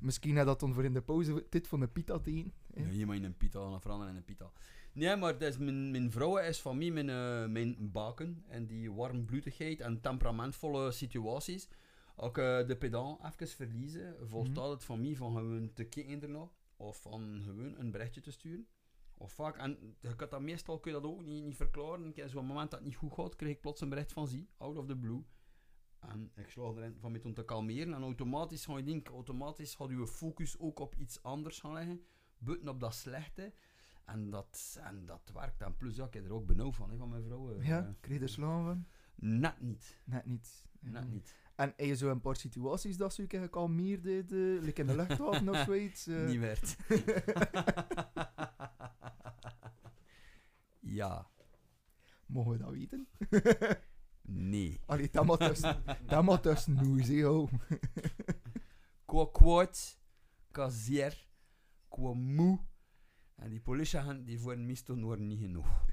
[0.00, 2.52] Misschien had dat dan voor in de pauze dit van de pita te eten.
[2.74, 4.50] Ja, hier maar in een pita, en veranderen in een pita.
[4.94, 8.44] Nee, maar dat is mijn, mijn vrouw is van mij mijn, eh, mijn baken.
[8.48, 11.68] En die warmbloedigheid en temperamentvolle situaties.
[12.16, 16.48] Ook eh, de pedant even verliezen, volstaat het van mij van gewoon te kijken ernaar.
[16.76, 18.66] Of van gewoon een berichtje te sturen.
[19.18, 22.08] Of vaak, en je kunt dat meestal kun je dat ook niet, niet verklaren.
[22.08, 24.28] Ik heb zo'n moment dat het niet goed gaat, krijg ik plots een bericht van
[24.28, 25.22] zie, out of the blue.
[26.00, 27.94] En ik slaag erin van me om te kalmeren.
[27.94, 32.04] En automatisch ga je denken, automatisch gaat je focus ook op iets anders gaan leggen.
[32.38, 33.52] Buiten op dat slechte.
[34.04, 35.62] En dat, en dat werkt.
[35.62, 37.58] En plus, ja, ik heb er ook benauwd van, hè, van mijn vrouw.
[37.58, 37.66] eh.
[37.66, 38.86] Ja, kreeg je er slaan van?
[39.14, 39.98] Net niet.
[40.04, 40.64] Net niet.
[40.80, 40.90] Ja.
[40.90, 41.34] Net niet.
[41.54, 44.86] En heb je zo een paar situaties dat ze je gekalmeerd deed, eh, like in
[44.86, 46.06] de luchthaven of zoiets?
[46.06, 46.26] eh?
[46.26, 46.76] Niet werd.
[50.80, 51.26] ja.
[52.26, 53.08] Mogen we dat weten?
[54.26, 54.80] Nee.
[54.86, 56.42] Allee, dat moet tussen, dat moet
[57.08, 57.48] hè, ho.
[59.04, 59.98] Qua kwaad,
[60.50, 61.26] qua zeer,
[61.88, 62.58] qua moe.
[63.34, 65.84] En die politieagenten die voor meestal waren niet genoeg.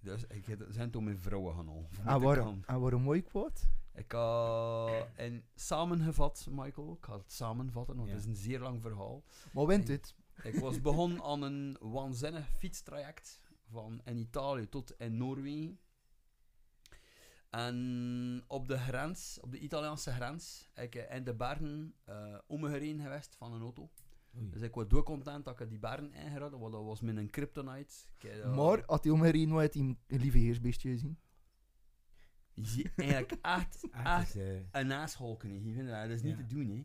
[0.00, 1.88] Dus ik heb- zijn toen mijn vrouwen gaan al.
[2.04, 2.62] En waarom?
[2.66, 3.68] En waarom mooi kwaad?
[3.94, 6.92] Ik had in samengevat, Michael.
[6.92, 8.14] Ik ga het samenvatten, want Ja.
[8.14, 9.24] het is een zeer lang verhaal.
[9.52, 10.14] Maar wint dit?
[10.42, 15.78] Ik was begonnen aan een waanzinnig fietstraject van in Italië tot in Noorwegen.
[17.50, 22.60] En op de grens, op de Italiaanse grens, ik eh, in de bergen eh om
[22.60, 23.90] me heen geweest van een auto.
[24.38, 24.50] Oei.
[24.50, 27.94] Dus ik was doorcontent dat ik die bergen ingereden, want dat was met een kryptonite.
[28.54, 31.18] Maar, had hij omgereden, hij een lieve heersbeestje gezien?
[32.52, 34.34] Je ziet eigenlijk echt, Echt,
[34.72, 34.92] een
[35.52, 36.44] je Dat Dat is niet Ja.
[36.44, 36.84] te doen, hè.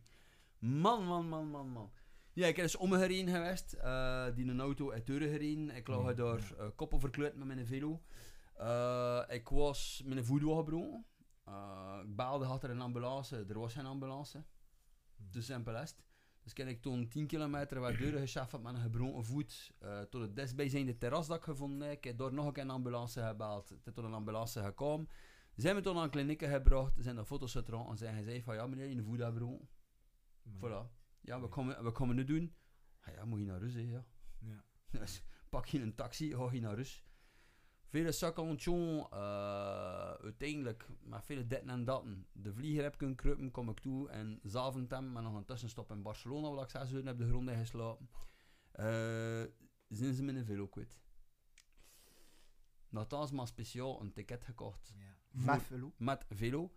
[0.68, 1.92] Man, man, man, man, man.
[2.34, 3.74] Ja, ik ben dus omgereden geweest.
[3.74, 5.70] eh, die een auto uit deuren gereden.
[5.76, 8.02] Ik lag Ja, daar eh, koppen verkleurd met mijn velo.
[8.56, 11.06] Eh, ik was mijn voet was gebroken.
[11.46, 13.46] Eh, ik baalde, had er een ambulance.
[13.48, 14.44] Er was geen ambulance.
[15.32, 16.04] Te simpel is het.
[16.44, 19.72] Dus kan ik toen 10 kilometer wat deuren geschaft met een gebroken voet.
[19.80, 21.98] eh, tot het dichtstbijzijnde terras dat ik gevonden heb.
[21.98, 23.70] Ik heb daar nog een keer een ambulance gebeld.
[23.70, 25.10] Het is tot een ambulance gekomen.
[25.56, 28.68] Zijn we toen aan klinieken gebracht, zijn er foto's getrokken en zijn gezegd van ja
[28.68, 29.70] meneer, je voet heeft gebroken.
[30.50, 30.92] Voilà.
[31.22, 32.56] Ja, wat komen, wat komen we nu doen?
[33.02, 34.06] Ah ja, moet je naar rust, hè, ja.
[34.40, 34.64] Ja.
[35.00, 37.04] Dus pak je een taxi, ga je naar rust.
[37.94, 42.28] Vele sakkeltjon, eh uiteindelijk met vele ditten en datten.
[42.32, 44.10] De vlieger heb kunnen kruipen, kom ik toe.
[44.10, 47.50] En Zaventem met nog een tussenstop in Barcelona, waar ik zes uur heb de grond
[47.50, 48.10] in geslapen.
[48.72, 48.86] Eh,
[49.88, 51.02] zijn ze met een velo kwijt.
[52.90, 55.46] Nogthans maar speciaal een ticket gekocht Ja.
[55.46, 55.94] Met velo.
[55.98, 56.72] met velo.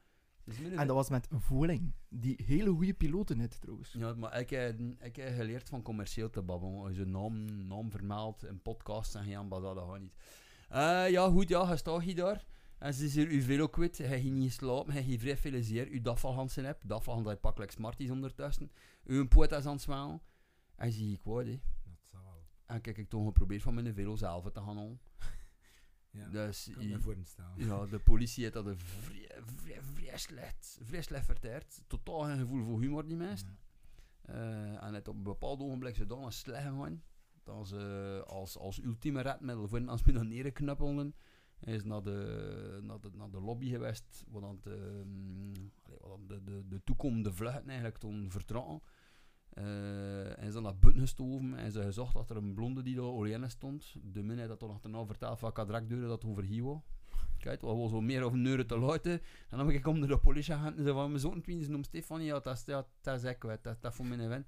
[0.45, 1.95] Dus En dat was met voeling.
[2.09, 3.93] Die hele goede piloten net trouwens.
[3.93, 6.85] Ja, maar ik heb, ik heb geleerd van commercieel te babbelen.
[6.85, 10.17] Als je naam, naam vermeldt in podcasts en geen maar dat gaat niet.
[10.69, 12.45] Eh, ja, goed, ja, je staat hier daar.
[12.79, 13.99] En ze is hier uw velo kwijt.
[13.99, 14.93] Hij ging niet slapen.
[14.93, 15.89] Hij heeft vrij veel zeer.
[15.89, 16.89] Uw dafvalhansen hebt.
[16.89, 18.71] Dafvalhand dat je pakkelijk Smarties ondertussen.
[19.05, 20.23] Uw poot is aan het zwalen.
[20.77, 21.61] En zie ik wat, hè.
[21.85, 22.45] Dat zal wel.
[22.67, 25.01] En kijk, ik toch geprobeerd van mijn velo zelf te gaan halen.
[26.11, 26.29] Ja.
[26.29, 27.53] Dus, voorstellen.
[27.57, 31.83] ja, de politie heeft dat een vrij, vrij, vrij slecht, vrij slecht verteerd.
[31.87, 33.59] Totaal geen gevoel voor humor, die mensen.
[34.23, 34.33] Ja.
[34.33, 37.03] Eh, en het op een bepaald ogenblik zodanig slecht gegaan
[37.47, 41.15] dat ze als, als ultieme redmiddel voor als we naar neren knuppelden,
[41.61, 45.53] is naar de, naar de, naar de lobby geweest, waar dan de, mm,
[46.01, 48.81] dan de, de, de toekomende vluchten eigenlijk toen vertragen.
[49.49, 52.95] Eh, en ze dan naar buiten gestoven en ze gezocht dat er een blonde die
[52.95, 53.97] daar Orienne stond.
[54.03, 56.81] De min heeft dat nog daarna verteld van kadrakdeuren dat over was.
[57.39, 59.21] Kijk, wat was zo meer of euro te luiden.
[59.49, 62.57] En dan ik naar de politieagent en ze van mijn zoon noemt Stefanie, ja, dat
[62.57, 64.47] is, ja, dat is dat, dat voor mijn event.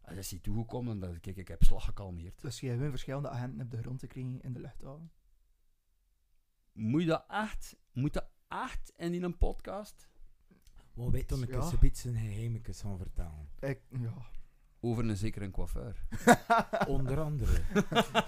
[0.00, 2.40] En ze is hier toegekomen en dat, kijk, ik heb slag gekalmeerd.
[2.40, 5.10] Dus jij hebt verschillende agenten op de grond te krijgen in de luchthaven.
[6.72, 10.08] Moet je dat echt, moet dat echt in een podcast
[10.94, 11.60] Maar weet dan, ik Ja.
[11.60, 13.48] een beetje een geheimekes gaan vertellen.
[13.58, 14.14] Ik, ja.
[14.80, 16.06] over een zekere coiffeur?
[16.88, 17.62] Onder andere.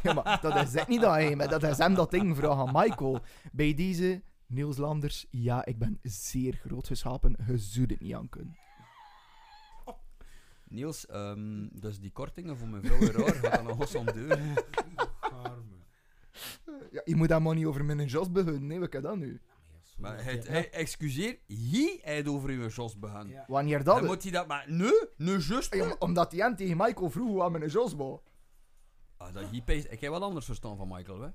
[0.03, 2.67] ja, maar dat is echt niet dat hij, maar dat is hem dat ding vragen
[2.67, 3.21] aan Michael.
[3.53, 8.29] Bij deze, Niels Landers, ja, ik ben zeer groot geschapen, je zult het niet aan
[8.29, 8.57] kunnen.
[10.73, 14.07] Niels, ehm, dus die kortingen voor mijn vrouw weer raar, gaat dan nog eens om
[14.07, 14.39] deur.
[15.43, 15.81] Arme.
[16.91, 19.41] Ja, je moet daar maar niet over mijn jas beginnen, nee, wat kan dat nu?
[19.97, 23.29] Maar hij, hij excuseer, hij heeft over uw jos begaan.
[23.29, 23.45] Ja.
[23.49, 24.07] Wanneer Dan dat?
[24.07, 25.75] moet hij dat maar, nee, nee, juist.
[25.75, 28.21] Ja, maar omdat die aan tegen Michael vroeg hoe aan mijn jas was.
[29.17, 31.29] Ah, dat hij peest- ik heb wat anders verstaan van Michael, hè.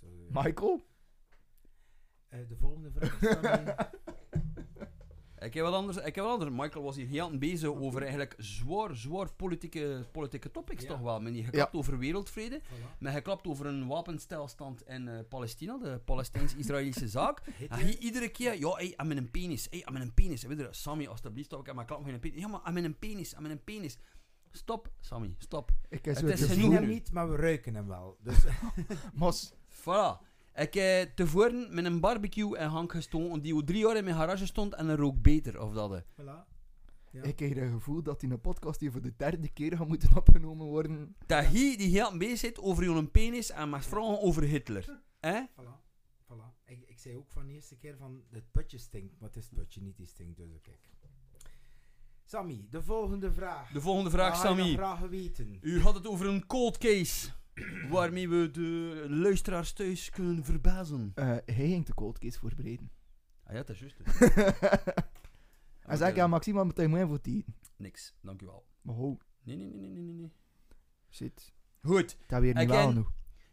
[0.00, 0.80] Zo, eh, Michael?
[2.28, 3.74] eh, de volgende vraag Sammy.
[5.40, 6.50] Ik heb wat anders, ik heb wat anders.
[6.50, 10.88] Michael was hier heel bezig over eigenlijk zwaar, zwaar politieke, politieke topics Ja.
[10.88, 11.20] toch wel.
[11.20, 12.98] Men hier geklapt over wereldvrede, Voilà.
[12.98, 17.40] men geklapt over een wapenstilstand in eh, Palestina, de Palestijns-Israëlische zaak.
[17.68, 20.42] En hij iedere keer, ja, hey, aan mijn penis, hey, aan mijn penis.
[20.42, 22.40] Weet je, Sammy, alstublieft, stop, ik heb maar klap van mijn penis.
[22.40, 23.98] Ja, maar aan mijn penis, aan mijn penis.
[24.52, 25.70] Stop, Sammy, stop.
[25.88, 28.16] Ik heb Het is We zien hem niet, maar we ruiken hem wel.
[28.22, 28.36] Dus
[29.14, 30.28] Mos, Voilà.
[30.60, 34.16] Ik heb tevoren met een barbecue en hang gestoken die al drie jaar in mijn
[34.16, 36.02] garage stond en er rook beter, of dat.
[36.02, 36.48] voilà.
[37.12, 37.22] Ja.
[37.22, 40.16] ik heb het gevoel dat in een podcast die voor de derde keer gaat moeten
[40.16, 41.16] opgenomen worden.
[41.26, 45.02] Dat hij die heel bezig zit over jouw penis en mag vragen over Hitler.
[45.20, 45.44] Hè?
[45.46, 45.88] Voilà.
[46.24, 46.64] Voilà.
[46.64, 49.44] Ik, ik zei ook van de eerste keer van het putje stinkt, maar het is
[49.44, 50.88] het putje niet die stinkt, dus kijk.
[52.24, 53.72] Sammy, de volgende vraag.
[53.72, 54.72] De volgende vraag, Sammy.
[54.72, 55.58] graag weten.
[55.60, 57.28] U had het over een cold case.
[57.90, 61.12] Waarmee we de luisteraars thuis kunnen verbazen.
[61.14, 62.90] Eh, hij ging de cold case voorbereiden.
[63.44, 63.96] Ah ja, dat is juist.
[65.80, 67.44] Hij zei, ja, Maxima moet mooi voor die.
[67.76, 68.66] Niks, dank u wel.
[68.82, 70.32] Maar ho, Nee, nee, nee, nee, nee, nee.
[71.10, 71.52] shit.
[71.82, 73.12] Goed, Dat weer niet Ik wel ken- genoeg.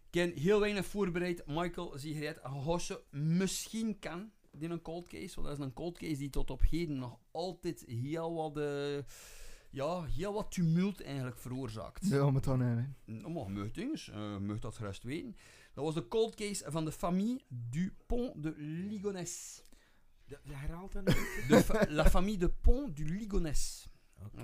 [0.10, 1.44] ik heb heel weinig voorbereid.
[1.48, 5.36] Michael, zie je het, Hosje misschien kan die een cold case.
[5.36, 8.98] Want dat is een cold case die tot op heden nog altijd heel wat, eh,
[9.70, 12.08] ja, heel wat tumult eigenlijk veroorzaakt.
[12.08, 12.62] Ja, maar dan...
[12.62, 15.36] eh, Nou, maar dinges, eh, je mag dat gerust weten.
[15.74, 19.62] Dat was de cold case van de famille Dupont de Ligonnès.
[20.26, 21.06] De, de herhaalt dat?
[21.06, 23.88] De fa- la famille de Pont du Ligonnès.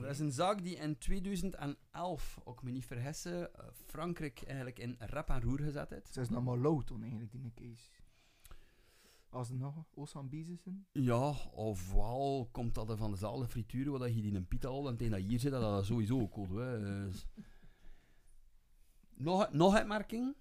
[0.02, 4.96] Dat is een zaak die in 2011, ook me niet vergissen, eh, Frankrijk eigenlijk in
[5.00, 6.14] rap en roer gezet heeft.
[6.14, 7.90] Ze is nog maar low toen eigenlijk, die case.
[9.34, 9.86] Als er nog
[10.30, 10.86] Bizes zijn.
[10.92, 14.68] Ja, ofwel komt dat er van dezelfde frituur, waar dat je die in een pita
[14.68, 16.80] al en tegen dat hier zit, dat dat sowieso ook cool hè.
[16.80, 17.28] Dus-
[19.14, 20.36] Nog, nog opmerking?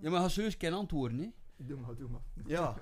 [0.00, 1.28] Ja, maar serieus geen antwoorden, hè.
[1.56, 2.22] Doe maar, doe maar.
[2.46, 2.78] Ja.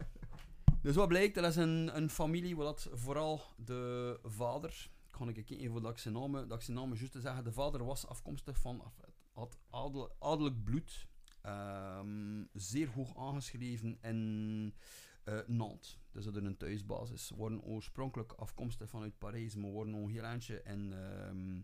[0.82, 5.28] Dus wat blijkt, dat is een, een familie waar dat vooral de vader, ik ga
[5.28, 7.84] ik kijken voordat ik zijn naam, dat ik zijn naam juist te zeggen, de vader
[7.84, 8.92] was afkomstig van,
[9.32, 11.06] had adel, adellijk bloed,
[11.42, 14.74] ehm, zeer hoog aangeschreven in
[15.24, 16.00] eh, Nantes.
[16.10, 17.26] Dus dat is een thuisbasis.
[17.26, 21.60] Ze worden oorspronkelijk afkomstig vanuit Parijs, maar worden nog een heel eindje in, ehm,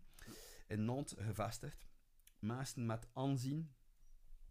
[0.66, 1.88] in Nantes gevestigd.
[2.38, 3.74] Meesten met aanzien,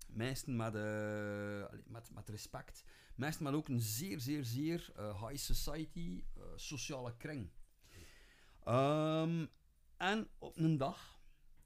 [0.08, 2.84] meesten met, eh, met, met respect.
[3.16, 6.24] Meestal maar ook een zeer, zeer, zeer eh, high society
[6.56, 7.50] sociale kring.
[8.64, 9.46] Ehm,
[9.98, 11.20] en op een dag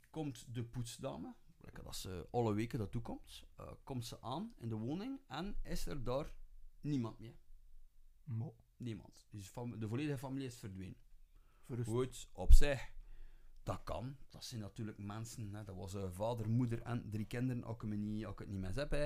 [0.10, 1.36] komt de poetsdame,
[1.84, 3.46] dat ze alle weken dat toekomt,
[3.84, 6.34] komt ze aan in de woning en is er daar
[6.82, 7.40] niemand meer.
[8.24, 8.56] Mo.
[8.78, 9.28] Niemand.
[9.32, 10.98] Dus de volledige familie is verdwenen.
[11.66, 11.90] Verrust.
[11.90, 12.92] Goed, op zich,
[13.64, 14.16] dat kan.
[14.30, 15.54] Dat zijn natuurlijk mensen.
[15.54, 15.64] Hè.
[15.64, 18.48] Dat was eh, vader, moeder en drie kinderen, als ik, me niet, als ik het
[18.48, 18.92] niet mis heb.
[18.92, 19.06] Hè.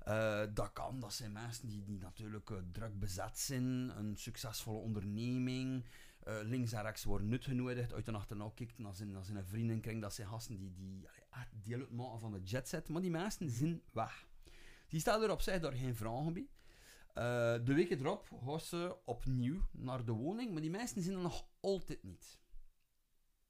[0.00, 1.00] Eh, dat kan.
[1.00, 3.64] Dat zijn mensen die, die natuurlijk eh, druk bezet zijn.
[3.98, 5.84] Een succesvolle onderneming.
[6.42, 7.92] links en rechts worden uitgenodigd.
[7.92, 10.02] Uit en achterna kijkt naar zijn, naar zijn vriendenkring.
[10.02, 12.88] Dat zijn gasten die, die echt deel uitmaken van de jetset.
[12.88, 14.26] Maar die mensen zijn weg.
[14.88, 16.48] Die stellen er op zich daar geen vragen bij.
[17.14, 21.22] Eh, de week erop gaan ze opnieuw naar de woning, maar die mensen zijn er
[21.22, 22.42] nog altijd niet.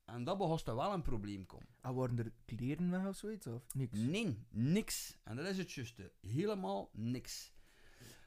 [0.05, 1.75] En dat begon er wel een probleem komen.
[1.81, 3.47] En worden er kleren weg of zoiets?
[3.47, 3.99] Of niks?
[3.99, 5.19] Nee, niks.
[5.23, 6.13] En dat is het juiste.
[6.21, 7.53] Helemaal niks.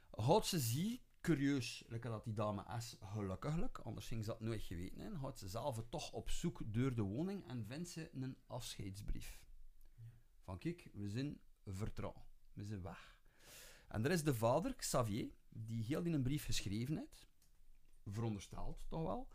[0.09, 4.61] Had ze zie, curieus, lekker dat die dame is, gelukkiglijk, anders ging ze dat nooit
[4.61, 8.37] geweten hebben, gaat ze zelf toch op zoek door de woning en vindt ze een
[8.47, 9.41] afscheidsbrief.
[10.39, 12.21] Van kijk, we zijn vertrouwen.
[12.53, 13.16] We zijn weg.
[13.87, 17.27] En er is de vader, Xavier, die heel die een brief geschreven heeft,
[18.05, 19.27] verondersteld toch wel,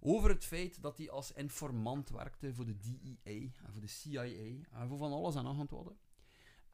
[0.00, 4.24] over het feit dat hij als informant werkte voor de DEA en voor de CIA
[4.70, 5.94] en voor van alles en nog wat.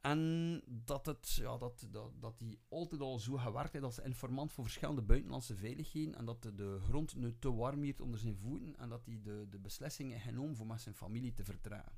[0.01, 4.51] En dat, het, ja, dat, dat, dat hij altijd al zo gewerkt heeft als informant
[4.51, 8.77] voor verschillende buitenlandse veiligheden en dat de, grond nu te warm hield onder zijn voeten
[8.77, 11.97] en dat hij de, de beslissingen genomen voor met zijn familie te vertragen.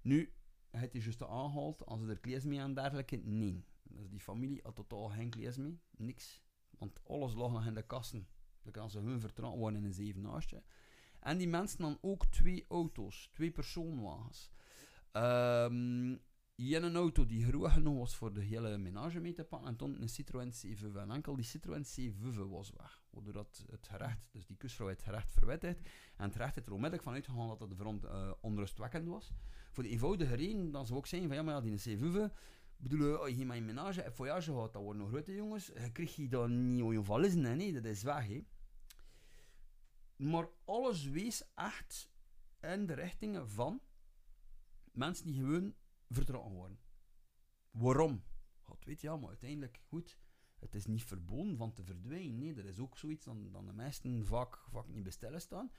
[0.00, 0.32] Nu,
[0.70, 3.64] heeft hij juist aangehaald, als ze er klees mee en dergelijke, nee.
[3.96, 6.42] Dus die familie had totaal geen klees mee, niks.
[6.78, 8.26] Want alles lag nog in de kassen.
[8.62, 10.62] Dan kan ze hun vertrouwen worden in een zevenaastje.
[11.20, 14.50] En die mensen dan ook twee auto's, twee persoonwagens.
[15.12, 16.16] Ehm
[16.54, 19.68] je een auto die groot genoeg was voor de hele menage mee te pakken.
[19.68, 20.96] En toen een Citroën C5.
[20.96, 23.02] En enkel die Citroën C5 was weg.
[23.10, 25.78] Waardoor dat het gerecht, dus die kustvrouw het gerecht verwittigd.
[26.16, 29.32] En het gerecht heeft er onmiddellijk van uitgegaan dat het voor uh, onrustwekkend was.
[29.70, 32.32] Voor de eenvoudige reden dat ze ook zeggen van ja, maar ja, die C5...
[32.82, 35.66] bedoel, als je mijn menage en voyage gaat, dat worden nog grote jongens.
[35.66, 38.44] Je krijg je dan niet op je vallen, hè, nee, dat is weg, hè.
[40.16, 42.10] Maar alles wees echt
[42.60, 43.80] in de richtingen van
[44.92, 45.74] mensen die gewoon
[46.08, 46.78] vertrokken worden.
[47.70, 48.24] Waarom?
[48.60, 50.18] God weet ja, maar uiteindelijk, goed,
[50.58, 52.38] het is niet verboden van te verdwijnen.
[52.38, 55.70] Nee, dat is ook zoiets dan, dan de meesten vaak, vaak niet bestellen staan.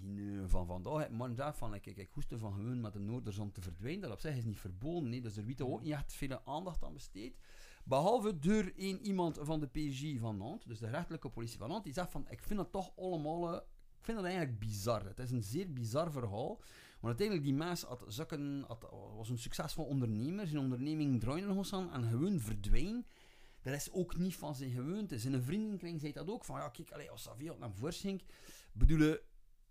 [0.00, 4.10] Nu van vandaag zegt van, ik, ik, van gewoon met de Noorderzon te verdwijnen, dat
[4.10, 5.08] op zich is niet verboden.
[5.08, 7.36] Nee, dus er wordt ook niet echt veel aandacht aan besteed.
[7.84, 11.84] Behalve door één iemand van de PJ van Nantes, dus de rechtelijke politie van Nantes,
[11.84, 13.60] die zegt van, ik vind het toch allemaal, uh,
[13.98, 15.04] ik vind het eigenlijk bizar.
[15.04, 16.56] Het is een zeer bizar verhaal.
[17.00, 18.86] Want uiteindelijk, die mens had, zakken, had,
[19.16, 20.46] was een succesvol ondernemer.
[20.46, 23.06] Zijn onderneming draaide nog aan en gewoon verdween.
[23.62, 25.18] Dat is ook niet van zijn gewoonte.
[25.18, 26.44] Zijn vriendenkring zei dat ook.
[26.44, 28.22] Van ja, kijk, allez, als Xavier naar voren ging,
[28.72, 29.20] bedoelen,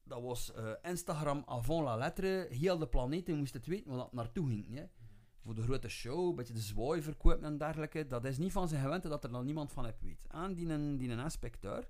[0.06, 2.48] dat was uh, Instagram avant la lettre.
[2.49, 4.76] Heel de planeten moest het weten waar dat naartoe ging.
[4.76, 4.86] Hè.
[5.40, 8.07] Voor de grote show, een beetje de zwaai verkopen en dergelijke.
[8.07, 10.27] Dat is niet van zijn gewoonte dat er dan niemand van heeft weet.
[10.27, 11.88] En die, een, die een inspecteur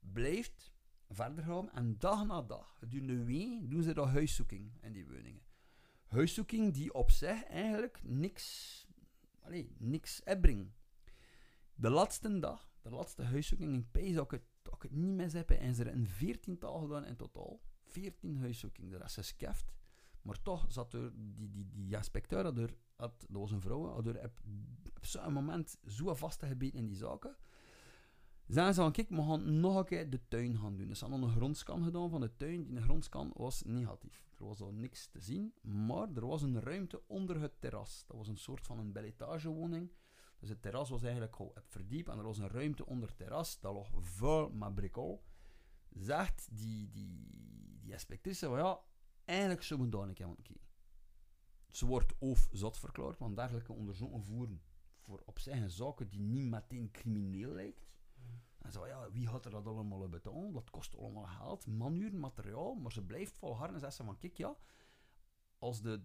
[0.00, 0.72] blijft
[1.08, 1.70] verder gaan.
[1.70, 5.42] En dag na dag, gedurende weken, doen ze dat huiszoeking in die woningen.
[6.06, 8.86] Huiszoeking die op zich eigenlijk niks,
[9.40, 10.22] allez, niks.
[11.74, 14.53] De laatste dag, de laatste huiszoeking, pees dat ik het,
[14.90, 17.60] niet mis heb, en ze er een veertiental gedaan in totaal.
[17.84, 19.72] Veertien huiszoekingen, de rest is skeft.
[20.22, 24.06] Maar toch zat er, die, die, die inspecteur, er, had, dat was een vrouw, had
[24.06, 24.40] er op,
[24.96, 27.36] op zo'n moment zo vastgebeten in die zaken.
[28.46, 30.88] Zijn ze van, kijk, we gaan nog een keer de tuin gaan doen.
[30.88, 32.66] Dus ze hadden een grondscan gedaan van de tuin.
[32.66, 34.26] Die grondscan was negatief.
[34.38, 38.04] Er was al niks te zien, maar er was een ruimte onder het terras.
[38.06, 39.90] Dat was een soort van een beletagewoning.
[40.44, 43.60] Dus het terras was eigenlijk al verdiep en er was een ruimte onder het terras.
[43.60, 45.24] Dat lag vol met bricol.
[45.90, 47.28] Zegt die, die,
[47.80, 48.80] die inspectrice van, ja,
[49.24, 50.60] eigenlijk zullen we daar een kijken.
[51.70, 54.62] Ze wordt of zot verklaard, want dergelijke onderzoeken voeren
[54.98, 57.86] voor op zich zaken die niet meteen crimineel lijkt.
[58.58, 60.54] En zo, ja, wie had er dat allemaal betaald?
[60.54, 62.74] Dat kost allemaal geld, manuur, materiaal.
[62.74, 64.56] Maar ze blijft volharden en zegt ze van, kijk ja,
[65.58, 66.02] als de,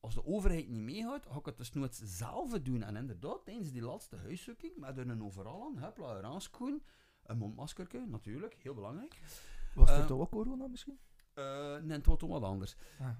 [0.00, 2.82] als de overheid niet meegaat, ga ik het dus nooit zelf doen.
[2.82, 5.94] En inderdaad, tijdens die laatste huiszoeking, met een overal aan,
[6.42, 6.82] een
[7.22, 9.20] een mondmaskerke, natuurlijk, heel belangrijk.
[9.74, 10.98] Was er Uh, toch ook corona misschien?
[11.34, 12.76] Uh, nee, het wordt toch wat anders.
[12.98, 13.16] Ah.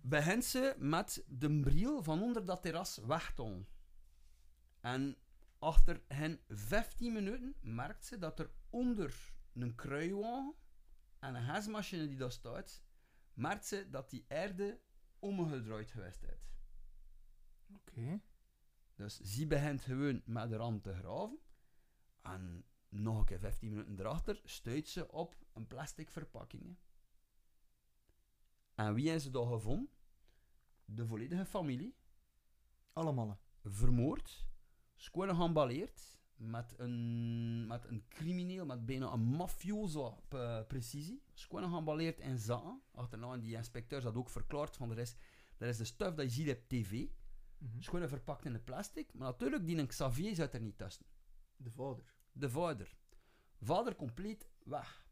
[0.00, 3.66] Begint ze met de bril van onder dat terras weg te halen.
[4.80, 5.16] En
[5.58, 10.54] achter hen 15 minuten merkt ze dat er onder een kruiwagen
[11.18, 12.82] en een gasmachine die daar staat,
[13.34, 14.80] merkt ze dat die aarde
[15.18, 16.50] omgedraaid geweest is.
[17.74, 18.20] Oké.
[18.94, 21.38] Dus ze begint gewoon met de rand te graven.
[22.22, 26.76] En nog een keer 15 minuten erachter stuit ze op een plastic verpakking.
[28.74, 29.90] En wie heeft ze daar gevonden?
[30.86, 31.96] de volledige familie
[32.92, 33.40] Allemaal.
[33.62, 34.46] vermoord,
[34.94, 41.22] schoon geambaleerd, met een, met een crimineel, met bijna een mafioso eh, precisie.
[41.34, 42.80] Schoon geambaleerd in zaten.
[42.92, 45.14] Achterna, en die inspecteur had ook verklaard van, er is,
[45.58, 47.06] er is de stuff dat je ziet op tv,
[47.58, 47.80] Mhm.
[47.80, 51.06] schoon verpakt in de plastic, maar natuurlijk, die een Xavier zit er niet tussen.
[51.56, 52.14] De vader.
[52.32, 52.96] De vader.
[53.60, 55.06] Vader compleet weg.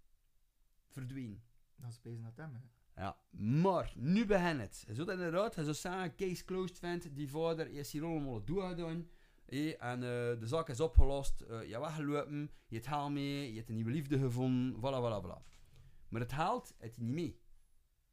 [0.88, 1.42] Verdwenen.
[1.76, 2.54] Dat is bezig naar hem.
[2.54, 3.02] hè.
[3.02, 4.84] Ja, maar nu begint het.
[4.86, 9.08] Je zou inderdaad, je zou zeggen, case closed vindt, die vader is hier allemaal doorgedaan.
[9.46, 13.68] En eh, de zaak is opgelost, eh, je weggelopen, je hebt haal mee, je hebt
[13.68, 15.42] een nieuwe liefde gevonden, voilà, voilà, voilà.
[16.08, 17.40] Maar het haalt het niet mee.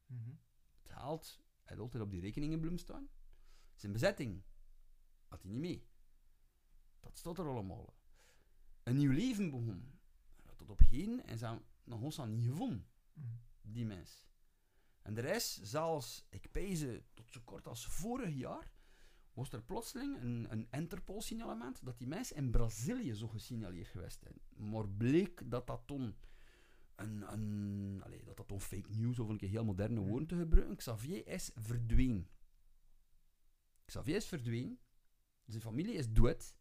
[0.06, 0.30] Mhm.
[0.82, 3.10] Het haalt, hij had altijd op die rekeningenbloem staan.
[3.76, 4.44] Zijn bezetting
[5.28, 5.88] had hij niet mee.
[7.00, 7.96] Dat stond er allemaal.
[8.84, 10.00] Een nieuw leven begon.
[10.56, 13.28] Tot op heden en ze hebben nog ons aan niet gevonden Mhm.
[13.62, 14.30] die mens.
[15.02, 18.72] En de rest, zelfs, ik pijze tot zo kort als vorig jaar,
[19.42, 24.50] was er plotseling een, een Interpol-signalement dat die mens in Brazilië zo gesignaleerd geweest is.
[24.56, 26.16] Maar bleek dat dat toen
[26.96, 30.36] een, een, allee, dat dat toen fake news, of een keer heel moderne woorden te
[30.38, 32.30] gebruiken, Xavier is verdwenen.
[33.86, 34.80] Xavier is verdwenen,
[35.46, 36.56] zijn familie is dood,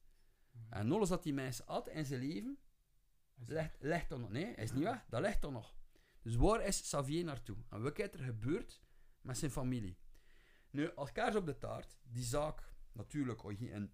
[0.68, 2.58] en alles dat die mens had in zijn leven,
[3.34, 4.30] ligt, ligt er nog.
[4.30, 5.74] Nee, is niet weg, dat ligt er nog.
[6.22, 7.56] Dus waar is Xavier naartoe?
[7.70, 8.82] En wat is er gebeurd
[9.20, 9.98] met zijn familie?
[10.70, 13.92] Nu, als kaars op de taart, die zaak, natuurlijk, als je in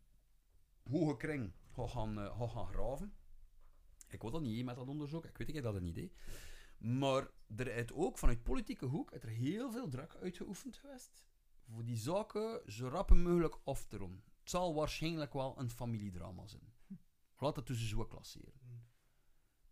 [0.83, 3.15] hoge kring gaat gaan, eh, gaat gaan graven.
[4.09, 5.97] Ik wil dat niet met dat onderzoek, ik weet ik dat niet.
[5.97, 6.11] Hè.
[6.79, 11.27] Maar er is ook vanuit politieke hoek is er heel veel druk uitgeoefend geweest
[11.73, 14.25] voor die zaken zo rap mogelijk af te ronden.
[14.41, 16.75] Het zal waarschijnlijk wel een familiedrama zijn.
[17.39, 18.53] Laat het dus zo klasseren.
[18.69, 18.85] Maar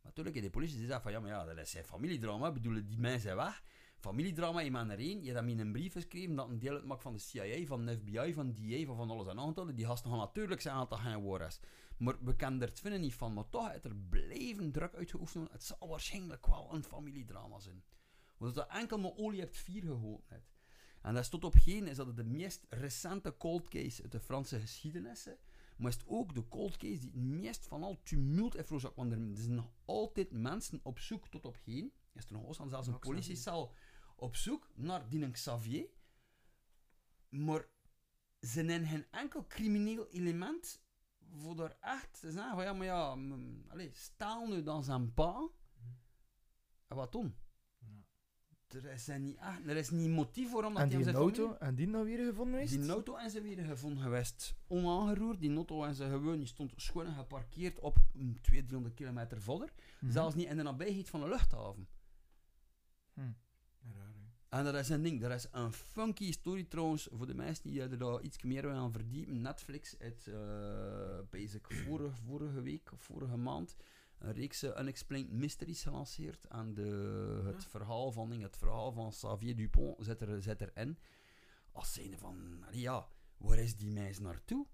[0.03, 2.49] natuurlijk, de politie die zegt van ja, maar ja, dat is een familiedrama.
[2.49, 3.63] Ik bedoel, die mensen zijn weg.
[4.05, 5.23] Familiedrama, je man er één.
[5.23, 7.87] Je hebt dat in een brief geschreven dat een deel uitmaakt van de CIA, van
[7.87, 9.77] de FBI, van DA, van van alles en aantallen.
[9.77, 11.61] Die gasten gaan natuurlijk dat geen woord is.
[11.97, 13.33] Maar we kennen er het vinden niet van.
[13.33, 15.53] Maar toch, het er blijven druk uitgeoefend.
[15.53, 17.85] Het zal waarschijnlijk wel een familiedrama zijn.
[18.37, 20.53] Want dat enkel maar olie hebt vier gegoten hebt.
[21.03, 24.13] En dat is tot op geen is dat het de meest recente cold case uit
[24.13, 25.45] de Franse geschiedenis is.
[25.77, 28.97] Maar is het ook de cold case die het meest van al tumult heeft veroorzaakt.
[28.97, 31.93] Want er zijn nog altijd mensen op zoek tot op geen.
[32.13, 33.75] Is er nog zelfs een politiecel
[34.15, 35.87] op zoek naar die Xavier.
[37.29, 37.67] Maar
[38.41, 40.83] ze hebben geen enkel crimineel element
[41.37, 43.17] voor er echt te zeggen van ja, maar ja,
[43.69, 45.49] allez, staal nu dan zijn pa.
[46.87, 47.35] En wat dan?
[48.69, 51.43] Er is niet, echt, er is niet motief voor omdat En hij die zijn auto,
[51.43, 52.71] familie- en die nou weer gevonden is?
[52.71, 54.55] die auto en ze weer gevonden geweest.
[54.67, 55.41] Onaangeroerd.
[55.41, 59.73] Die auto en ze gewoon, die stond schoon geparkeerd op mm, 200, 300 kilometer verder.
[60.01, 60.13] Mhm.
[60.13, 61.89] Zelfs niet in de nabijheid van de luchthaven.
[63.13, 63.31] Hè.
[64.55, 65.21] En dat is een ding.
[65.21, 67.09] Dat is een funky story trouwens.
[67.13, 69.41] Voor de mensen die er daar iets meer willen aan verdiepen.
[69.41, 73.77] Netflix heeft, eh basic vorige, vorige week of vorige maand
[74.19, 76.45] een reeks eh, Unexplained Mysteries gelanceerd.
[76.45, 80.99] En de, het, verhaal van, het verhaal van Xavier Dupont zit, er, zit erin.
[81.73, 84.67] Als zijnde van, ja, waar is die mens naartoe?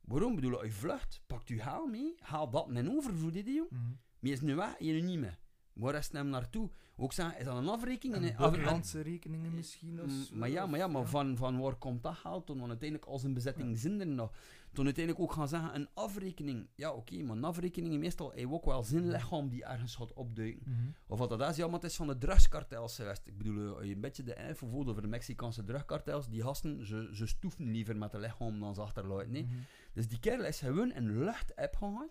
[0.00, 0.34] Waarom?
[0.34, 3.70] Bedoel, je vlucht, pakt u haal mee, haal dat en over voor dit jong.
[3.70, 3.82] Mhm.
[3.88, 5.38] Maar je is nu weg, je nu niet meer.
[5.74, 6.70] Waar is het hem naartoe?
[6.96, 8.22] Ook zeggen, is dat een afrekening?
[8.22, 11.36] En En- buitenlandse rekeningen misschien of Mm, zo, Maar ja, maar, ja, of- maar Van,
[11.36, 12.56] van waar komt dat geld dan?
[12.58, 14.32] Want uiteindelijk als een bezetting zin er nog.
[14.72, 16.66] Toen uiteindelijk ook gaan zeggen, een afrekening.
[16.74, 20.62] Ja, oké, maar een afrekening meestal heeft ook wel zin lichaam die ergens gaat opduiken.
[20.64, 20.88] Mhm.
[21.06, 23.26] Of wat dat is, ja, maar het is van de drugskartels geweest.
[23.26, 26.42] Ik bedoel, eh, als je een beetje de info voelt over de Mexicaanse drugskartels, die
[26.42, 29.32] gasten, ze, ze stoeven liever met de lichaam dan ze achterluiden.
[29.32, 29.42] Nee?
[29.44, 29.54] Mhm.
[29.92, 32.08] Dus die kerel is gewoon een lucht-app gegaan.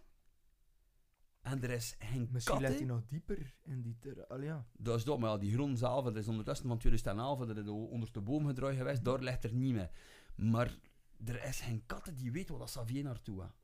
[1.44, 3.98] En er is geen Misschien kat, ligt hij nog dieper in die...
[4.00, 4.68] Ter Allee, ja.
[4.72, 7.68] Dat is dat, maar ja, die grond zelf, dat is ondertussen van 2011, dat is
[7.68, 9.92] onder de boom gedraaid geweest, daar ligt er niet meer.
[10.36, 10.78] Maar
[11.26, 13.62] er is geen katten die weet waar dat Xavier naartoe gaat.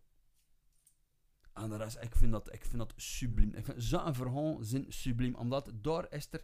[1.54, 3.54] En dat is, ik, vind dat, ik vind dat subliem.
[3.54, 6.44] Ik vind zo'n verhaal zin subliem, omdat daar is er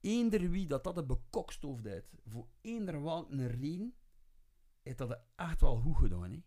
[0.00, 3.94] eender wie dat dat een bekokstoofd heeft, voor eender welke reden,
[4.82, 6.32] heeft dat echt wel goed gedaan.
[6.32, 6.42] Hè?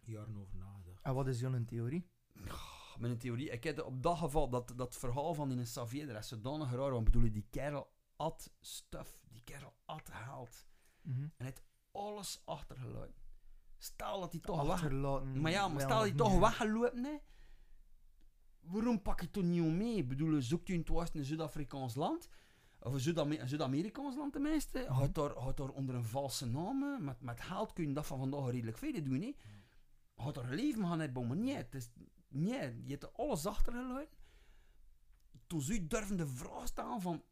[0.00, 1.02] Jaren over nagedacht.
[1.02, 2.08] En wat is jouw theorie?
[3.08, 3.50] Een theorie.
[3.50, 6.90] Ik heb op dat geval, dat, dat verhaal van die Xavier, dat is zodanig raar,
[6.90, 10.66] want bedoel je, die kerel at stuff, die kerel at haalt.
[11.02, 11.22] Mhm.
[11.36, 13.14] En heeft alles achtergelaten.
[13.78, 14.70] Stel dat hij toch weg...
[14.70, 15.40] Achterlaten.
[15.40, 16.38] Maar ja, maar stel dat hij toch hè.
[16.38, 17.20] weggelopen is,
[18.60, 19.96] waarom pak je het toch niet om mee?
[19.96, 22.28] Ik bedoel, zoekt u een in een Zuid-Afrikaans land?
[22.80, 24.78] Of een Zuid-Ame- een Zuid-Amerikaans land tenminste?
[24.88, 24.94] Mhm.
[24.94, 28.18] Gaat daar, gaat daar onder een valse naam, met, met geld kun je dat van
[28.18, 29.34] vandaag redelijk veel doen, hè?
[30.16, 31.90] Gaat er leven gaan uit, maar nee, het is,
[32.30, 34.18] nee, je hebt alles achtergelaten.
[35.46, 37.22] Toen je durven de vraag stellen van,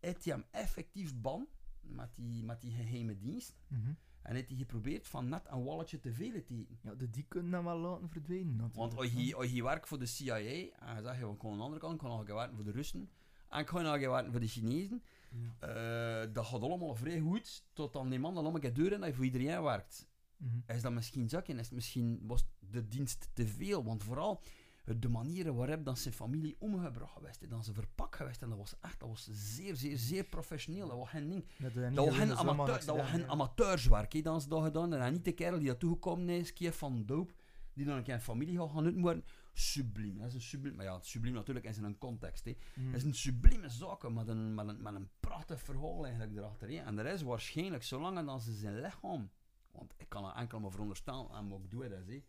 [0.00, 1.48] heeft hij hem effectief ban?
[1.88, 3.56] met die, met die geheime dienst.
[3.68, 3.92] Mhm.
[4.22, 6.78] En heeft hij geprobeerd van net een walletje te veel te eten.
[6.82, 8.56] Ja, de die kunnen dan wel laten verdwijnen.
[8.58, 11.50] Want natuurlijk, als je, als je werkt voor de CIA, en je zegt, ik kan
[11.50, 13.10] aan de andere kant, ik kan nog werken voor de Russen,
[13.48, 16.24] en ik ga nog werken voor de Chinezen, Ja.
[16.24, 19.08] eh, dat gaat allemaal vrij goed, tot dan die man dan allemaal deur en dat
[19.08, 20.08] je voor iedereen werkt.
[20.36, 20.58] Mhm.
[20.66, 21.58] Is dat misschien zakken?
[21.58, 23.84] Is het misschien was de dienst te veel?
[23.84, 24.42] Want vooral
[24.86, 28.58] eh, de manieren waarop dan zijn familie omgebracht geweest dan ze verpakt geweest en dat
[28.58, 30.88] was echt, dat was zeer, zeer, zeer professioneel.
[30.88, 31.44] Dat was geen ding.
[31.58, 31.72] Dat,
[32.04, 35.58] was geen, amateur, dat was geen amateurswerk, dat ze dat gedaan En niet de kerel
[35.58, 37.32] die dat toegekomen is, keer van doop,
[37.72, 39.24] die dan een keer een familie gaat gaan uitmoorden.
[39.52, 42.44] Subliem, dat is een subliem, maar ja, subliem natuurlijk is in een context.
[42.44, 42.86] Mhm.
[42.86, 46.76] Dat is een sublieme zaak met een, met een, met een prachtig verhaal eigenlijk erachter.
[46.76, 49.30] En er is waarschijnlijk, zolang dat ze zijn lichaam,
[49.76, 52.24] want ik kan er enkel maar veronderstellen, en ook doe dat, hè.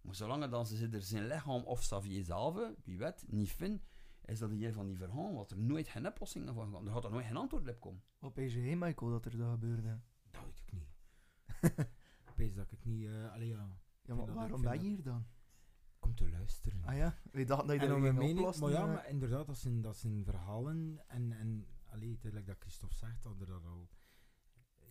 [0.00, 3.82] maar zolang dat ze er zijn lichaam of Xavier zelf, wie weet, niet vinden,
[4.24, 6.86] is dat een van die verhalen wat er nooit geen oplossing van komt.
[6.86, 8.02] Er gaat er nooit geen antwoord op komen.
[8.20, 10.00] Op EG, Michael, dat er dat gebeurde.
[10.30, 10.88] Dat weet ik niet.
[12.30, 13.06] ik weet dat ik niet...
[13.06, 15.26] eh allee, ja, Ja, maar dat- waarom ik ben je hier dan?
[15.98, 16.84] kom te luisteren.
[16.84, 18.70] Ah ja, ik dacht dat je En nog uw een mening- oplossing...
[18.70, 21.02] Maar ja, maar inderdaad, dat zijn, dat zijn verhalen.
[21.08, 23.88] En, en allee, het is like dat Christophe zegt, dat er dat al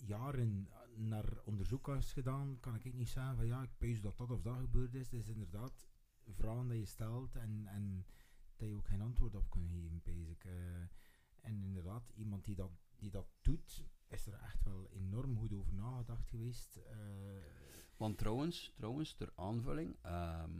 [0.05, 4.31] jaren naar onderzoek is gedaan, kan ik niet zeggen van ja, ik pees dat dat
[4.31, 5.11] of dat gebeurd is.
[5.11, 5.87] Het is inderdaad
[6.27, 8.05] vragen dat je stelt en, en
[8.55, 10.45] dat je ook geen antwoord op kunt geven, pees ik.
[10.45, 10.51] Eh,
[11.41, 15.73] en inderdaad, iemand die dat, die dat doet, is er echt wel enorm goed over
[15.73, 16.75] nagedacht geweest.
[16.75, 16.97] Eh,
[17.97, 20.51] Want trouwens, trouwens ter aanvulling, ehm,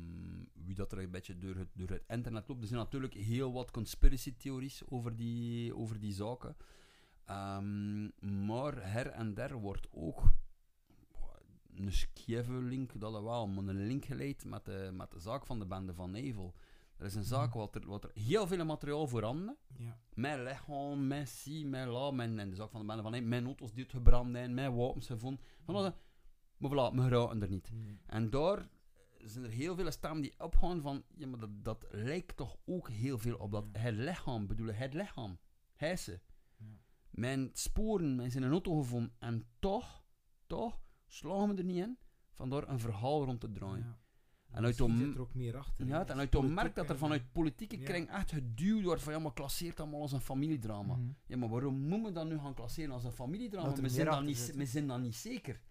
[0.54, 3.52] wie dat er een beetje door het, door het internet loopt, er zijn natuurlijk heel
[3.54, 6.56] wat conspiracy theories over die, over die zaken.
[7.26, 8.04] Ehm,
[8.46, 10.34] maar her en der wordt ook
[11.76, 15.60] een scheve link, dat wel, maar een link geleid met de, met de zaak van
[15.60, 16.54] de bende van Nevel.
[16.98, 19.98] Er is een zaak wat er, wat er heel veel materiaal voorhanden ja.
[20.14, 23.46] mijn lichaam, mijn si, mijn la, mijn, en de zak van de bende van mijn
[23.46, 25.44] auto's die uitgebrand zijn, mijn wapens gevonden.
[25.64, 25.94] Van alles.
[26.58, 27.72] Maar voilà, me geraken er niet.
[27.74, 27.98] Nee.
[28.06, 28.70] En daar
[29.18, 32.90] zijn er heel veel stemmen die opgaan van, ja, maar dat, dat lijkt toch ook
[32.90, 33.80] heel veel op dat Ja.
[33.80, 35.38] het lichaam, bedoel het lichaam,
[35.76, 36.12] hij ze.
[36.12, 36.33] Ja.
[37.14, 40.04] Mijn sporen mijn zijn een auto gevonden en toch,
[40.48, 41.98] toch, slagen we er niet in
[42.32, 43.78] van daar een verhaal rond te draaien.
[43.86, 43.98] Ja.
[44.48, 45.86] En uit Misschien om- zit er ook meer achter.
[45.88, 47.86] Ja, en uit de politiek merk dat er vanuit politieke Ja.
[47.86, 50.96] kring echt geduwd wordt van ja, maar klasseert allemaal als een familiedrama.
[50.96, 51.08] mhm.
[51.26, 53.74] Ja, maar waarom moeten we dat nu gaan klasseren als een familiedrama?
[53.74, 55.62] We zijn, dan niet, we zijn dan niet zeker.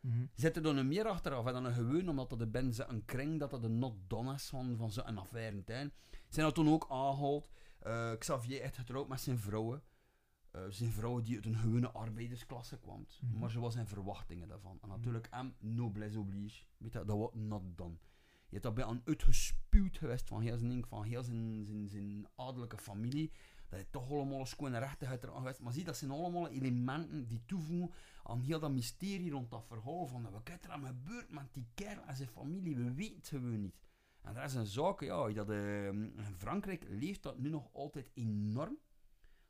[0.00, 0.26] Mhm.
[0.34, 2.84] Zit er dan een meer achteraf en dan een gewoon omdat dat de ben ze
[2.84, 5.92] een kring, dat dat een not done is van, van zo'n affaire tuin.
[6.28, 7.48] Zijn dat toen ook aangehaald?
[7.78, 9.82] Eh, Xavier echt getrouwd met zijn vrouwen.
[10.52, 13.06] Eh, zijn vrouwen die uit een gewone arbeidersklasse kwam.
[13.20, 13.38] Mhm.
[13.38, 14.78] Maar ze was zijn verwachtingen daarvan.
[14.82, 16.64] En natuurlijk, hem, noblesse oblige.
[16.76, 17.96] Weet je, dat was not done.
[18.52, 22.26] Je hebt dat bij een uitgespuwd geweest van heel zijn, van heel zijn, zijn, zijn
[22.34, 23.32] adellijke familie.
[23.68, 25.60] Dat je toch allemaal een schone rechtigheid eraan geweest.
[25.60, 30.06] Maar zie, dat zijn allemaal elementen die toevoegen aan heel dat mysterie rond dat verhaal.
[30.06, 32.76] Van wat is er aan gebeurd met die kerel en zijn familie?
[32.76, 33.80] We weten het gewoon niet.
[34.22, 38.10] En dat is een zaak, ja, dat, eh, in Frankrijk leeft dat nu nog altijd
[38.14, 38.78] enorm.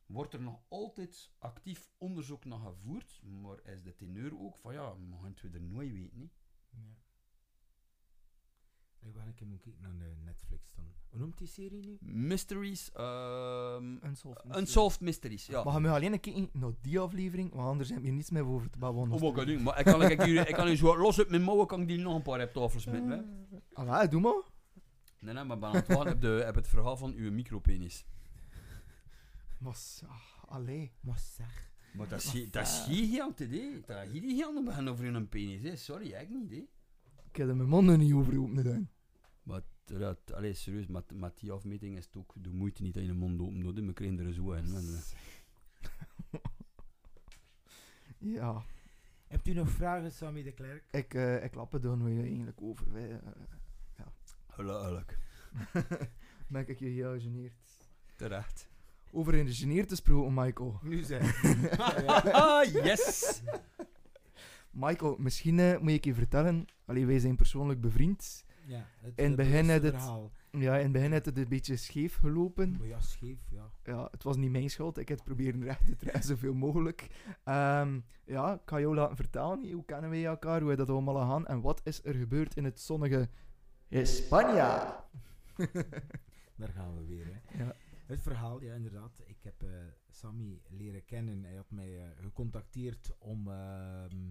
[0.07, 4.95] Wordt er nog altijd actief onderzoek naar gevoerd, maar is de teneur ook van ja,
[4.95, 6.19] mogen we er nooit weten.
[6.19, 6.33] Niet?
[6.71, 6.79] Ja.
[9.01, 10.85] Ik ben een keer moeten kijken naar de Netflix dan.
[11.09, 11.97] Hoe noemt die serie nu?
[12.01, 14.61] Mysteries, ehm Unsolved Mystery.
[14.61, 15.65] Unsolved Mysteries, ja.
[15.65, 18.31] Maar gaan we alleen een keer naar die aflevering, want anders heb je hier niets
[18.31, 19.13] meer over te babbelen.
[19.13, 19.63] Oh, wat kan ik doen?
[19.63, 21.89] Maar ik kan, ik, ik, ik kan nu zo los uit mijn mouwen, kan ik
[21.89, 23.11] die nog een paar op tafel smitten.
[23.11, 23.83] hè?
[23.85, 24.43] Ah, doe maar.
[25.21, 28.05] Nee, nee, maar ben aan het op, de, op het verhaal van uw micropenis.
[29.63, 30.93] Maar, s- ah, allee.
[31.01, 31.71] Maar zeg.
[31.95, 33.81] Maar dat is, dat is gigantisch, hè.
[33.87, 35.77] Dat is gigantisch beginnen over een penis, hè.
[35.77, 36.65] Sorry, ik niet, hè.
[37.29, 38.91] Ik heb er mijn mond nog niet over open gedaan.
[39.43, 43.03] Maar dat, allee, serieus, met, met die afmeting is het ook de moeite niet dat
[43.03, 43.77] je een mond open doet.
[43.77, 43.85] hè.
[43.87, 44.65] We krijgen er zo in.
[48.19, 48.65] Ja,
[49.27, 50.85] Hebt u nog vragen, Sammy de Klerk?
[50.91, 52.93] ik, eh ik lap het dan weer eigenlijk over.
[52.93, 54.07] Wij, eh,
[54.49, 55.19] Gelukkig.
[56.49, 57.89] ben ik je heel geneerd.
[58.17, 58.69] Terecht.
[59.15, 60.79] Over in de geneerd te spreken, Michael.
[60.83, 61.45] Nu zeg.
[62.33, 63.43] ah, yes!
[64.71, 66.65] Michael, misschien eh, moet ik je vertellen.
[66.85, 68.45] Allee, wij zijn persoonlijk bevriend.
[68.67, 70.31] Ja, het, In het begin het- verhaal.
[70.51, 72.77] Ja, in het begin het een beetje scheef gelopen.
[72.79, 73.71] Maar ja, scheef, ja.
[73.85, 74.99] Ja, het was niet mijn schuld.
[74.99, 77.07] Ik heb het proberen recht te trekken, zoveel mogelijk.
[77.45, 79.73] Ehm, ja, ik ga jou laten vertellen.
[79.73, 80.61] Hoe kennen wij elkaar?
[80.61, 81.47] Hoe is dat allemaal gegaan?
[81.47, 83.29] En wat is er gebeurd in het zonnige
[84.03, 84.55] Spanje?
[86.57, 87.65] Daar gaan we weer, hè.
[87.65, 87.75] Ja.
[88.07, 89.21] Het verhaal, ja, inderdaad.
[89.27, 91.45] Ik heb eh, Sammy leren kennen.
[91.45, 93.49] Hij had mij eh, gecontacteerd om...
[93.49, 94.31] ehm,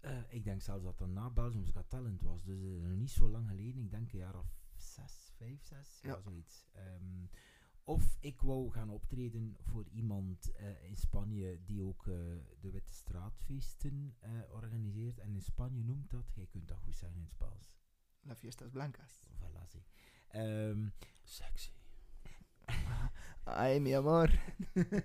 [0.00, 2.44] eh, ik denk zelfs dat dat na Belgium's Got Talent was.
[2.44, 3.82] Dus nog niet zo lang geleden.
[3.82, 5.98] Ik denk een jaar of zes, vijf, zes.
[6.02, 6.20] Ja, Ja.
[6.20, 6.66] zoiets.
[6.72, 7.26] Ehm,
[7.84, 10.52] Of ik wou gaan optreden voor iemand
[10.82, 12.04] in Spanje die ook
[12.60, 14.16] de Witte Straatfeesten
[14.50, 15.18] organiseert.
[15.18, 17.78] En in Spanje noemt dat, jij kunt dat goed zeggen in het Spaans.
[18.20, 19.28] La Fiestas Blancas.
[19.38, 19.84] Voilà, zie.
[20.28, 20.88] Ehm,
[21.22, 21.70] Sexy.
[23.44, 24.30] Ay, mi amor.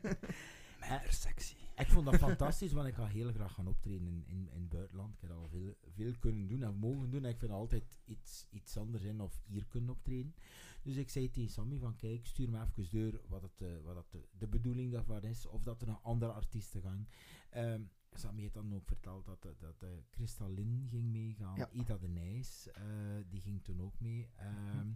[0.89, 1.55] Meer sexy.
[1.77, 4.69] ik vond dat fantastisch, want ik ga heel graag gaan optreden in, in, in het
[4.69, 5.13] buitenland.
[5.13, 7.23] Ik heb al veel, veel kunnen doen en mogen doen.
[7.23, 10.35] En ik vind altijd iets, iets anders in of hier kunnen optreden.
[10.81, 13.95] Dus ik zei tegen Sammy van kijk, stuur me even door wat, het, eh, wat
[13.95, 15.45] het, de, de bedoeling daarvan is.
[15.45, 17.07] Of dat er nog andere artiesten gaan.
[17.49, 17.81] Ehm,
[18.11, 21.55] Sammy heeft dan ook verteld dat, dat, dat eh, Kristalin ging meegaan.
[21.57, 21.69] Ja.
[21.71, 22.83] Ida de Nijs, eh,
[23.29, 24.29] die ging toen ook mee.
[24.35, 24.87] Ehm,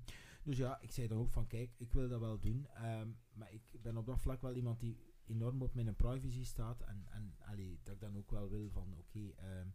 [0.47, 2.67] Dus ja, ik zei dan ook van kijk, ik wil dat wel doen.
[2.73, 6.81] ehm, maar ik ben op dat vlak wel iemand die enorm op mijn privacy staat.
[6.81, 9.19] En, en allee, dat ik dan ook wel wil van oké.
[9.35, 9.67] ehm,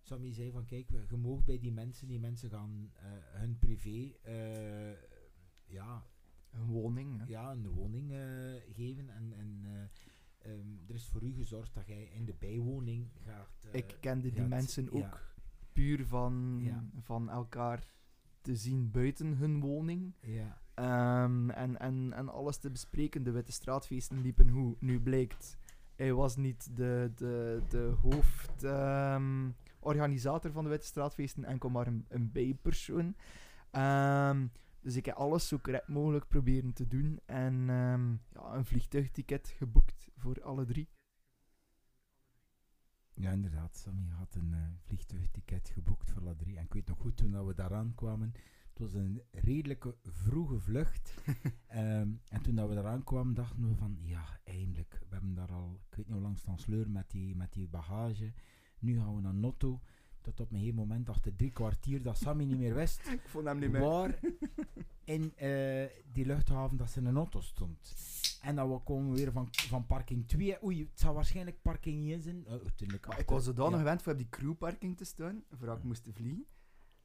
[0.00, 3.04] Sammy zei van kijk, je mag bij die mensen, die mensen gaan eh,
[3.40, 4.92] hun privé eh,
[5.66, 6.06] ja,
[6.50, 7.18] Een woning.
[7.18, 7.24] hè.
[7.26, 9.08] ja, een woning eh, geven.
[9.10, 13.68] En, en eh, ehm, er is voor u gezorgd dat jij in de bijwoning gaat.
[13.72, 15.20] ik kende die gaat- mensen ook ja.
[15.72, 16.84] puur van, Ja.
[17.00, 17.94] van elkaar
[18.46, 20.14] te zien buiten hun woning.
[20.20, 23.22] Ja, Ehm, en, en, en alles te bespreken.
[23.22, 24.76] De Witte Straatfeesten liepen hoe.
[24.78, 25.56] Nu blijkt,
[25.94, 32.32] hij was niet de, de, de hoofdorganisator van de Witte Straatfeesten, enkel maar een, een
[32.32, 33.16] bijpersoon.
[33.70, 34.46] Ehm,
[34.80, 37.20] dus ik heb alles zo correct mogelijk proberen te doen.
[37.26, 40.88] En ehm, ja, een vliegtuigticket geboekt voor alle drie.
[43.16, 43.76] Ja, inderdaad.
[43.76, 46.56] Sammy had een eh, vliegtuigticket geboekt voor La 3.
[46.56, 48.32] En ik weet nog goed, toen dat we daar aankwamen,
[48.68, 51.14] het was een redelijke vroege vlucht.
[51.66, 55.00] Ehm, en toen dat we daar aankwamen, dachten we van, ja, eindelijk.
[55.08, 57.68] We hebben daar al, ik weet niet hoe lang staan sleur met die, met die
[57.68, 58.32] bagage.
[58.78, 59.80] Nu gaan we naar Notto.
[60.26, 63.46] Tot op een gegeven moment, achter drie kwartier, dat Sammy niet meer wist Ik vond
[63.46, 63.80] hem niet meer.
[63.80, 64.18] waar
[65.04, 67.94] in eh, die luchthaven dat ze in een auto stond.
[68.42, 70.64] En dan we komen weer van, van parking 2.
[70.64, 72.46] Oei, het zou waarschijnlijk parking 1 zijn.
[72.48, 73.78] Uh, Maar ik was zodanig ja.
[73.78, 76.46] gewend voor op die crewparking te staan, voor ik moest vliegen.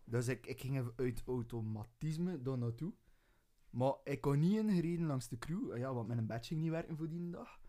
[0.03, 2.93] Dus ik, ik ging even uit automatisme daar naartoe.
[3.69, 6.98] Maar ik kon niet ingereden langs de crew, ja, want mijn badge ging niet werken
[6.98, 7.60] voor die dag.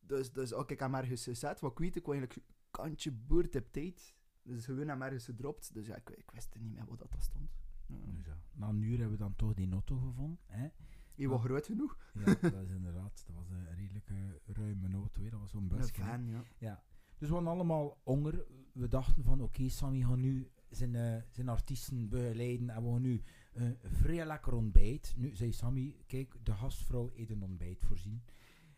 [0.00, 3.56] Dus, dus ook ik heb ergens gezet, wat ik weet, ik wou eigenlijk kantje boord
[3.56, 4.16] op tijd.
[4.48, 7.50] Dus gewoon heb ergens gedropt, dus ja, ik, ik wist niet meer wat dat stond.
[7.86, 7.96] Ja.
[8.12, 10.38] Dus ja, na een uur hebben we dan toch die auto gevonden.
[10.46, 10.68] Hè?
[11.14, 11.96] Je was groot genoeg.
[12.14, 13.24] Ja, dat is inderdaad.
[13.26, 15.22] Dat was een redelijke ruime auto.
[15.22, 15.30] Hè.
[15.30, 15.94] Dat was zo'n Een busje.
[15.94, 16.42] fan, ja.
[16.58, 16.82] Ja.
[17.18, 18.46] Dus we hadden allemaal honger.
[18.72, 23.00] We dachten van, oké, Sammy gaat nu zijn, eh, zijn artiesten begeleiden en we gaan
[23.02, 23.22] nu
[23.52, 25.14] eh, een vrij lekker ontbijt.
[25.16, 28.22] Nu zei Sammy, kijk, de gastvrouw heeft een ontbijt voorzien.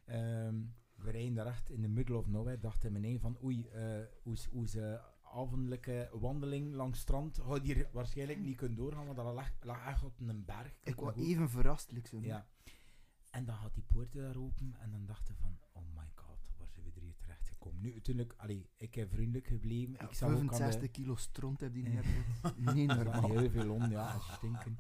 [0.05, 0.55] Ehm,
[0.95, 2.59] we rijden daar echt in de middle of nowhere.
[2.59, 4.49] Dacht in beneden van, oei, eh hoe is-
[5.31, 9.87] avondelijke wandeling langs het strand gaat hier waarschijnlijk niet kunnen doorgaan, want dat lag, lag
[9.87, 10.79] echt op een berg.
[10.83, 11.25] Ik was nog goed.
[11.25, 12.25] even verrast, liksom.
[12.25, 12.47] Ja.
[13.31, 16.69] En dan gaat die poorten daar open en dan dachten van, oh my god, waar
[16.69, 17.81] zijn we er hier terecht gekomen?
[17.83, 19.93] Nu, natuurlijk, allee, ik heb vriendelijk gebleven.
[19.93, 20.55] Ja, ik zag ook aan de...
[20.55, 21.91] 65 kilo stront heb die Ja.
[21.91, 22.05] net.
[22.75, 23.31] Niet Er zat normaal.
[23.39, 24.79] heel veel om, ja, stinken.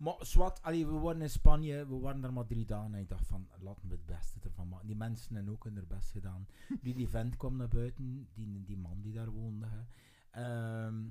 [0.00, 3.08] Maar zwart, allee, we waren in Spanje, we waren daar maar drie dagen en ik
[3.08, 4.86] dacht van, laten we het beste ervan maken.
[4.86, 6.46] Die mensen hebben ook hun best gedaan.
[6.82, 9.66] Nu, die vent kwam naar buiten, die, die man die daar woonde.
[9.66, 9.80] Hè.
[10.30, 11.08] Ehm,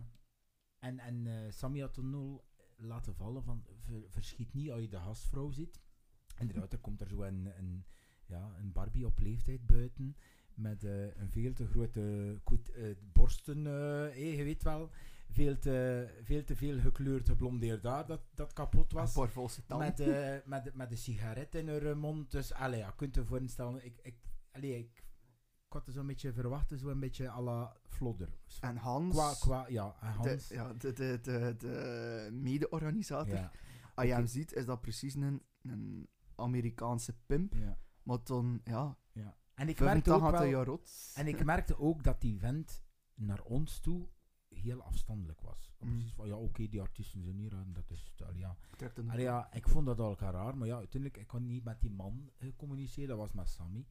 [0.80, 2.44] en en eh, Sammy had toen al
[2.78, 5.82] laten vallen van, ver- verschiet niet als je de gastvrouw ziet.
[6.38, 7.86] Inderdaad, er komt er zo een, een,
[8.26, 10.16] ja, een Barbie op leeftijd buiten,
[10.54, 14.90] met eh, een veel te grote koet, eh, borsten, eh, eh, je weet wel
[15.32, 19.14] veel te, veel te veel gekleurd geblondeerd haar dat, dat kapot Een was.
[19.80, 22.32] Met, eh met, de- met sigaret in haar mond.
[22.32, 23.86] Dus allee, ja, kunt je voorstellen.
[23.86, 24.16] Ik, ik,
[24.52, 24.98] allee, ik,
[25.68, 28.30] ik had er zo'n beetje verwachten, zo'n beetje à la Flodder.
[28.62, 30.48] En Hans, Qua, qua, ja, en Hans.
[30.48, 33.36] De, ja, de, de, de, de mede-organisator.
[33.36, 33.52] ja,
[33.96, 37.54] Als je hem ziet, is dat precies een, een Amerikaanse pimp.
[37.54, 39.38] ja, Maar dan, ja, ja.
[39.54, 40.50] En ik merkte ook 85 wel,
[41.16, 42.84] en ik merkte ook dat die vent
[43.16, 44.08] naar ons toe
[44.60, 45.72] heel afstandelijk was.
[45.80, 45.90] Mm.
[45.90, 48.56] Precies van, ja, oké, die artiesten zijn hier en dat is, allee, ja.
[49.12, 51.82] Allee, ja, ik vond dat al elkaar raar, maar ja, uiteindelijk, ik kon niet met
[51.82, 53.86] die man eh, communiceren, dat was met Sammy.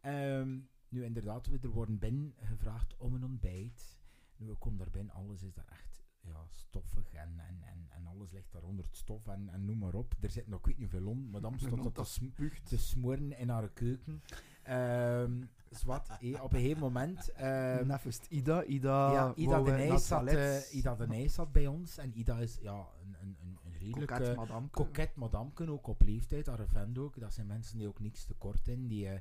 [0.00, 3.98] Ehm, nu, inderdaad, we er worden binnen gevraagd om een ontbijt.
[4.36, 8.06] Nu, we komen daar binnen, alles is daar echt ja, stoffig en, en, en, en
[8.06, 10.14] alles ligt daar onder het stof en, en noem maar op.
[10.20, 12.28] Er zit nog, ik weet niet hoeveel om, madame stond dat te, sm-
[12.64, 14.22] te smoren in haar keuken.
[14.62, 15.32] Ehm
[15.70, 17.32] zwart, eh, op een gegeven moment...
[17.32, 18.64] ehm, Nefest Ida.
[18.64, 21.98] Ida, ja, Ida wou, de eh, Nijs zat, eh, Ida de Nijs zat bij ons
[21.98, 24.10] en Ida is ja, een, een, een, redelijk...
[24.10, 24.68] Coquette eh, madame.
[24.68, 27.20] Koket madamke, ook op leeftijd, haar vent ook.
[27.20, 28.86] Dat zijn mensen die ook niks tekort in.
[28.88, 29.20] Die, eh,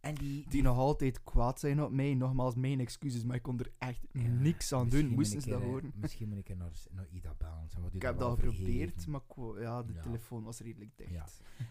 [0.00, 2.14] En die, Die nog altijd kwaad zijn op mij.
[2.14, 5.08] Nogmaals, mijn excuses, maar ik kon er echt Ja, niks aan doen.
[5.08, 5.92] Moesten ze dat eh, horen?
[5.94, 7.68] Misschien moet ik er naar, naar Ida bellen.
[7.92, 9.20] Ik heb dat geprobeerd, maar
[9.60, 10.00] ja, de Ja.
[10.02, 11.10] telefoon was redelijk dicht.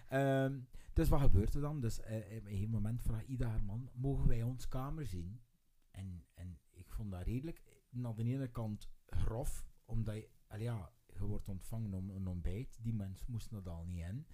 [0.10, 0.52] Ja.
[0.96, 1.80] Dus wat gebeurt er dan?
[1.80, 5.42] Dus eh, op een gegeven moment vraagt Ida haar man, mogen wij ons kamer zien?
[5.92, 7.62] En, en ik vond dat redelijk,
[8.04, 12.78] aan de ene kant grof, omdat je, ja, je wordt ontvangen om een ontbijt.
[12.82, 14.26] Die mensen moesten dat al niet in.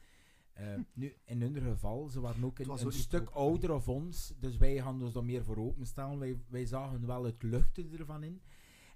[0.53, 3.33] Eh, nu, in hun geval, ze waren ook een, een stuk open.
[3.33, 6.19] ouder of ons, dus wij gaan ons daar meer voor openstaan.
[6.19, 8.41] Wij, wij zagen wel het luchten ervan in.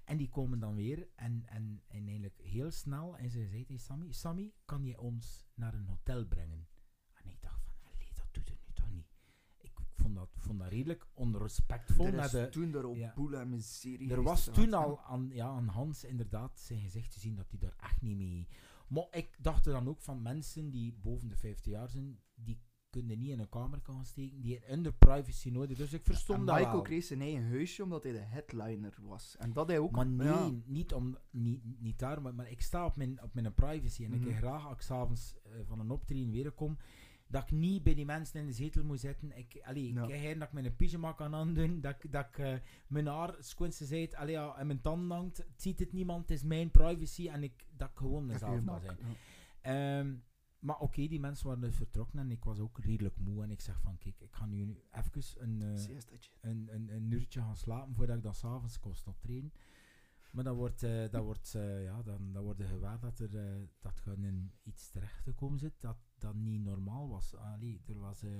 [0.04, 3.16] En die komen dan weer en, en, en eigenlijk heel snel.
[3.16, 6.66] En ze zei tegen Sammy, Sammy, kan je ons naar een hotel brengen?
[7.12, 9.08] En ik dacht van, allee, dat doet het nu toch niet.
[9.56, 9.78] Ik
[10.16, 12.06] vond dat, vond dat redelijk onrespectvol.
[12.06, 13.12] Er naar is de, toen daar op ja.
[13.14, 17.20] boel en miserie er was toen al aan, ja, aan Hans inderdaad zijn gezicht te
[17.20, 18.48] zien dat hij daar echt niet mee...
[18.88, 22.60] Maar ik dacht er dan ook van mensen die boven de 50 jaar zijn, die
[22.90, 25.76] kunnen niet in een kamer gaan steken, die hebben de privacy nodig.
[25.76, 26.82] Dus ik verstond dat Michael wel.
[26.82, 29.36] kreeg zijn eigen huisje omdat hij de headliner was.
[29.36, 29.90] En dat hij ook...
[29.90, 30.50] Maar nee, ja.
[30.64, 34.04] niet, om, niet, niet daar, maar, maar ik sta op mijn, op mijn privacy.
[34.04, 34.36] En ik Mhm.
[34.36, 36.76] graag, als ik s'avonds uh, van een optreden weer kom,
[37.28, 39.36] dat ik niet bij die mensen in de zetel moet zitten.
[39.38, 40.02] Ik, allee, Ja.
[40.04, 42.54] ik heb geen dat ik mijn pyjama kan aandoen, dat, ik- dat ik eh,
[42.86, 45.36] mijn haar squinsen zit, allee, ja, en mijn tanden hangt.
[45.36, 48.80] Het ziet het niemand, het is mijn privacy en ik, dat ik gewoon mezelf kan
[48.80, 48.96] zijn.
[49.62, 49.98] ja.
[50.00, 50.14] Ehm,
[50.58, 53.42] maar oké, die mensen waren dus vertrokken en ik was ook redelijk moe.
[53.42, 55.60] En ik zeg van, kijk, ik ga nu even een...
[56.40, 59.52] een, een, een uurtje gaan slapen voordat ik dan s'avonds kost optreden.
[60.36, 63.36] Maar dan wordt, eh dat wordt, eh, ja, dan, dan wordt er gewaar dat er,
[63.36, 67.34] eh, dat in iets terecht te komen zit dat, dat niet normaal was.
[67.36, 68.30] Allee, er was, eh,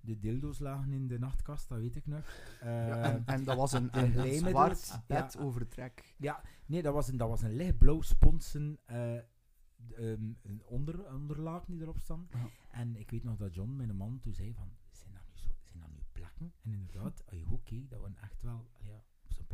[0.00, 2.24] de dildo's lagen in de nachtkast, dat weet ik nog.
[2.60, 5.04] Ja, Eh, en, en dat was een, een, een zwart ja.
[5.06, 6.14] bed overtrek.
[6.18, 11.64] ja, nee, dat was een, dat was een lichtblauw sponsen eh, ehm, een onder, onderlaag
[11.64, 12.32] die erop stond.
[12.70, 15.48] En ik weet nog dat John, mijn man, toen zei van, zijn dat nu, zo,
[15.62, 16.52] zijn dat nu plakken?
[16.62, 19.04] En inderdaad, je goed keek, dat waren echt wel, ja,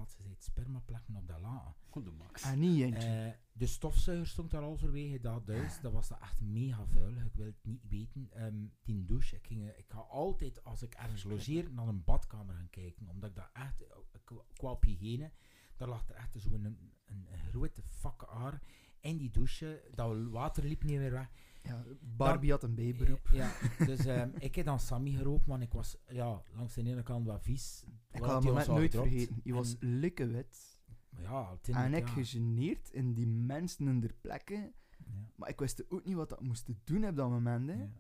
[0.01, 1.74] op zijn plaats gezegd, spermaplakken op dat laken.
[1.90, 2.43] Goed, de max.
[2.43, 3.09] En niet eentje.
[3.09, 5.81] Eh, de stofzuiger stond daar al verwege dat huis.
[5.81, 7.16] Dat was dat echt mega vuil.
[7.16, 8.28] Ik wil het niet weten.
[8.32, 9.36] Ehm, die douche.
[9.36, 13.09] Ik, ging, ik ga altijd, als ik ergens logeer, naar een badkamer gaan kijken.
[13.09, 15.31] Omdat ik dat echt, eh, qua- qua op hygiëne,
[15.77, 18.62] daar lag er echt zo'n een, een, een grote fuck aar
[19.01, 19.85] in die douche.
[19.94, 21.31] Dat water liep niet meer weg.
[21.62, 21.84] Ja,
[22.16, 23.20] Barbie had een bijberoep.
[23.24, 23.52] Eh, Ja,
[23.86, 27.26] dus ehm, ik heb dan Sammy geroepen, want ik was ja, langs de ene kant
[27.26, 27.84] wat vies.
[28.10, 29.09] Ik ga moment al nooit gedropt.
[29.10, 29.40] vergeten.
[29.44, 30.80] Je was likkewit.
[31.18, 32.12] Ja, En ik ja.
[32.12, 34.56] gegeneerd in die mensen in der plekken.
[34.59, 35.12] Ja.
[35.36, 37.68] Maar ik wist ook niet wat dat moest doen op dat moment.
[37.68, 37.74] Hè.
[37.76, 37.90] Ja.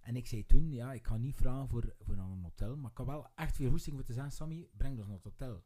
[0.00, 2.96] En ik zei toen, ja, ik ga niet vragen voor, voor een hotel, maar ik
[2.96, 5.62] had wel echt veel hoesting voor te zeggen, Sammy, breng ons naar het hotel.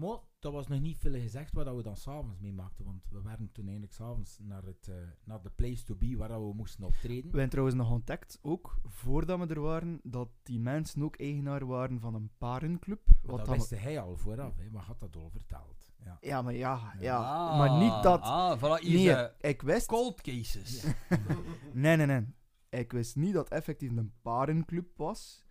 [0.00, 3.22] Maar dat was nog niet veel gezegd wat dat we dan s'avonds meemaakten, want we
[3.22, 4.94] waren toen eigenlijk s'avonds naar, het, eh,
[5.24, 7.22] naar de place to be waar dat we moesten optreden.
[7.22, 11.66] We hebben trouwens nog ontdekt, ook voordat we er waren, dat die mensen ook eigenaar
[11.66, 13.00] waren van een parenclub.
[13.22, 15.92] Wat dat wist hij al vooraf, hè, maar had dat al verteld.
[16.04, 16.18] Ja.
[16.20, 17.16] Ja, maar ja, ja.
[17.16, 18.20] Ah, maar niet dat...
[18.20, 19.86] Ah, voilà, hier Nee, ik wist...
[19.86, 20.84] cold cases.
[21.72, 22.26] Nee, nee, nee.
[22.68, 25.44] Ik wist niet dat het effectief een parenclub was.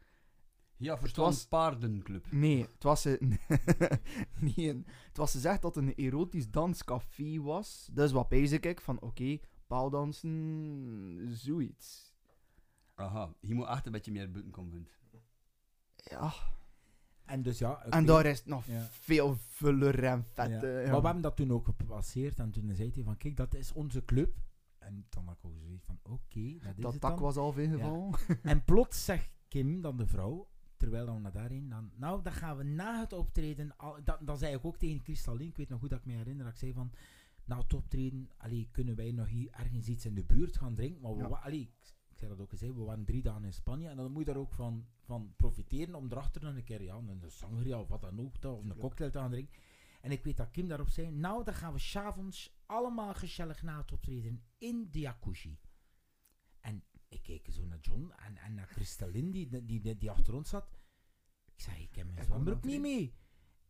[0.79, 2.31] Ja, verstaan was- paardenclub.
[2.31, 3.19] Nee, het was een...
[4.39, 7.89] nee, een- het was gezegd dat het een erotisch danscafé was.
[7.93, 9.37] Dus wat bezig ik van, oké,
[9.67, 12.13] paaldansen, zoiets.
[12.95, 14.71] Aha, je moet echt een beetje meer buiten komen.
[14.71, 14.89] vind.
[15.95, 16.33] Ja,
[17.25, 17.89] En dus ja, oké.
[17.89, 18.87] en daar is nog Ja.
[18.91, 20.23] veel vuller en Ja.
[20.33, 20.67] vette.
[20.67, 20.91] Ja.
[20.91, 23.73] Maar we hebben dat toen ook gepasseerd en toen zei hij van, kijk, dat is
[23.73, 24.35] onze club.
[24.77, 27.19] En dan had ik ook zoiets van, oké, dat is dat het dak dan.
[27.21, 28.13] was al ingevallen.
[28.43, 30.47] En plots zegt Kim, dan de vrouw,
[30.79, 34.37] terwijl we naar daarheen, dan, nou, dan gaan we na het optreden, al, dan, dan
[34.37, 36.59] zei ik ook tegen Kristalin, ik weet nog goed dat ik me herinner, dat ik
[36.59, 36.91] zei van,
[37.45, 41.01] na het optreden, allee, kunnen wij nog hier ergens iets in de buurt gaan drinken,
[41.01, 41.27] maar we, Ja.
[41.27, 44.11] allee, ik, ik zei dat ook gezegd, we waren drie dagen in Spanje, en dan
[44.11, 47.79] moet je daar ook van, van profiteren, om erachter dan een keer, ja, een sangria
[47.79, 49.53] of wat dan ook, of een cocktail te gaan drinken.
[50.01, 53.77] En ik weet dat Kim daarop zei, nou, dan gaan we s'avonds allemaal gezellig na
[53.77, 55.57] het optreden in de jacuzzi.
[57.09, 60.49] Ik keek zo naar John en, en naar Kristalin die, die, die, die achter ons
[60.49, 60.65] zat.
[61.55, 63.13] Ik zei, ik heb mijn zwembroek niet mee.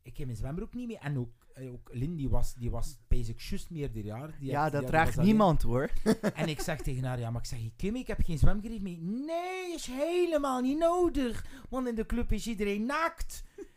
[0.01, 0.97] Ik heb mijn zwembroek niet mee.
[0.97, 4.37] En ook, eh, ook Lin, die was, die was basic juist meerderjarig.
[4.39, 5.89] Die Ja, had- dat draagt niemand hoor.
[6.33, 8.97] En ik zeg tegen haar, ja, maar ik zeg, Kim, ik heb geen zwemgerief mee.
[9.01, 11.45] Nee, is helemaal niet nodig.
[11.69, 13.43] Want in de club is iedereen naakt.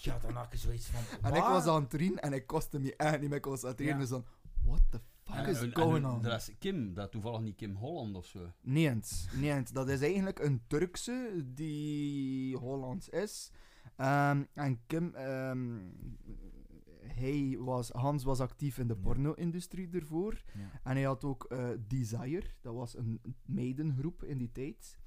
[0.00, 1.00] Ja, dan had ik zoiets van,
[1.30, 3.94] En ik was aan het rien en ik kostte me echt niet meer concentreren.
[3.94, 4.00] Ja.
[4.00, 4.24] Dus dan,
[4.64, 6.24] what the fuck En, is en- going en on?
[6.24, 8.52] Er is Kim, dat toevallig niet Kim Holland of zo.
[8.60, 9.72] Nee, eens, nee, eens.
[9.72, 13.50] dat is eigenlijk een Turkse die Hollands is.
[13.96, 15.78] Ehm, en Kim, ehm,
[17.00, 19.00] hij was, Hans was actief in de Ja.
[19.00, 20.42] porno-industrie ervoor.
[20.54, 20.70] Ja.
[20.84, 24.98] En hij had ook eh, Desire, dat was een meidengroep in die tijd.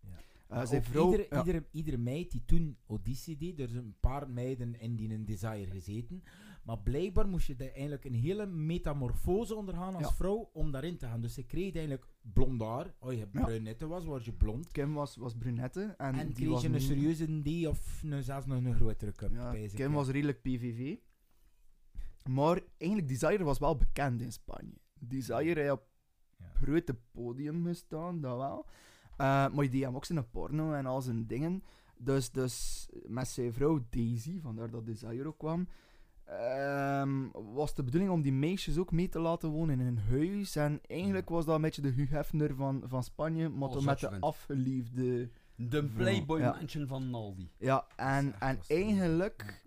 [0.00, 0.16] Ja.
[0.48, 1.04] Eh, zijn Ook vrouw...
[1.10, 1.38] iedere, ja.
[1.38, 5.24] iedere, iedere meid die toen Odyssey deed, er zijn een paar meiden in die een
[5.24, 6.22] Desire gezeten.
[6.64, 10.12] Maar blijkbaar moest je eigenlijk een hele metamorfose ondergaan als Ja.
[10.12, 11.20] vrouw om daarin te gaan.
[11.20, 12.94] Dus ze kreeg eigenlijk blond haar.
[12.98, 13.44] Als je Ja.
[13.44, 14.70] brunette was, was je blond.
[14.72, 15.80] Kim was, was brunette.
[15.96, 19.12] En, En, die kreeg was je een serieuze D of een, zelfs nog een grotere
[19.12, 19.32] cup.
[19.32, 19.54] Ja.
[19.74, 20.96] Kim was redelijk PVV.
[22.28, 24.74] Maar eigenlijk, Desire was wel bekend in Spanje.
[24.98, 25.82] Desire op
[26.38, 26.44] Ja.
[26.54, 28.66] grote podium gestaan, dat wel.
[29.16, 31.62] Eh, maar die hem ook zijn porno en al zijn dingen.
[31.96, 35.68] Dus, dus met zijn vrouw Daisy, vandaar dat Desire ook kwam,
[36.26, 40.56] ehm, was de bedoeling om die meisjes ook mee te laten wonen in hun huis.
[40.56, 43.98] En eigenlijk was dat een beetje de Hugh Hefner van, van Spanje, maar Oh, met
[43.98, 45.30] de afgeliefde...
[45.56, 46.50] De Playboy Ja.
[46.58, 47.50] Mansion van Naldi.
[47.58, 49.62] Ja, en, en eigenlijk...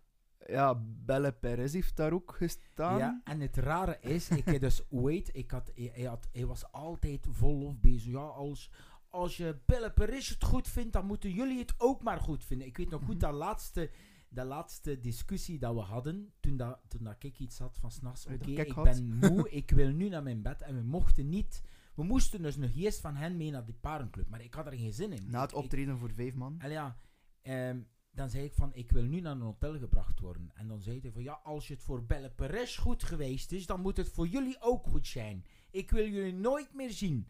[0.46, 2.98] Ja, Belle Perez heeft daar ook gestaan.
[2.98, 4.82] Ja, en het rare is, ik heb dus
[5.32, 8.12] ik had, hij, had, hij was altijd vol lof bezig.
[8.12, 8.72] Ja, als,
[9.10, 12.68] als je Belle Paris het goed vindt, dan moeten jullie het ook maar goed vinden.
[12.68, 13.26] Ik weet nog goed, Mhm.
[13.26, 13.90] dat laatste,
[14.30, 18.26] dat laatste discussie dat we hadden, toen, dat, toen dat ik iets had van s'nachts,
[18.26, 20.62] oké, ik ben moe, ik wil nu naar mijn bed.
[20.62, 21.62] En we mochten niet,
[21.96, 24.74] we moesten dus nog eerst van hen mee naar die parenclub, maar ik had er
[24.78, 25.30] geen zin in.
[25.30, 26.56] Na het ik- optreden voor vijf man.
[26.60, 26.98] en ja,
[27.42, 27.80] ehm,
[28.12, 30.52] dan zei ik van, ik wil nu naar een hotel gebracht worden.
[30.54, 33.82] En dan zei hij van, ja, als het voor Belle Perez goed geweest is, dan
[33.82, 35.46] moet het voor jullie ook goed zijn.
[35.72, 37.28] Ik wil jullie nooit meer zien.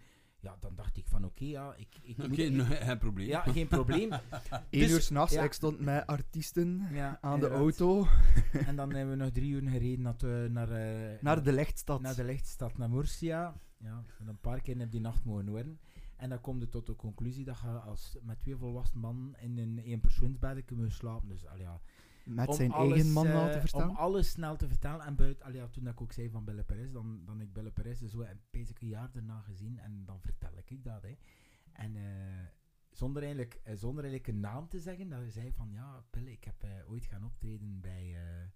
[0.47, 3.27] Ja, dan dacht ik van, oké, ja, ik, ik Oké, moet- nee, geen probleem.
[3.27, 4.11] Ja, geen probleem.
[4.51, 5.43] Eén Dus- uur s'nachts, ja.
[5.43, 8.07] ik stond met artiesten Ja, aan de auto
[8.65, 12.01] En dan hebben we nog drie uur gereden naar, de- naar, eh, naar de lichtstad.
[12.01, 13.59] naar de lichtstad, naar Murcia.
[13.77, 15.79] Ja, en een paar keer heb die nacht mogen horen.
[16.17, 19.57] En dan kom je tot de conclusie dat je als met twee volwassen mannen in
[19.57, 21.27] een eenpersoonsbed kunt slapen.
[21.29, 21.81] Dus al ja,
[22.27, 23.89] met om zijn alles, eigen man eh, laten verstaan.
[23.89, 25.05] Om alles snel te vertellen.
[25.05, 27.53] En buiten, allee, ja, toen ik ook zei van Belle Perez, dan, dan heb ik
[27.53, 29.79] Belle Perez zo een een jaar daarna gezien.
[29.79, 31.01] En dan vertel ik dat.
[31.01, 31.17] Hè.
[31.71, 32.45] En eh,
[32.89, 36.31] zonder, eigenlijk, eh, zonder eigenlijk een naam te zeggen, dat hij zei van ja, Belle,
[36.31, 38.47] ik heb eh, ooit gaan optreden bij, eh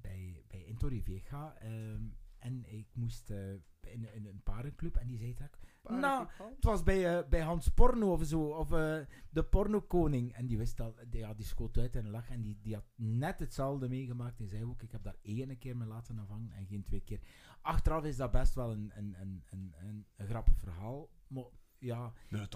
[0.00, 1.54] bij, bij in Torrevieja.
[1.56, 2.02] ehm,
[2.44, 5.58] en ik moest eh, in, in een parenclub en die zei dat.
[5.88, 8.98] Nou, het was bij, eh, bij Hans Porno of zo, of eh,
[9.30, 10.32] de pornokoning.
[10.32, 12.30] En die wist dat, die, ja, die schoot uit en lach.
[12.30, 14.40] En die, die had net hetzelfde meegemaakt.
[14.40, 17.20] En zei ook, ik heb daar één keer mee laten afhangen en geen twee keer.
[17.60, 21.08] Achteraf is dat best wel een, een, een, een, een, een grappig verhaal.
[21.26, 21.44] Maar
[21.78, 22.50] ja, Dat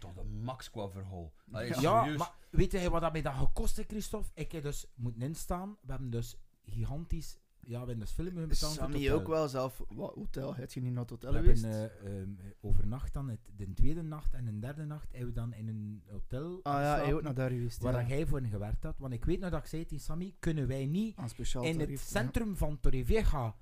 [0.00, 1.32] toch een max qua verhaal.
[1.44, 1.60] Ja.
[1.60, 2.18] ja, serieus.
[2.18, 4.30] maar weet je wat dat mij dat gekost heeft, Christophe?
[4.34, 5.76] Ik heb dus moeten instaan.
[5.80, 8.72] We hebben dus gigantisch, ja, we hebben dus filmen betaald.
[8.72, 9.82] Sammy ook wel zelf.
[9.88, 10.54] Wat hotel?
[10.54, 11.90] Heb je niet naar het hotel We hebben geweest?
[11.90, 12.30] eh, ehm,
[12.60, 16.02] overnacht dan, het, de tweede nacht en de derde nacht, hebben we dan in een
[16.10, 17.82] hotel ah ja, hij ook naar daar geweest.
[17.82, 18.98] waar jij voor gewerkt had.
[18.98, 22.00] Want ik weet nog dat ik zei tegen Sammy, kunnen wij niet speciaal in het
[22.00, 23.56] centrum van Torrevieja,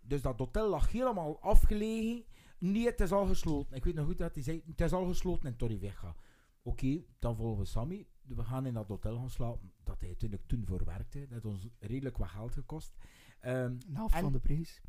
[0.00, 2.24] dus dat hotel lag helemaal afgelegen,
[2.58, 3.76] nee, het is al gesloten.
[3.76, 6.14] Ik weet nog goed dat hij zei, het is al gesloten in Torrevieja.
[6.62, 8.06] Oké, dan volgen we Sammy.
[8.22, 11.18] We gaan in dat hotel gaan slapen, dat hij natuurlijk toen voor werkte.
[11.18, 12.96] Dat heeft ons redelijk wat geld gekost.
[13.40, 13.56] Ehm.
[13.56, 14.80] Een En- van de prijs.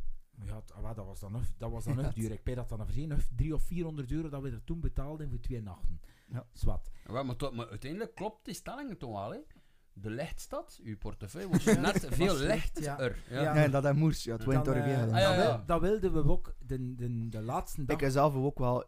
[0.43, 2.31] ja, t- ah, dat was dan nog, dat was dan nog duur.
[2.31, 4.79] Ik weet dat dan nog verzin, nog 300 of 400 euro dat we er toen
[4.79, 5.99] betaalden voor twee nachten.
[6.27, 6.45] Ja.
[6.53, 6.89] Zwat.
[7.07, 9.39] Ja, maar, maar uiteindelijk klopt die stelling toch wel, hè?
[9.93, 12.83] De lichtstad, uw portefeuille, was net veel lichter.
[12.83, 13.01] ja.
[13.01, 13.13] Ja.
[13.29, 13.41] Ja.
[13.41, 14.23] Ja, en dat hij moest.
[14.23, 14.73] Ja, het Dan, eh, dan.
[14.83, 15.35] Ah, ja, dat, ja.
[15.57, 17.95] wil- dat wilden we ook de, de, de laatste dag.
[17.95, 18.83] Ik heb zelf ook wel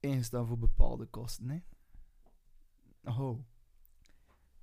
[0.00, 1.48] ingestaan voor bepaalde kosten.
[1.50, 1.58] Hè.
[3.04, 3.38] Oh.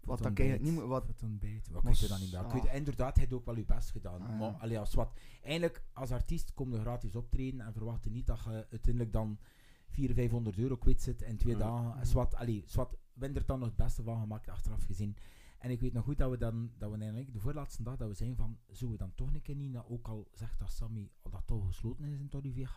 [0.08, 0.84] Wat dan kan je niet moet.
[0.84, 1.70] Wat, Wat ontbijt.
[1.72, 2.64] Wat kun je dan niet meer.
[2.72, 4.22] je- Inderdaad, hij heeft ook wel je best gedaan.
[4.22, 4.36] Ah, ja.
[4.36, 5.20] Maar allee, als wat.
[5.42, 9.40] Eigenlijk, als artiest kom je gratis optreden en verwacht je niet dat je uiteindelijk dan
[9.88, 11.60] 400, 500 euro kwijt zit in twee Ja.
[11.60, 12.06] dagen.
[12.08, 15.16] Zwat, allee, zwat, er dan nog het beste van gemaakt, achteraf gezien.
[15.60, 18.08] En ik weet nog goed dat we dan, dat we eigenlijk de voorlaatste dag, dat
[18.08, 20.72] we zijn van, zullen we dan toch een keer niet, naar- ook al zegt dat
[20.72, 22.70] Sammy, al dat toch gesloten is in Torrevieja,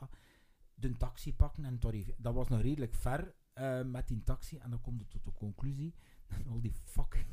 [0.75, 2.17] de taxi pakken en Torrevieja.
[2.19, 5.33] Dat was nog redelijk ver eh, met die taxi en dan komt het tot de
[5.33, 5.95] conclusie
[6.51, 7.27] al die fucking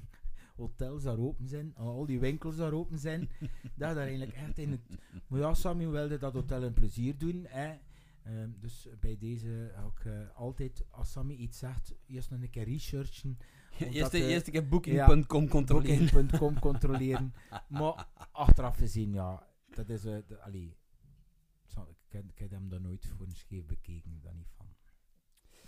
[0.55, 3.29] hotels daar open zijn, al die winkels daar open zijn,
[3.75, 4.81] dat daar eigenlijk echt in het...
[5.27, 7.75] Maar ja, Sammy wilde dat hotel een plezier doen, hè.
[8.23, 12.49] Ehm, dus bij deze ga ik eh, altijd, als Sammy iets zegt, eerst nog een
[12.49, 13.37] keer researchen,
[13.91, 16.09] Eerst, eh, eerst een keer booking.com controleren.
[16.11, 17.33] Booking.com controleren.
[17.67, 20.01] maar achteraf gezien, ja, dat is...
[20.01, 20.77] de, allee,
[22.27, 24.47] ik, heb, hem daar nooit voor een scheef bekeken, daar niet.
[24.56, 24.56] Dat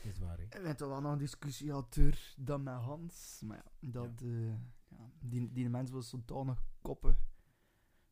[0.09, 0.45] is waar, hè.
[0.47, 3.41] we hebben toch wel nog een discussie gehad door dan met Hans.
[3.45, 4.47] Maar ja, dat, eh,
[4.87, 7.17] ja, die, die mens was zodanig koppen.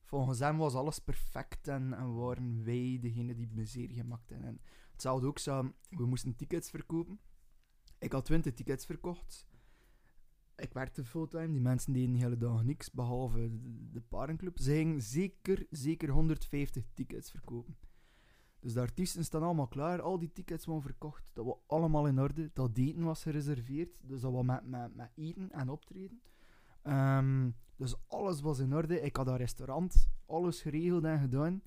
[0.04, 4.48] Volgens hem was alles perfect en, en waren wij degene die miserie gemaakt hebben.
[4.48, 4.62] En
[4.92, 7.20] hetzelfde ook, zo, we moesten tickets verkopen.
[8.00, 9.48] Ik had 20 tickets verkocht.
[10.56, 14.60] Ik werkte fulltime, die mensen deden de hele dag niks, behalve de, de parenclub.
[14.60, 17.78] Ze gingen zeker, zeker 150 tickets verkopen.
[18.60, 22.20] Dus de artiesten staan allemaal klaar, al die tickets waren verkocht, dat was allemaal in
[22.20, 22.50] orde.
[22.54, 26.22] Dat eten was gereserveerd, dus dat was met, met, met eten en optreden.
[26.82, 29.02] Ehm, dus alles was in orde.
[29.02, 31.62] Ik had een restaurant, alles geregeld en gedaan.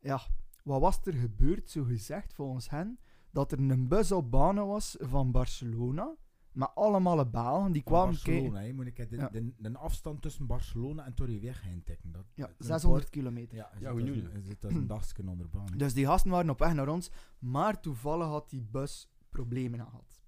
[0.00, 0.20] Ja,
[0.64, 2.98] wat was er gebeurd, zo gezegd, volgens hen?
[3.30, 6.16] Dat er een bus op banen was van Barcelona,
[6.58, 9.28] met allemaal Belgen, die Van kwamen Barcelona, moet ik de, Ja.
[9.28, 12.12] de, de afstand tussen Barcelona en Torrevieja intikken.
[12.12, 13.56] Dat, Ja, dat is een 600 kilometer.
[13.56, 14.12] Ja, Ja, zit nu?
[14.24, 15.66] een- zit als een dagje onder baan.
[15.76, 20.20] Dus die gasten waren op weg naar ons, maar toevallig had die bus problemen gehad.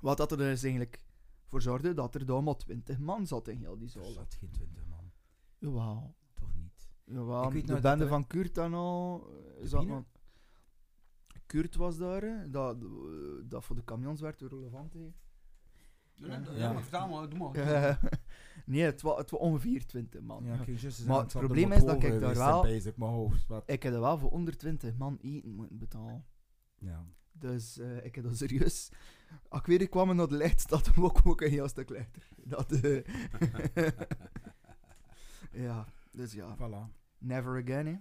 [0.00, 1.04] Wat dat er dus eigenlijk
[1.46, 4.10] voor zorgde dat er daar maar 20 man zat in heel die Er zaal.
[4.12, 5.10] zat geen 20 man.
[5.58, 6.14] Jawel.
[6.34, 6.88] Toch niet.
[7.04, 7.46] Jawel.
[7.46, 9.26] Ik weet de nog bende dat er- van Kurt dan al.
[9.60, 10.04] eh, zat nog-
[11.46, 12.88] Kurt was daar, hè, dat, eh,
[13.44, 14.92] dat voor de camions werd relevant.
[14.92, 15.12] Hè.
[16.18, 16.56] Nee, nee, Ja.
[16.56, 18.00] ja, maar vertel maar, doe maar.
[18.66, 20.44] Nee, het was, het was ongeveer 20 man.
[20.44, 23.46] Ja, ik Maar het probleem is dat ik daar wel- bezig, mijn hoofd.
[23.46, 23.62] Wat.
[23.70, 26.24] Ik heb er wel voor 120 man eten moeten betalen.
[26.78, 27.04] Ja.
[27.32, 28.88] Dus eh, ik heb dat serieus.
[29.48, 32.28] Als ik weer kwam naar de licht, staat hem ook, ook een heel stuk lichter.
[32.44, 33.04] Dat, eh,
[35.66, 36.92] ja, dus ja, Voilà.
[37.18, 37.86] never again.
[37.86, 37.96] Hè.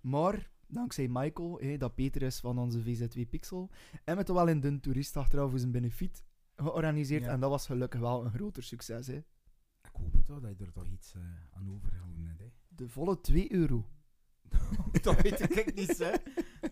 [0.00, 3.70] Maar, dankzij Michael, hè, dat Peter is van onze VZ2 Pixel,
[4.16, 6.24] we toch wel in de toerist achteraf voor zijn benefiet
[6.56, 7.24] georganiseerd.
[7.24, 7.30] Ja.
[7.30, 9.06] En dat was gelukkig wel een groter succes.
[9.06, 9.14] Hè.
[9.82, 11.20] Ik hoop het wel, dat je er toch iets eh,
[11.52, 12.40] aan overgehouden hebt.
[12.40, 12.46] hè.
[12.68, 13.86] De volle 2 euro.
[15.02, 16.12] dat weet ik niet, hè.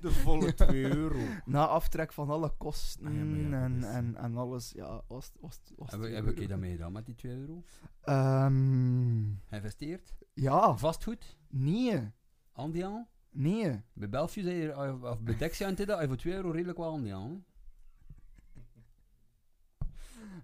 [0.00, 1.18] De volle 2 euro.
[1.44, 4.70] Na aftrek van alle kosten Ah ja, maar ja, dat en, is- en, en alles,
[4.72, 6.48] ja, was, was, was Heb, 2 heb ik je euro.
[6.48, 7.62] daarmee gedaan met die 2 euro?
[8.00, 10.14] Ehm, Geïnvesteerd?
[10.32, 11.38] ja, Vastgoed?
[11.48, 12.10] nee,
[12.52, 13.08] Andiaan?
[13.30, 13.82] nee.
[13.92, 17.44] Bij Belfius, of- bij Dexia en je voor 2 euro redelijk wel Andiaan.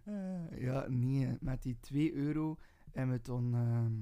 [0.04, 2.56] Eh, ja, nee, met die 2 euro
[2.92, 3.92] en we toen, ehm,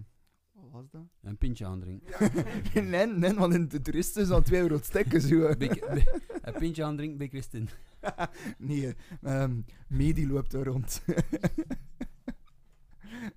[0.52, 1.02] wat was dat?
[1.22, 2.30] Een pintje aandrinken.
[2.90, 5.38] nee, nee, want in de toeristen is dan 2 euro stekken zo.
[5.56, 5.56] Bij-
[5.88, 7.68] bij- Een pintje aandrinken bij Christin.
[8.58, 11.02] nee, ehm Medi loopt er rond.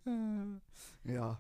[0.03, 0.13] Eh,
[1.01, 1.39] ja,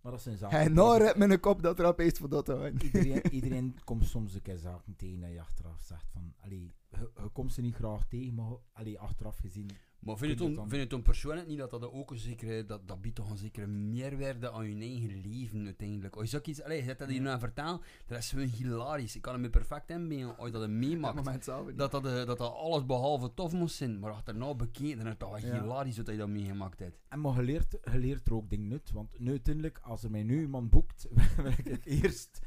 [0.00, 0.56] Maar dat zijn zaken.
[0.58, 2.82] hij nou redt met een kop dat er opeens voor dat houden.
[2.82, 6.34] iedereen, iedereen komt soms een keer zaken tegen dat je achteraf zegt van...
[6.36, 9.70] Allee, je, je komt ze niet graag tegen, maar allee, achteraf gezien...
[10.06, 12.18] Maar vind je, je toen, dan- vind je toen persoonlijk niet dat dat ook een
[12.18, 16.16] zekere, dat, dat biedt toch een zekere meerwaarde aan je eigen leven uiteindelijk?
[16.16, 18.46] Als je ook iets, allee, je hebt dat hier nu aan vertellen, dat is gewoon
[18.46, 19.16] hilarisch.
[19.16, 21.26] Ik kan het me perfect inbeelden als je dat meemaakt.
[21.26, 21.44] het.
[21.76, 25.10] Dat dat, eh, dat dat alles behalve tof moest zijn, maar achterna bekeken, dan is
[25.10, 25.60] het toch wel Ja.
[25.60, 26.98] hilarisch dat je dat meegemaakt hebt.
[27.08, 30.10] En maar je leert, je leert er ook dingen uit, want nu uiteindelijk, als er
[30.10, 32.38] mij nu iemand boekt, wil ik eerst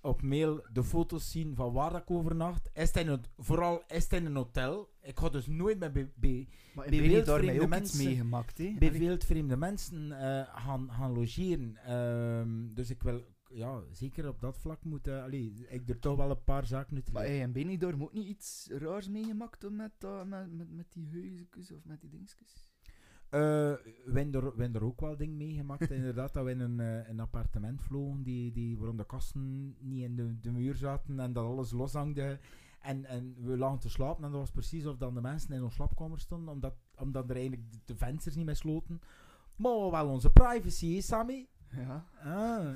[0.00, 2.70] op mail de foto's zien van waar dat ik overnacht.
[2.72, 4.88] Is het in het, vooral is het in een hotel.
[5.00, 5.92] Ik ga dus nooit met
[7.82, 8.74] iets mensen- meegemaakt, hè.
[8.78, 11.76] bij Allee, veel vreemde mensen eh, gaan, gaan logeren.
[11.76, 16.16] Ehm, dus ik wil, ja, zeker op dat vlak moet eh, allee, ik er toch
[16.16, 19.92] wel een paar zaken uit Maar hey, en Benidorm ook niet iets raars meegemaakt met,
[20.26, 22.72] met, met, met die huisjes of met die dingetjes?
[23.30, 23.40] Eh,
[24.04, 25.90] we hebben er, ook wel dingen meegemaakt.
[26.00, 30.02] inderdaad, dat we in een, eh, een appartement vlogen die, die, waarom de kasten niet
[30.02, 32.38] in de, de muur zaten en dat alles loshangde.
[32.80, 35.62] En, en we lagen te slapen en dat was precies of dan de mensen in
[35.62, 39.00] onze slaapkamer stonden, omdat, omdat er eigenlijk de, de vensters niet meer sloten.
[39.56, 41.48] Maar wel onze privacy, hè, Sammy?
[41.70, 42.04] Ja.
[42.22, 42.74] Ah.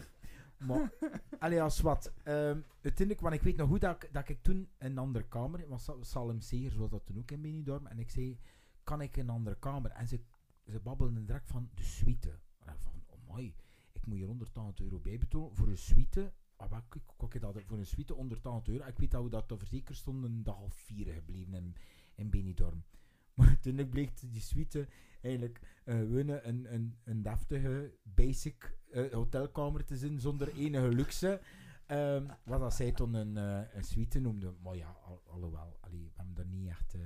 [0.67, 0.93] Maar,
[1.39, 2.13] allee, als wat.
[2.23, 5.65] ehm, uiteindelijk, want ik weet nog goed dat ik, dat ik toen een andere kamer,
[5.77, 8.39] Sa- Salem Seer, zoals dat toen ook in Benidorm, en ik zei,
[8.85, 9.91] kan ik een andere kamer?
[9.91, 10.21] En ze,
[10.67, 12.39] ze babbelden direct van de suite.
[12.59, 13.55] En van, oh mooi,
[13.93, 16.33] ik moet hier 180 euro bijbetalen voor een suite.
[16.57, 18.87] Ah, wat, ik dat voor een suite 180 euro.
[18.87, 21.77] Ik weet dat we dat te verzekerd stonden een dag of vier gebleven in,
[22.15, 22.85] in Benidorm.
[23.35, 24.89] Maar uiteindelijk bleek die suite
[25.21, 31.41] eigenlijk eh wonen een, een, een deftige, basic eh, hotelkamer te zijn zonder enige luxe.
[31.87, 34.55] Ehm, wat dat zij toen een, eh, een suite noemde.
[34.63, 36.97] Maar ja, al, alhoewel, we hebben daar niet echt...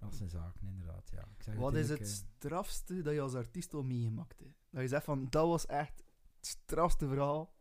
[0.00, 1.28] dat zijn zaken, inderdaad, ja.
[1.36, 4.54] Ik zeg Wat is het eh, strafste dat je als artiest al meegemaakt hebt?
[4.70, 6.02] Dat je zegt van, dat was echt
[6.36, 7.52] het strafste verhaal.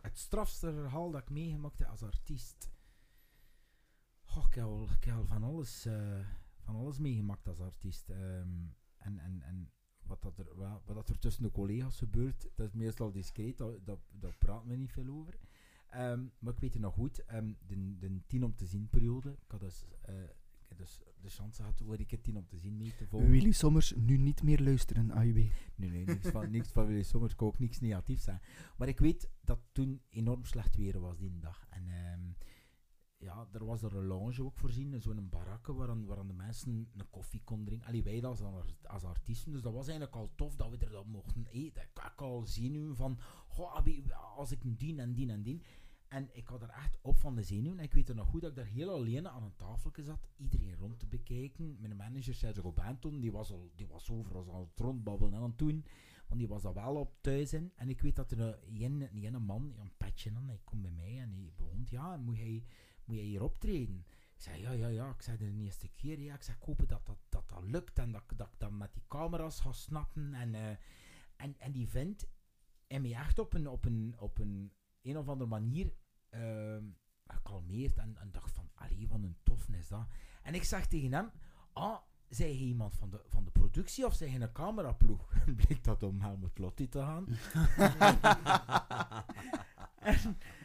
[0.00, 2.70] Het strafste verhaal dat ik meegemaakt heb als artiest.
[4.22, 6.26] Goh, ik heb al, ik heb al van, alles, eh,
[6.58, 8.10] van alles meegemaakt als artiest.
[8.10, 8.66] Ehm,
[8.96, 9.72] en en, en
[10.02, 13.58] wat, dat er, wat, wat dat er tussen de collega's gebeurt, dat is meestal discreet,
[13.58, 15.38] dat, dat, daar praten we niet veel over.
[15.88, 19.30] Ehm, maar ik weet het nog goed, ehm, de, de tien om te zien periode.
[19.30, 20.14] Ik had dus, eh,
[20.76, 23.30] dus de chance gehad waar ik het tien om te zien mee te volgen.
[23.30, 25.34] Willy Sommers, nu niet meer luisteren, AUB.
[25.74, 27.32] Nee, nee, niks van, niks van Willy Sommers.
[27.32, 28.40] Ik wou ook niks negatiefs zijn.
[28.76, 31.66] Maar ik weet dat toen enorm slecht weer was die dag.
[31.68, 32.32] En ehm,
[33.24, 37.10] ja, er was er een lounge ook voorzien, zo'n barakke waarin, waarin de mensen een
[37.10, 37.88] koffie konden drinken.
[37.88, 38.40] Allee, wij als,
[38.82, 41.82] als artiesten, dus dat was eigenlijk al tof dat we er dan mochten eten.
[41.82, 43.86] Ik had al zenuwen van, goh,
[44.36, 45.62] als ik dien en dien en dien.
[46.14, 47.78] En ik had er echt op van de zenuwen.
[47.78, 50.28] En ik weet er nog goed dat ik daar heel alleen aan een tafeltje zat.
[50.36, 51.76] Iedereen rond te bekijken.
[51.80, 55.48] Mijn manager Sergio Robanton, die was, al, die was overal aan het rondbabbelen en aan
[55.48, 55.84] het doen.
[56.26, 57.72] Want die was al wel op thuis in.
[57.76, 60.90] En ik weet dat er een, een, een man, een petje aan, hij komt bij
[60.90, 62.64] mij en hij begon, ja, moet jij,
[63.04, 64.04] moet jij hier optreden?
[64.34, 65.10] Ik zei, ja, ja, ja.
[65.10, 66.34] Ik zei de eerste keer, ja.
[66.34, 68.92] Ik zei, ik hoop dat dat, dat, dat lukt en dat, dat ik dan met
[68.92, 70.34] die camera's ga snappen.
[70.34, 70.76] En, eh,
[71.36, 72.28] en, en die vent
[72.86, 74.72] en mij echt op een, op een, op een,
[75.02, 75.92] een of andere manier
[77.26, 80.06] gekalmeerd en, en dacht van, allee, wat een toffen is dat.
[80.42, 81.30] En ik zeg tegen hem,
[81.72, 81.96] ah,
[82.28, 85.32] zij hij iemand van de, van de productie of zij hij een cameraploeg?
[85.66, 87.26] Bleek dat om Helmut Lotti te gaan.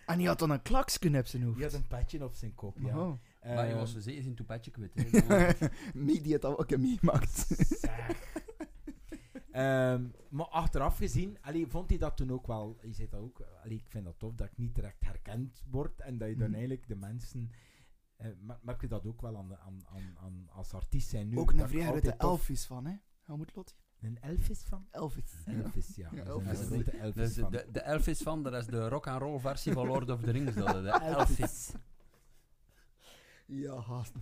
[0.05, 1.55] En die had dan een klakskun op zijn hoofd.
[1.55, 2.99] Die had een petje op zijn kop, ja.
[2.99, 3.13] Oh.
[3.43, 4.91] Maar je Ehm, was zeker zijn toepetje kwijt.
[5.27, 5.67] hè.
[5.93, 7.45] Mee die het al ook meemaakt.
[7.79, 8.28] Zeg.
[9.51, 12.77] Ehm, maar achteraf gezien, allee, vond hij dat toen ook wel.
[12.81, 13.41] Je zei dat ook.
[13.63, 16.43] Allee, ik vind dat tof dat ik niet direct herkend word en dat je dan
[16.49, 16.53] Mhm.
[16.57, 17.51] eigenlijk de mensen.
[18.17, 21.38] eh, mer- merk je dat ook wel aan, aan, aan, aan als artiest zijn nu?
[21.38, 22.95] ook een vrij grote Elvis van, hè?
[23.21, 23.73] Helmut Lotti.
[24.01, 24.88] Een Elvis van?
[24.91, 25.34] Elvis.
[25.45, 26.09] Elvis, ja.
[26.13, 26.59] Ja, dat is Elvis.
[26.59, 27.51] een grote Elvis Dus van.
[27.51, 30.31] de, de Elvis van, dat is de rock and roll versie van Lord of the
[30.31, 30.55] Rings.
[30.55, 31.73] Dat, de Elvis.
[33.45, 34.13] Ja, haast.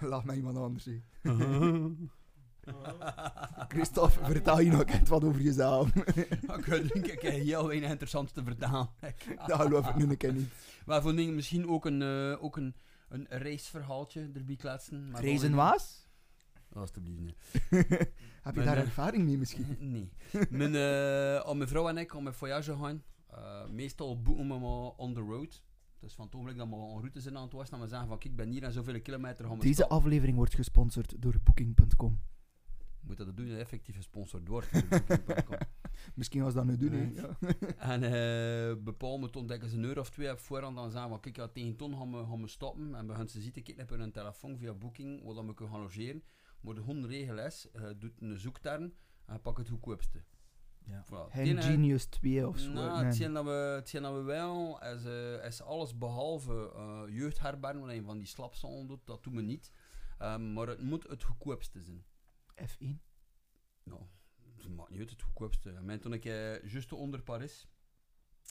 [0.00, 1.04] Laat mij iemand anders zien.
[3.68, 5.94] Christophe, vertel je nog echt wat over jezelf.
[5.96, 8.88] ik denk ik heb heel weinig interessants te vertellen.
[9.46, 10.50] dat geloof ik nu een keer niet.
[10.86, 12.74] Maar vond ik misschien ook een, eh, ook een,
[13.08, 15.10] een reisverhaaltje erbij kletsen.
[15.14, 16.06] Reizen was?
[16.72, 17.36] Alsjeblieft, nee.
[17.68, 19.76] Heb je Mijn, daar eh, ervaring mee misschien?
[19.78, 20.10] nee.
[20.50, 24.58] Mijn, eh, al mijn vrouw en ik, om met voyage gaan, eh, meestal boeken we
[24.58, 25.62] maar on the road.
[26.00, 28.08] Dus van het ogenblik dat we een route zijn aan het was, dan we zeggen
[28.08, 29.96] van kijk, ik ben hier en zoveel kilometer gaan we Deze stoppen.
[29.96, 32.20] aflevering wordt gesponsord door Booking.com.
[33.08, 34.72] Moet dat doen, effectief gesponsord wordt.
[34.72, 35.58] door.
[36.14, 36.98] Misschien was dat nu doen, hè.
[37.04, 37.14] Nee.
[37.14, 37.36] Ja.
[37.94, 41.20] En eh bepaald moet ontdekken ze een uur of twee op voorhand dan zeggen van
[41.20, 42.94] kijk, ja, tegen ton gaan we, gaan we stoppen.
[42.94, 45.74] En we gaan ze zitten kijken op hun telefoon via Booking, waar dan we kunnen
[45.74, 46.22] gaan logeren.
[46.60, 48.92] Maar de gewoon regel is, eh, doet een zoekterm
[49.26, 50.22] en pak het goedkoopste.
[50.84, 51.04] Ja.
[51.04, 51.32] Voilà.
[51.34, 52.70] Ene- Genius 2 of zo.
[52.72, 57.78] Nou, hetgeen dat, we, hetgeen dat we wel, is, eh, is alles behalve eh jeugdherbergen,
[57.78, 59.70] wanneer je van die slapzalen doet, dat doen we niet.
[60.18, 62.04] Ehm, maar het moet het goedkoopste zijn.
[62.62, 62.98] F1.
[63.82, 64.02] Nou,
[64.56, 65.70] het maakt niet uit, het goedkoopste.
[65.72, 67.66] En toen ik eh, juist onder Paris,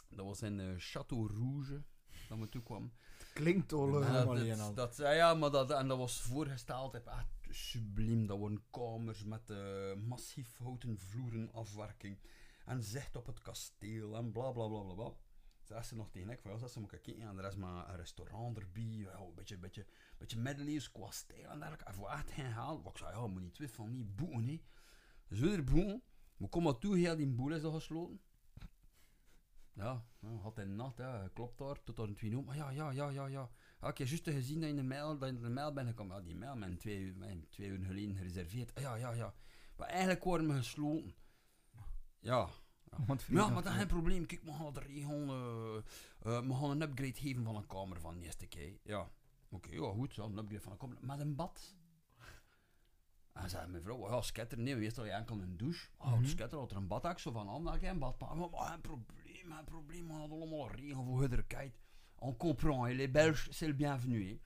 [0.10, 1.84] dat was in eh, Château Rouge,
[2.28, 2.92] dat me toe kwam.
[3.34, 4.02] Klinkt al...
[4.02, 4.36] Eh, Ja, dat, maar
[4.76, 8.28] dat- ja, maar dat, en dat was voorgesteld, heb echt subliem.
[8.28, 12.20] Dat waren kamers met eh, massief houten vloeren afwerking.
[12.66, 15.12] En zicht op het kasteel en bla bla bla bla bla.
[15.68, 17.96] Zei ze nog tegen ik, van ja, dat ze kijken en er is maar een
[17.96, 19.86] restaurant erbij, een beetje, beetje,
[20.18, 21.86] beetje middeleeuws qua stijl en dergelijke.
[21.86, 22.54] En echt geen.
[22.56, 24.62] Wat ik zei, ja, moet niet twee van niet boeken, hè.
[25.28, 26.04] Er boeken,
[26.38, 28.22] maar kom maar toe, heel die boel is al gesloten.
[29.74, 30.06] Ja,
[30.42, 32.44] had hij nacht, hè, klopt daar, tot aan twee uur.
[32.44, 33.50] Maar ja, ja, ja, ja, ja.
[33.82, 35.74] Ja, ik heb juist gezien dat je in de mail, dat je in de mail
[35.74, 36.16] bent gekomen.
[36.16, 38.80] Ja, die mail met twee, uur- twee uur geleden gereserveerd.
[38.80, 39.34] Ja, ja, ja.
[39.76, 41.16] Maar eigenlijk worden we gesloten.
[42.20, 42.50] Ja.
[43.06, 44.26] Want Ja, maar dat is geen probleem.
[44.26, 45.30] Kijk, we gaan regelen.
[45.30, 48.80] eh, eh, we gaan een upgrade geven van een kamer van de eerste keer.
[48.84, 49.10] Ja.
[49.50, 50.16] Oké, ja, goed.
[50.16, 50.98] Ja, een upgrade van een kamer.
[51.02, 51.76] Met een bad.
[53.34, 55.88] En zei mijn vrouw, ja, sketter, nee, meestal je enkel een douche.
[55.98, 56.26] Oh, Mhm.
[56.26, 58.20] sketter had er een bad, zo van, ah, geen bad.
[58.20, 60.08] Maar, maar geen probleem, geen probleem.
[60.08, 61.80] We hadden allemaal regelen voor huiderkheid.
[62.20, 64.42] On comprend, les Belges, c'est le bienvenu.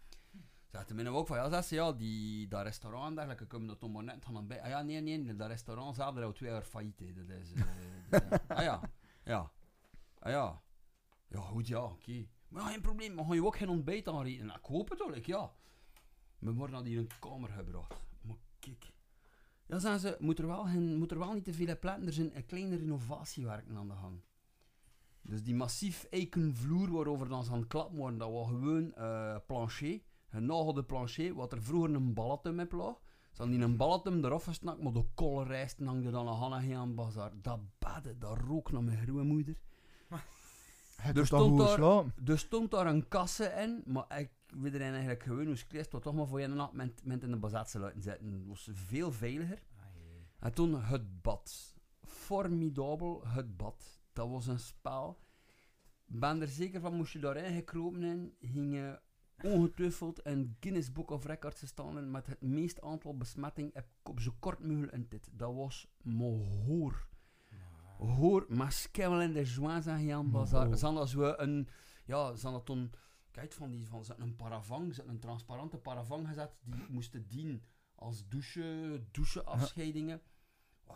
[0.71, 3.89] Zegt mij ook van, ja, dat is ja, die, dat restaurant en dergelijke, kunnen dat
[3.89, 4.61] maar net gaan bij.
[4.61, 6.97] Ah ja, nee, nee, dat restaurant zelf, is al twee jaar failliet.
[7.15, 7.61] Dat is, eh,
[8.09, 8.81] dat is- ah ja,
[9.23, 9.51] ja.
[10.19, 10.61] Ah ja.
[11.27, 12.25] Ja, goed, ja, oké.
[12.47, 14.45] Maar ja, geen probleem, maar ga je ook geen ontbijt aanrichten?
[14.45, 15.51] Nou, ik hoop het wel, ik, ja.
[16.39, 17.93] We worden hier een kamer gebracht.
[18.21, 18.91] Maar kijk.
[19.65, 22.13] Ja, zeggen ze, moet er wel, geen, moet er wel niet te veel platen, er
[22.13, 24.21] zijn een kleine renovatiewerken aan de gang.
[25.21, 29.35] Dus die massief eiken vloer waarover dan ze aan klappen worden, dat was gewoon eh
[29.47, 29.99] plancher,
[30.31, 33.01] een nagelde plancher, wat er vroeger een balletum op lag.
[33.31, 36.73] Ze hadden die een balletum eraf gesnakt, maar de kolle rijsten hangde dan nog aan
[36.75, 37.31] aan bazaar.
[37.41, 39.55] Dat badde, dat rook naar mijn grootmoeder.
[41.01, 42.13] Het Er stond goed daar-.
[42.25, 46.01] Er stond daar een kasse in, maar ik weet er eigenlijk gewoon hoe het tot
[46.01, 48.33] toch maar voor je nacht met, met in de bazatse laten zitten.
[48.33, 49.61] Het was veel veiliger.
[50.39, 51.75] En toen het bad.
[52.03, 54.01] Formidabel, het bad.
[54.13, 55.19] Dat was een spel.
[56.05, 58.99] Ben er zeker van, moest je daarin gekropen in, ging je
[59.43, 64.31] ongetwijfeld een Guinness Book of Records staan met het meest aantal besmettingen op, op zo
[64.39, 65.29] kort mogelijk in dit.
[65.31, 67.09] Dat was mohoor.
[67.97, 70.77] Hoor, maar skimmel in de joint zijn Jan Bazaar.
[70.77, 71.67] Ze hadden zo een,
[72.05, 72.91] ja, ze hadden toen,
[73.31, 77.63] kijk van die, van ze een paravang, ze een transparante paravang gezet, die moesten dienen
[77.95, 80.17] als douche, doucheafscheidingen.
[80.17, 80.23] Oh,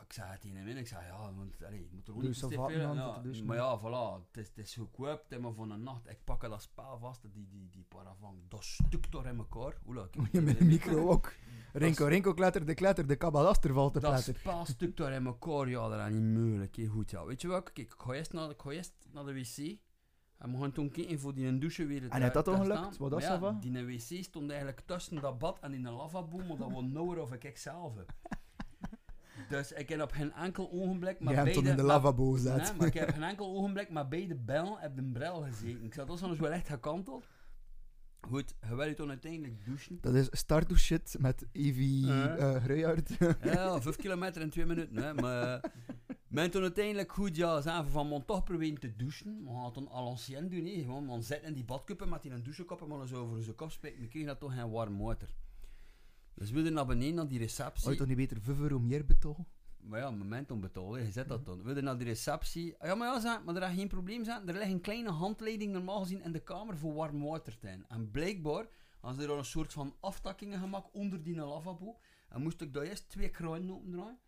[0.03, 2.39] ik zei het tegen hem, ik zei ja, want allee, je moet er ook niet
[2.39, 3.45] te veel- ja, douchen.
[3.45, 6.09] Maar ja, voilà, het is, het is goedkoop, het is maar van een nacht.
[6.09, 9.77] Ik pak dat spel vast, die, die, die paravang, dat stuk door in elkaar.
[9.87, 11.33] Oela, je met de micro ook.
[11.73, 14.35] Rinko, Rinko kletter, de kletter, de kabbalaster valt te Dat pletter.
[14.35, 16.75] spel stuk door in elkaar, ja, dat is niet mogelijk.
[16.75, 16.85] hè.
[16.87, 17.25] Goed, ja.
[17.25, 19.77] Weet je wat, kijk, ik ga eerst naar, ik ga eerst naar de wc.
[20.37, 22.09] En we gaan toen kijken voor die douche weer.
[22.09, 22.61] En heeft dat staan.
[22.61, 22.97] gelukt?
[22.97, 23.59] Wat dat Maar ja, van?
[23.59, 27.19] Die wc stond eigenlijk tussen dat bad en in de lavabo, maar dat was nauwer
[27.21, 27.93] of ik zelf.
[29.49, 31.19] Dus ik heb op geen enkel ogenblik...
[31.19, 34.27] Maar Je hebt in de lavabo Nee, maar ik heb geen enkel ogenblik maar bij
[34.27, 35.83] de bel heb de bril gezeten.
[35.83, 37.27] Ik zat dus wel echt gekanteld.
[38.21, 39.97] Goed, je wil je toen uiteindelijk douchen.
[40.01, 42.05] Dat is start to shit met Evie
[42.59, 43.09] Gruijaard.
[43.19, 44.97] Ja, ja, vijf kilometer in twee minuten.
[44.97, 45.13] Hè.
[45.13, 45.69] Maar eh,
[46.27, 49.43] men toen uiteindelijk goed, ja, zijn van man toch proberen te douchen.
[49.43, 50.71] We gaan het dan à l'ancienne doen, hè.
[50.71, 53.55] Gewoon, man zit in die badkuppen met die een douchekop en maar zo over zijn
[53.55, 54.01] kop spijken.
[54.01, 55.35] We kregen dat toch geen warm water.
[56.35, 57.87] Dus we er naar beneden, naar die receptie.
[57.87, 59.47] Ooit toch niet beter 5 euro meer betalen?
[59.77, 61.63] Maar ja, moment om betalen, je zet dat dan.
[61.63, 62.75] We gaan naar de receptie.
[62.77, 64.47] Ah, Ja, maar ja, maar er is geen probleem zijn.
[64.47, 67.89] Er ligt een kleine handleiding normaal gezien in de kamer voor warm water te hebben.
[67.89, 68.67] En blijkbaar,
[68.99, 71.97] als er al een soort van aftakkingen gemaakt onder die lavabo,
[72.29, 74.19] en moest ik daar eerst twee kraaien opendraaien.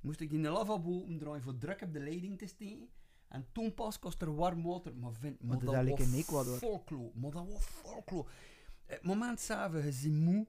[0.00, 2.88] Moest ik die lavabo opendraaien voor druk op de leiding te steken.
[3.28, 4.96] En toen pas kost er warm water.
[4.96, 7.10] Maar vind, maar dat was folklore.
[7.14, 8.28] Maar dat was folklore.
[8.86, 10.46] Het moment zelf, je ziet moe,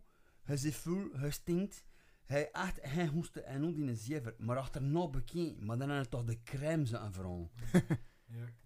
[0.49, 1.83] je ziet vol, je stinkt.
[2.25, 5.59] Hij echt, hij hoestte en ook in een zever, maar achterna bekend.
[5.61, 7.51] Maar dan had hij toch de crème aan veranderd.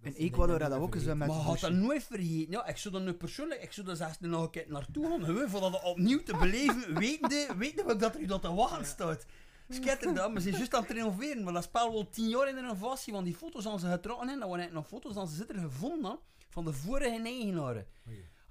[0.01, 2.51] In Ecuador had dat ook eens met Maar had dat nooit vergeten.
[2.51, 5.23] Ja, ik zou er nu persoonlijk, ik zou er zelfs nog een keer naartoe gaan,
[5.23, 9.25] gewoon voor dat opnieuw te beleven, wetende, wetende wat dat er dat te wachten staat.
[9.69, 12.47] Sketter dat, maar ze zijn juist aan het renoveren, maar dat spel wel tien jaar
[12.49, 15.17] in de renovatie, want die foto's aan ze getrokken hebben, dat waren eigenlijk nog foto's
[15.21, 16.19] aan ze zitten gevonden
[16.49, 17.87] van de vorige eigenaren.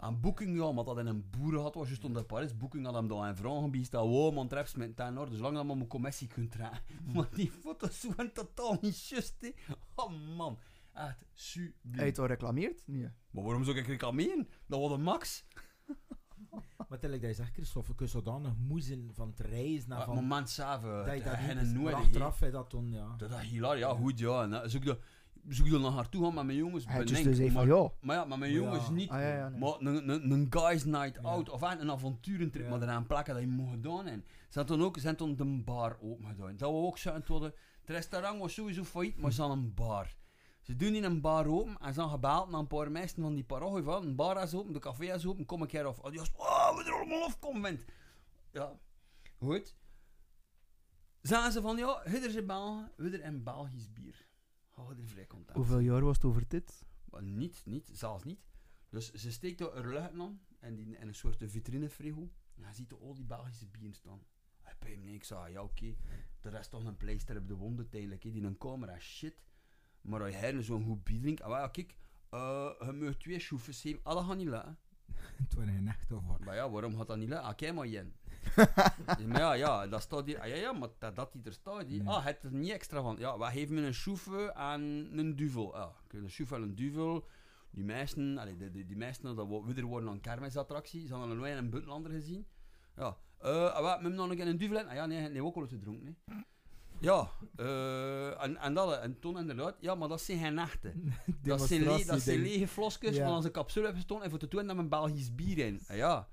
[0.03, 2.57] Aan Booking, ja, maar dat in een boerenhut was, juist onder Parijs.
[2.57, 5.57] Booking had hem dan een vraag gebied, dat wow, man, treps met ten orde, zolang
[5.57, 6.81] dat maar mijn commissie kunt trekken.
[7.15, 9.53] Maar die foto's waren totaal niet juist, hè.
[9.95, 10.59] Oh man,
[10.93, 11.91] echt super.
[11.91, 12.83] Heb je het al reclameerd?
[12.87, 13.09] Nee.
[13.31, 14.49] Maar waarom zou ik reclameren?
[14.67, 15.45] Dat was de max.
[16.89, 19.89] Maar tel ik dat je zegt, Christophe, je kunt zodanig moe zijn van het reizen
[19.89, 20.15] naar van...
[20.15, 23.15] moment zelf, dat je dat heb je dat toen, ja.
[23.17, 24.43] Dat is hilaar, ja, goed, ja.
[24.43, 24.99] En, eh, zoek dat,
[25.49, 26.87] zoek dat naar haar toe gaan met mijn jongens.
[26.87, 27.91] Hij bedenk, dus zei van maar, ja.
[28.01, 28.59] maar ja, met mijn Ja.
[28.59, 29.11] jongens niet.
[29.11, 29.61] Ah, ja, ja, nee.
[29.61, 31.29] Maar een, een, een guys night Ja.
[31.29, 32.71] out of een avonturentrip, Ja.
[32.71, 34.25] maar eraan plakken dat je moet gedaan hebben.
[34.49, 36.57] Ze hadden toen ook zijn toen de bar open gedaan.
[36.57, 37.55] Dat we ook zouden worden.
[37.81, 40.15] Het restaurant was sowieso failliet, maar ze hadden een bar.
[40.61, 43.35] Ze doen in een bar open en ze hebben gebeld naar een paar mensen van
[43.35, 45.99] die parochie van een bar is open, de café is open, kom ik hier af.
[45.99, 47.81] Oh, die was, oh, we er allemaal afkomen.
[48.53, 48.73] Ja,
[49.39, 49.75] goed.
[51.23, 54.27] Zagen ze van, ja, hidder ze Belgen, we er een Belgisch bier.
[54.75, 55.27] Er vrij.
[55.55, 56.85] Hoeveel jaar was het over dit?
[57.05, 58.41] Maar niet, niet, zelfs niet.
[58.89, 62.31] Dus ze steekt er een lucht aan en die in een soort vitrinefrigo.
[62.55, 64.21] En je ziet er al die Belgische bieren staan.
[64.61, 65.51] Hij bij hem niks aan.
[65.53, 65.95] Ja, oké.
[66.41, 68.23] De rest toch een pleister op de wond uiteindelijk.
[68.23, 68.31] hè.
[68.31, 69.43] Die een camera shit.
[70.01, 71.43] Maar als je her zo'n goed bier drinkt.
[71.43, 71.97] Ah, ja, kijk.
[72.31, 74.03] eh je mag twee schoefjes hebben.
[74.05, 74.79] Ah, dat gaat niet lukken.
[75.43, 76.41] Het echt of wat.
[76.41, 77.47] Maar ja, waarom gaat dat niet lukken?
[77.47, 78.15] Ah, kijk maar, Jen.
[79.29, 80.41] maar ja, ja, dat staat hier.
[80.41, 81.89] Ah, ja, ja, maar dat, dat die er staat.
[81.89, 82.03] Die.
[82.03, 82.13] Nee.
[82.13, 83.17] Ah, het er niet extra van.
[83.19, 84.81] Ja, wij geven me een schoefe en
[85.13, 85.65] een duvel.
[85.67, 87.25] Oké, een schoefe en een duvel.
[87.71, 91.07] Die meesten, allee, die, die, die meesten, dat we worden aan een kermisattractie.
[91.07, 92.47] Ze hadden een en een buitenlander gezien.
[92.97, 94.89] Ja, eh, ah, wat, we hebben nog een keer een duvel in.
[94.89, 96.17] Ah ja, nee, nee, ook al te dronken.
[96.27, 96.35] hè.
[97.01, 101.13] Ja, eh, en, en dat, en toen inderdaad, ja, maar dat zijn geen nachten.
[101.43, 103.25] Dat zijn, le dat zijn lege flosjes Ja.
[103.27, 105.81] van onze capsule hebben gestonden en voor te doen dat een Belgisch bier in.
[105.89, 106.29] Ah, ja,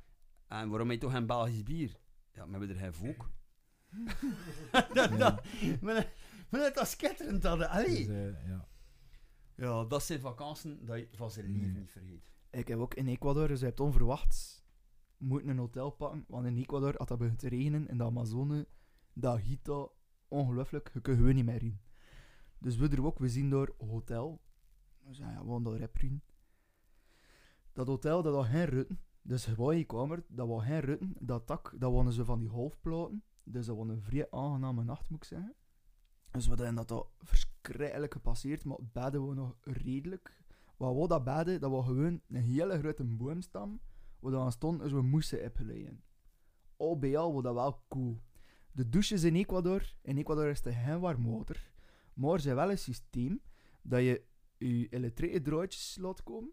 [0.50, 2.00] en waarom heet toch geen Belgisch bier?
[2.32, 3.30] Ja, we hebben er geen volk.
[4.94, 5.44] dat, dat,
[5.82, 6.14] maar,
[6.50, 8.08] maar dat is skitterend dat, allee.
[8.08, 8.68] Dus, eh, ja.
[9.56, 12.32] Ja, dat zijn vakanties dat je van zijn leven niet vergeet.
[12.50, 14.64] Ik heb ook in Ecuador, dus je hebt onverwachts
[15.18, 16.26] moeten een hotel pakken.
[16.28, 18.68] Want in Ecuador had dat begint te regenen in de Amazone.
[19.14, 19.92] Dat giet dat
[20.28, 20.90] ongelooflijk.
[20.94, 21.80] Je kunt gewoon niet meer in.
[22.58, 24.42] Dus we er ook, we zien een hotel.
[25.00, 26.22] We zeggen, ja, gaan daar reprin.
[27.74, 29.00] Dat hotel, dat had geen rutten.
[29.22, 31.16] Dus gewoon je kamer, dat was geen rutten.
[31.20, 33.24] Dat dak, dat waren ze van die halfplaten.
[33.44, 35.56] Dus dat was een vrij aangename nacht, moet ik zeggen.
[36.32, 40.44] Dus we hebben dat al verschrikkelijk gepasseerd, maar het bedden we nog redelijk.
[40.78, 41.60] Wat was dat bedden?
[41.60, 43.82] Dat was gewoon een hele grote boomstam,
[44.20, 46.04] waar dan stond dus we moesten opgeleiden.
[46.78, 48.22] Al bij al was dat wel cool.
[48.72, 51.72] De douches in Ecuador, in Ecuador is er geen warm water,
[52.14, 53.42] maar ze wel een systeem
[53.82, 54.24] dat je
[54.58, 56.52] je elektrische draadjes laat komen.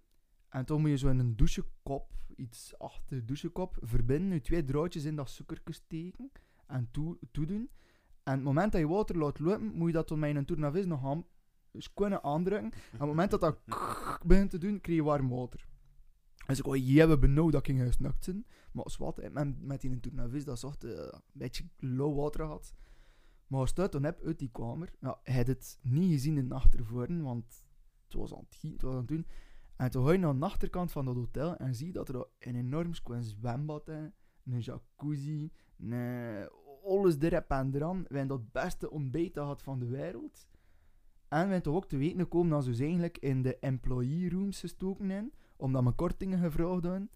[0.49, 4.65] En toen moet je zo in een douchekop, iets achter de douchekop, verbinden, je twee
[4.65, 6.31] draadjes in dat suikertje steken
[6.67, 7.71] en toe, toedoen.
[8.23, 11.05] En het moment dat je water laat lopen, moet je dat tot mijn tournavis nog
[11.05, 11.25] aan,
[11.71, 12.73] dus kunnen aandrukken.
[12.73, 13.59] En op het moment dat dat
[14.27, 15.67] begint te doen, krijg je warm water.
[16.47, 18.47] Dus ik wou je hebben benauwd dat ik ging gesnakt zijn.
[18.73, 22.75] Maar als wat, met, met die tournavis, dat zocht eh, een beetje low water had.
[23.47, 26.49] Maar als het dan hebt uit die kamer, ja, hij had het niet gezien in
[26.49, 27.65] de achtervoren, want
[28.05, 29.27] het was aan het, het was aan het doen.
[29.77, 32.57] En toen ga je naar de achterkant van dat hotel en zie dat er een
[32.57, 34.11] enorm zwembad is,
[34.45, 35.51] een jacuzzi,
[36.85, 38.03] alles erop en eraan.
[38.09, 40.49] We hebben dat beste ontbijt gehad van de wereld.
[41.29, 44.61] En we hebben toch ook te weten gekomen dat ze eigenlijk in de employee rooms
[44.61, 47.11] gestoken in, omdat we kortingen gevraagd hadden,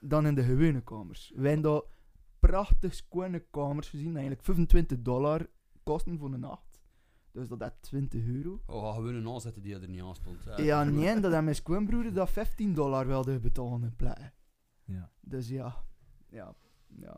[0.00, 1.32] dan in de gewone kamers.
[1.34, 1.82] We hebben daar
[2.40, 5.46] prachtig schone kamers gezien, eigenlijk 25 dollar
[5.82, 6.65] kosten voor een nacht.
[7.36, 8.60] Dus dat is 20 euro.
[8.66, 10.44] Oh, gaan we een aanzetten die er niet aan stond.
[10.56, 14.32] Ja, nee, dat mijn schoonbroeder dat 15 dollar wilde betalen in plek.
[14.84, 15.10] Ja.
[15.20, 15.84] Dus ja,
[16.28, 16.54] ja,
[16.88, 17.16] ja.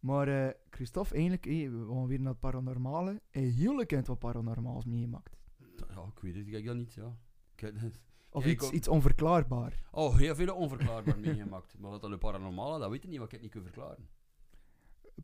[0.00, 3.20] Maar eh, Christophe, eigenlijk, hé, we gaan weer naar het paranormale.
[3.30, 5.36] Hij heel bekend wat paranormaals meegemaakt.
[5.58, 7.16] Ja, ik weet het, ik heb dat niet, ja.
[7.54, 8.00] Ik heb het-
[8.32, 9.82] Of iets, iets onverklaarbaar.
[9.90, 11.78] Oh, heel veel onverklaarbaar meegemaakt.
[11.78, 14.08] Maar wat dat een paranormale, dat weet ik niet, wat ik het niet kan verklaren.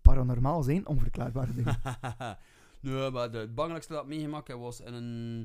[0.03, 1.81] Paranormaal zijn onverklaarbare dingen.
[2.95, 5.39] nee, maar de, het belangrijkste dat ik meegemaakt heb was in een,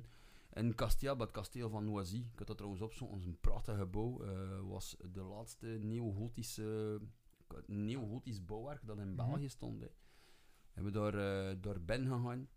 [0.53, 2.15] in een kasteel, bij het kasteel van Noisy.
[2.15, 4.21] Ik had dat trouwens opzoeken, dat is een prachtig gebouw.
[4.23, 6.99] eh, was de laatste neo-gotische
[7.67, 9.15] neo-gotisch bouwwerk dat in Mhm.
[9.15, 9.81] België stond.
[9.81, 9.87] Hè.
[10.71, 12.47] Hebben we daar, eh door ben gegaan.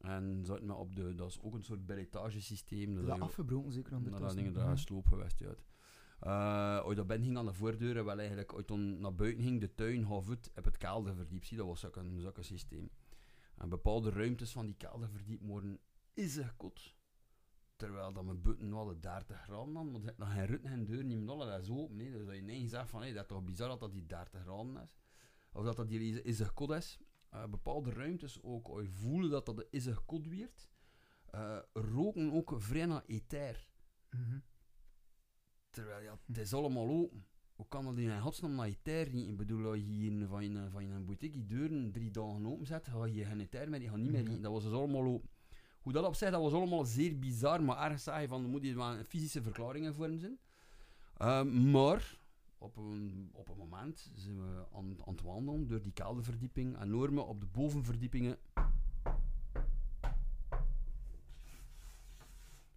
[0.00, 2.94] En zaten we op de, dat is ook een soort beretagesysteem.
[2.94, 4.36] Dat dat is afgebroken zeker dat ondertussen.
[4.36, 4.66] dingen Ja.
[4.66, 5.64] daar sloop geweest uit.
[6.20, 9.14] Eh als je dat ben ging aan de voordeur, en wel eigenlijk uit dan naar
[9.14, 11.44] buiten ging, de tuin half uit, heb het kelder verdiep.
[11.44, 12.90] Zie, dat was ook een, systeem.
[13.58, 15.80] En bepaalde ruimtes van die kelder verdiep worden
[16.14, 16.96] is kot.
[17.76, 21.18] Terwijl dat mijn buiten wel de 30 graden had, maar er nog geen deur niet
[21.18, 21.98] meer dat is open.
[21.98, 22.10] hè.
[22.10, 24.40] Dus dat je ineens zegt van, hé, dat is toch bizar dat dat die 30
[24.40, 24.98] graden is.
[25.52, 26.98] Of dat dat die is kot is.
[27.28, 30.70] Eh, bepaalde ruimtes ook, als je voelde dat dat de is kot werd,
[31.30, 33.68] eh, roken ook vrij naar ether.
[34.10, 34.38] Mhm.
[35.70, 37.26] Terwijl ja, het is allemaal open.
[37.58, 39.28] Hoe kan dat in godsnaam naar je ter niet?
[39.28, 42.66] Ik bedoel, als je hier van je, van je boutique die deuren drie dagen open
[42.66, 44.30] zet, ga je geen ter meer, die gaan niet meer Mhm.
[44.30, 44.42] eten.
[44.42, 45.20] Dat was dus allemaal.
[45.82, 48.48] Hoe dat op zich, dat was allemaal zeer bizar, maar ergens zei je van, er
[48.48, 50.38] moet hier wel een fysische verklaringen voor zijn.
[51.16, 52.18] Ehm, maar,
[52.58, 56.90] op een, op een moment zijn we aan, aan het wandelen door die kelderverdieping en
[56.90, 58.38] we op de bovenverdiepingen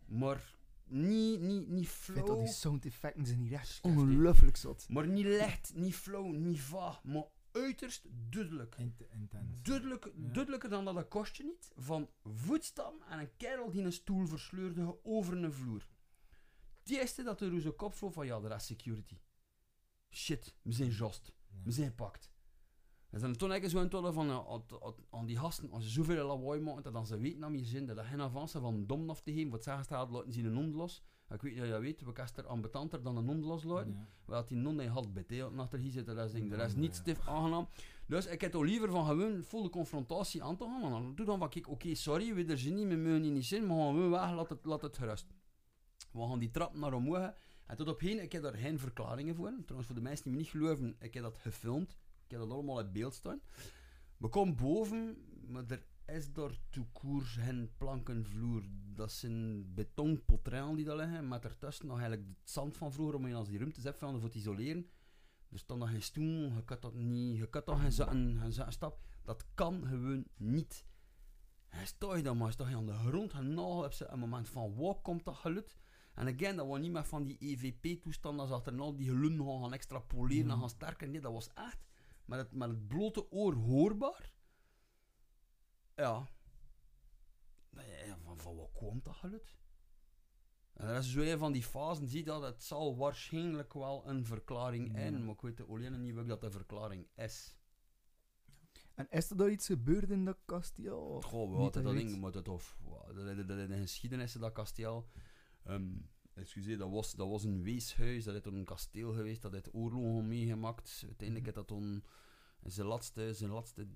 [0.05, 0.55] maar
[0.91, 2.39] niet, niet, niet Ik vind dat flow.
[2.39, 4.85] die sound effecten zijn hier echt ongelooflijk zot.
[4.89, 8.75] Maar niet licht, niet flow, niet vaag, maar uiterst duidelijk.
[8.77, 9.61] Int- intens.
[9.61, 10.11] Duidelijk, Ja.
[10.33, 11.71] Duidelijker dan dat een kostje niet.
[11.75, 15.87] Van voetstappen en een kerel die een stoel versleurde over een vloer.
[16.83, 19.17] Het eerste dat er uit zijn kop vloog van ja, dat is security.
[20.09, 21.33] Shit, we zijn just.
[21.47, 21.57] Ja.
[21.63, 22.30] We zijn gepakt.
[23.11, 24.45] En dan toen ik zo aan het van aan-
[24.81, 27.57] aan- aan die gasten, als ze zoveel lawaai maken, dat dan ze weten dat we
[27.57, 29.51] hier zijn, dat dat geen avans is van dom af te geven.
[29.51, 31.03] Wat zeggen staat, laten ze een hond los.
[31.29, 34.07] Ik weet niet of je dat weet, we kasten er ambetanter dan een hond loslaten.
[34.27, 34.41] Ja.
[34.41, 37.01] Die non in had beteeld achter hier zitten, dat is, ding, dat is niet ja.
[37.01, 37.67] stif aangenaam.
[38.07, 40.83] Dus ik heb toch liever van gewoon volle confrontatie aan te gaan.
[40.83, 43.45] En dan doe dan wat ik, oké, sorry, we er zijn niet, we mogen niet
[43.45, 45.25] zijn, maar gaan we weg, laat het, laat het gerust.
[46.11, 47.33] We gaan die trap naar omhoog.
[47.65, 49.51] En tot op heen, ik heb daar geen verklaringen voor.
[49.61, 51.97] Trouwens, voor de mensen die me niet geloven, ik heb dat gefilmd.
[52.31, 53.41] Ik heb dat allemaal in beeld staan.
[54.17, 55.17] We komen boven,
[55.47, 58.63] maar er is daar toekoers geen plankenvloer.
[58.93, 63.27] Dat zijn betonpotrellen die daar liggen, met ertussen nog eigenlijk het zand van vroeger, om
[63.27, 64.87] je als die ruimtes hebt van voor te isoleren.
[65.49, 68.53] Er staat nog geen stoel, je kan dat niet, je kan toch geen zakken, geen
[68.53, 68.99] zakken stap.
[69.23, 70.85] Dat kan gewoon niet.
[71.67, 74.19] Hij staat je dan maar, sta je aan de grond, en nou heb ze een
[74.19, 75.79] moment van, waar komt dat geluid?
[76.13, 79.61] En again, dat was niet meer van die EVP-toestanden, als er nou die geluiden gaan,
[79.61, 80.59] gaan extrapoleren en Mhm.
[80.59, 81.07] gaan sterker.
[81.09, 81.89] Nee, dat was echt
[82.31, 84.33] met het, met het blote oor hoorbaar.
[85.95, 86.27] Ja.
[88.23, 89.59] Van, van wat komt dat geluid?
[90.73, 94.25] En dat is zo een van die fasen, zie dat het zal waarschijnlijk wel een
[94.25, 94.99] verklaring Ja.
[94.99, 97.55] in, maar ik weet alleen niet wat dat de verklaring is.
[98.93, 101.21] En is er daar iets gebeurd in dat kasteel?
[101.21, 102.77] Goh, we hadden dat ding, maar dat of,
[103.15, 105.09] dat, dat, dat in de geschiedenis dat kasteel.
[105.63, 105.97] ehm
[106.33, 110.27] excuseer, dat was, dat was een weeshuis, dat is een kasteel geweest, dat heeft oorlogen
[110.27, 111.01] meegemaakt.
[111.05, 111.71] Uiteindelijk heeft dat
[112.63, 113.87] in zijn laatste, zijn laatste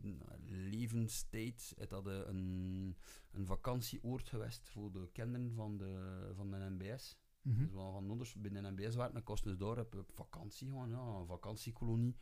[0.45, 2.95] levenstijd is dat eh, een,
[3.31, 7.17] een vakantieoord geweest voor de kinderen van de, van de NBS.
[7.41, 7.63] Mhm.
[7.63, 10.71] Dus wel van anders binnen een NBS werken, dan kost dus daar op, op vakantie
[10.71, 12.15] gaan, ja, een vakantiekolonie.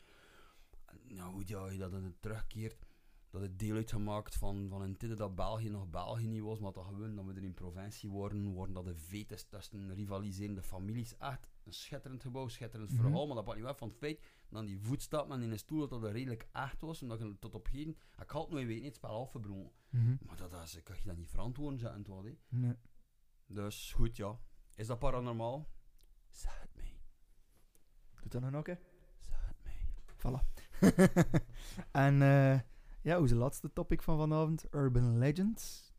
[0.85, 2.85] En Nou, hoe ja, je dat dan terugkeert,
[3.33, 6.71] dat het deel uitgemaakt van, van een tijd dat België nog België niet was, maar
[6.73, 11.17] dat gewoon dat we er in provincie worden, worden dat de vetes tussen rivaliserende families.
[11.17, 13.01] Echt een schitterend gebouw, schitterend Mhm.
[13.01, 14.19] verhaal, maar dat pakt niet weg van het feit
[14.49, 17.67] dat die voetstappen in een stoel dat dat redelijk echt was, omdat je tot op
[17.67, 19.71] heden, ik had het nooit weten, het spel afgebroken.
[19.89, 20.15] Mhm.
[20.25, 21.93] Maar dat is, kan je dat niet verantwoorden,
[22.25, 22.35] hè.
[22.49, 22.75] Nee.
[23.45, 24.39] Dus goed, ja.
[24.75, 25.67] Is dat paranormaal?
[26.29, 26.97] Zeg het mij.
[28.21, 28.75] Doet dat dan ook, hè?
[29.19, 29.77] Zeg het mij.
[30.17, 30.41] Voilà.
[31.91, 32.59] en eh,
[33.03, 34.65] Ja, onze laatste topic van vanavond.
[34.71, 35.91] Urban Legends.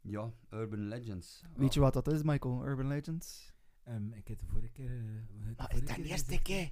[0.00, 1.42] Ja, Urban Legends.
[1.56, 2.66] Weet je wat dat is, Michael?
[2.66, 3.52] Urban Legends?
[3.84, 4.90] Ehm, ik heb de vorige keer...
[4.90, 6.70] eh, hoe de Ah, vorige ten keer eerste keer.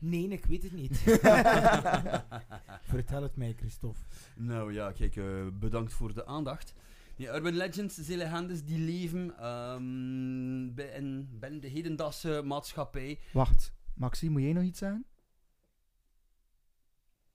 [0.00, 0.98] Nee, ik weet het niet.
[2.92, 4.00] Vertel het mij, Christophe.
[4.36, 6.74] Nou ja, kijk, eh, bedankt voor de aandacht.
[7.16, 13.20] Die urban legends zijn legendes die leven ehm, binnen de hedendaagse maatschappij.
[13.32, 15.04] Wacht, Maxi, moet jij nog iets zeggen?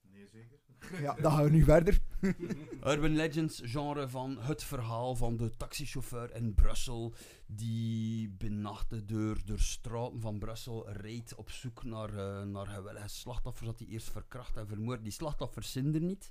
[0.00, 0.58] Nee, zeker.
[1.00, 1.98] Ja, dan gaan we nu verder.
[2.92, 7.14] Urban legends, genre van het verhaal van de taxichauffeur in Brussel
[7.46, 13.78] die benachten door, door straten van Brussel rijdt op zoek naar, eh, naar slachtoffers dat
[13.78, 15.02] hij eerst verkracht en vermoord.
[15.02, 16.30] Die slachtoffers zijn er niet,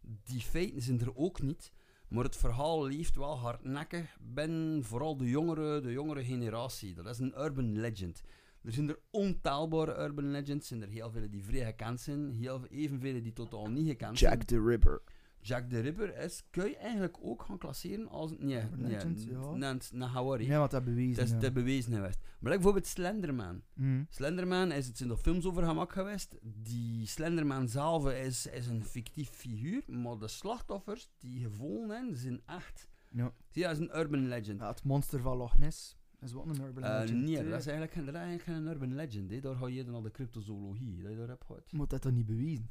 [0.00, 1.72] die feiten zijn er ook niet,
[2.08, 6.94] maar het verhaal leeft wel hardnekkig binnen vooral de jongere, de jongere generatie.
[6.94, 8.22] Dat is een urban legend.
[8.62, 12.66] Er zijn er ontaalbare urban legends, zijn er heel veel die vrij gekend zijn, heel,
[12.66, 14.32] evenveel die totaal niet gekend zijn.
[14.32, 15.02] Jack the Ripper.
[15.42, 18.32] Jack the Ripper is, kun je eigenlijk ook gaan klasseren als...
[18.38, 19.50] Nee, Urban nee, legend, ja.
[19.50, 20.48] nee, nee, Hawaii.
[20.48, 21.14] Nee, wat dat bewezen.
[21.14, 21.38] Het is ja.
[21.38, 22.18] te bewezen geweest.
[22.22, 23.62] Maar like bijvoorbeeld Slenderman.
[23.74, 24.02] Mhm.
[24.08, 26.36] Slenderman is het zijn er films over gemaakt geweest.
[26.42, 32.42] Die Slenderman zelf is, is een fictief figuur, maar de slachtoffers die gevonden zijn, zijn
[32.46, 32.88] echt.
[33.10, 33.32] Ja.
[33.48, 34.60] Zie je, dat is een urban legend.
[34.60, 35.98] Ja, het monster van Loch Ness.
[36.20, 37.22] Dat is wat een urban Eh, legend.
[37.22, 39.30] nee, dat is eigenlijk, geen- dat is eigenlijk geen urban legend.
[39.30, 39.40] Hè.
[39.40, 41.02] Daar ga je dan al de cryptozoologie.
[41.02, 41.72] Dat je daar hebt gehad.
[41.72, 42.70] Moet dat toch niet bewezen?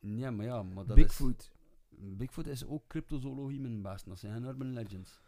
[0.00, 1.40] Ja, maar ja, maar dat Bigfoot.
[1.40, 1.52] is...
[2.16, 4.06] Bigfoot is ook cryptozoologie mijn best.
[4.06, 5.20] Dat zijn geen urban legends.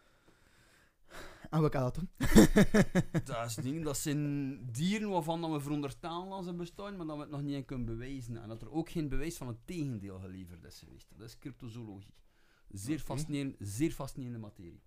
[1.49, 2.09] En wat kan dat doen?
[3.25, 7.15] dat, is ding, dat zijn dieren waarvan dat we veronderstellen dat ze bestaan, maar dat
[7.15, 8.41] we het nog niet kunnen bewijzen.
[8.41, 11.07] En dat er ook geen bewijs van het tegendeel geleverd is geweest.
[11.17, 12.13] Dat is cryptozoologie.
[12.69, 13.03] Zeer, Oké.
[13.05, 14.81] fascinerend, zeer fascinerende materie.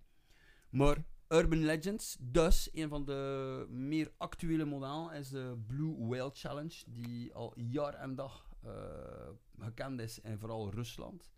[0.69, 1.03] Maar
[1.33, 7.33] Urban Legends, dus een van de meer actuele modellen, is de Blue Whale Challenge, die
[7.33, 9.29] al jaar en dag eh,
[9.59, 11.31] gekend is in vooral Rusland.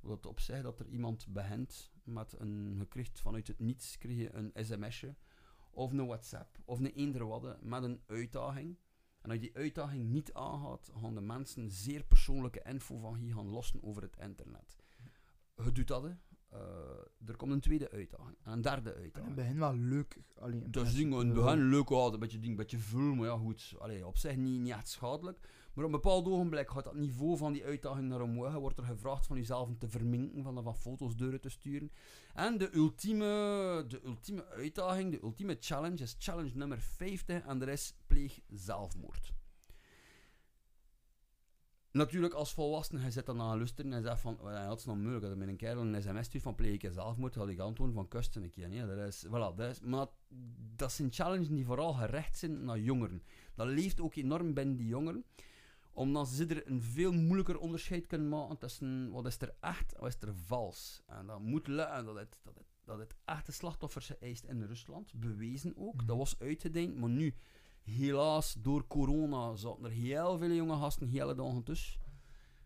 [0.00, 4.34] Wat op zich dat er iemand begint met een, gekriegt vanuit het niets, krijg je
[4.34, 5.14] een sms'je
[5.70, 8.78] of een WhatsApp of een eender wat met een uitdaging.
[9.20, 13.34] En als je die uitdaging niet aangaat, gaan de mensen zeer persoonlijke info van je
[13.34, 14.76] gaan lossen over het internet.
[15.64, 16.16] Je doet dat.
[16.48, 18.36] Eh, er komt een tweede uitdaging.
[18.42, 19.34] En een derde In het uitdaging.
[19.34, 20.16] begin wel leuk.
[20.38, 23.26] Allee, is ding, in het begin leuk uit, een beetje ding, een beetje vul, maar
[23.26, 25.38] ja goed, allee, op zich niet, niet echt schadelijk.
[25.74, 28.84] Maar op een bepaald ogenblik gaat dat niveau van die uitdaging naar omhoog, wordt er
[28.84, 31.90] gevraagd van jezelf om te verminken, van, van foto's deuren te sturen.
[32.34, 37.68] En de ultieme, de ultieme uitdaging, de ultieme challenge is challenge nummer 50 en er
[37.68, 39.32] is pleeg zelfmoord.
[41.96, 44.84] Natuurlijk, als volwassene, hij zit dan aan luisteren en zegt van, oh, ja, dat is
[44.84, 47.48] nog moeilijk, dat er met een kerel een sms stuurt van pleeg ik zelfmoord, had
[47.48, 48.68] ik antwoorden van kusten een keer.
[48.68, 50.06] Nee, dat is, voilà, dat is, maar
[50.76, 53.22] dat zijn challenges die vooral gericht zijn naar jongeren.
[53.54, 55.24] Dat leeft ook enorm binnen die jongeren,
[55.92, 60.00] omdat ze er een veel moeilijker onderscheid kunnen maken tussen wat is er echt en
[60.00, 61.02] wat is er vals.
[61.06, 65.12] En dat moet lukken dat het, dat het, dat het echte slachtoffers eist in Rusland,
[65.14, 66.06] bewezen ook.
[66.06, 67.34] Dat was uitgedenkt, maar nu,
[67.86, 72.00] helaas, door corona zaten er heel veel jonge gasten hele dagen tussen.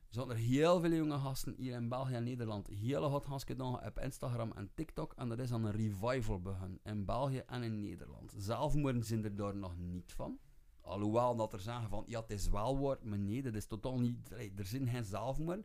[0.08, 3.84] Zaten er heel veel jonge gasten hier in België en Nederland hele hot gaan gedaan
[3.86, 5.12] op Instagram en TikTok.
[5.16, 8.34] En dat is aan een revival begonnen in België en in Nederland.
[8.36, 10.38] Zelfmoorden zijn er daar nog niet van.
[10.80, 14.00] Alhoewel dat er zeggen van, ja, het is wel waar, maar nee, dat is totaal
[14.00, 15.64] niet, er zijn geen zelfmoorden.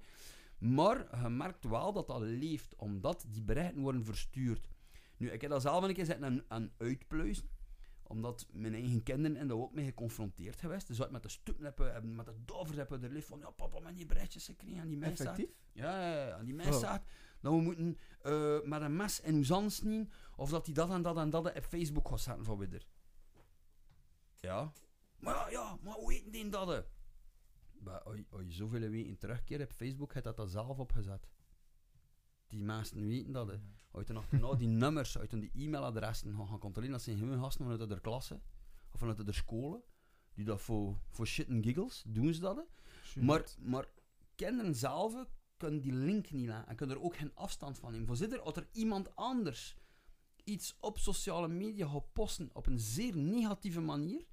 [0.58, 4.68] Maar je merkt wel dat dat leeft, omdat die berichten worden verstuurd.
[5.18, 7.50] Nu, ik heb dat zelf een keer zitten aan uitpluizen,
[8.08, 10.88] omdat mijn eigen kinderen en daar ook mee geconfronteerd geweest.
[10.88, 13.80] Dus uit met de stoeplippen, hebben- met de dovers hebben er lief van, ja papa,
[13.80, 14.80] met die berichtjes gekregen.
[14.80, 15.50] En die Effectief?
[15.74, 16.80] ja, en die Oh.
[16.80, 17.04] zegt
[17.42, 20.90] dat we moeten eh, met een mes in uw zand snijden, of dat hij dat
[20.90, 22.86] en dat en dat op Facebook gaat zetten van weer.
[24.40, 24.72] Ja.
[25.20, 26.86] Maar ja, ja, maar hoe weten die dat?
[27.80, 31.28] Maar als je- zoveel weken terugkeert op Facebook, heeft dat dat zelf opgezet.
[32.56, 33.48] Die mensen weten dat.
[33.48, 33.58] hè.
[33.92, 38.00] Achterna die nummers, uit die e-mailadressen gaan gaan controleren, dat zijn gewoon gasten vanuit de
[38.00, 38.42] klasse,
[38.92, 39.84] of vanuit de scholen,
[40.34, 42.66] die dat voor, voor shit en giggles, doen ze dat.
[43.16, 43.88] Maar, maar
[44.36, 45.26] kinderen zelf
[45.58, 48.08] kunnen die link niet laten en kunnen er ook geen afstand van nemen.
[48.08, 49.78] Voorzitter, als er iemand anders
[50.44, 54.26] iets op sociale media gaat posten op een zeer negatieve manier,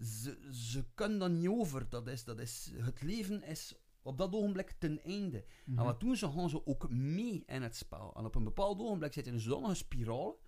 [0.00, 1.88] ze, ze kunnen dat niet over.
[1.88, 3.74] Dat is, dat is, het leven is
[4.08, 5.44] op dat ogenblik ten einde.
[5.64, 5.78] Mhm.
[5.78, 6.30] En wat doen ze?
[6.30, 8.14] Gaan ze ook mee in het spel.
[8.16, 10.40] En op een bepaald ogenblik zit je in een zodanige spiraal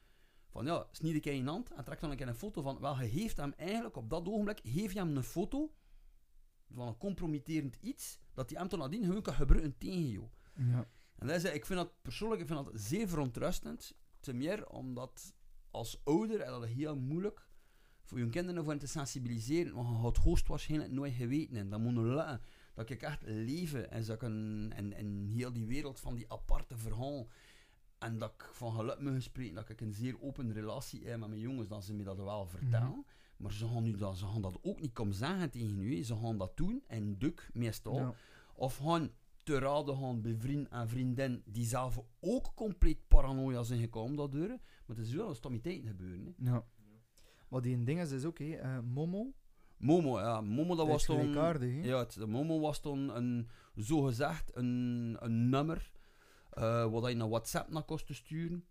[0.51, 2.81] van ja, snied ik in je hand en trek dan een keer een foto van,
[2.81, 5.73] wel, je geeft hem eigenlijk op dat ogenblik, geef je hem een foto
[6.71, 10.29] van een compromitterend iets, dat hij hem toen nadien gewoon kan gebruiken tegen jou.
[10.55, 10.89] Ja.
[11.17, 13.95] En dat is, ik vind dat persoonlijk ik vind dat zeer verontrustend.
[14.21, 15.35] Ten meer omdat
[15.71, 17.49] als ouder is dat heel moeilijk
[18.05, 19.75] voor je kinderen voor te sensibiliseren.
[19.75, 21.57] Want je gaat hoogstwaarschijnlijk nooit geweten.
[21.57, 22.41] En dat moet nog lukken.
[22.81, 26.33] Dat ik echt leven en, dat ik een, en, en heel die wereld van die
[26.33, 27.29] aparte verhaal.
[27.99, 31.29] En dat ik van geluk me spreken dat ik een zeer open relatie heb met
[31.29, 33.05] mijn jongens, dat ze me dat wel vertellen.
[33.37, 35.97] Maar ze gaan, nu dat, ze gaan dat ook niet komen zeggen tegen u.
[35.97, 36.03] hè.
[36.03, 37.95] Ze gaan dat doen en duk meestal.
[37.95, 38.15] Ja.
[38.55, 39.11] Of gaan
[39.43, 44.49] te raden gaan bij vriend en vriendin die zelf ook compleet paranoia zijn gekomen daardoor.
[44.87, 46.35] Maar het is wel een stommiteit gebeuren.
[46.43, 46.51] Hè.
[46.51, 46.67] Ja.
[47.49, 49.33] Maar die ding is dus ook, eh, Momo,
[49.81, 51.33] Momo, ja, Momo dat was toen...
[51.83, 55.91] Ja, het, Momo was toen een, zogezegd een, een nummer
[56.51, 58.65] eh wat je naar WhatsApp naar kost te sturen.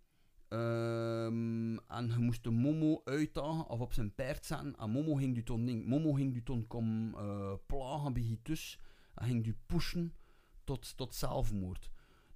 [0.47, 4.75] Ehm, en je moest de Momo uitdagen of op zijn paard zetten.
[4.77, 8.41] En Momo ging die toen, ding, Momo ging die toen kom eh, plagen bij je
[8.41, 8.79] thuis.
[9.15, 10.13] En ging die pushen
[10.63, 11.89] tot, tot zelfmoord.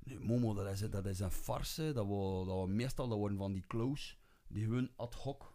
[0.03, 1.91] Nu, Momo, dat is, dat is een farce.
[1.93, 4.15] Dat we, dat meestal dat worden van die close.
[4.47, 5.52] Die gewoon ad hoc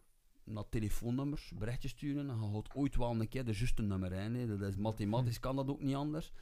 [0.51, 2.31] naar telefoonnummers berichtjes sturen.
[2.31, 4.35] En je gaat ooit wel een keer de juiste nummer in.
[4.35, 4.47] hè.
[4.47, 6.33] Dat is mathematisch, kan dat ook niet anders.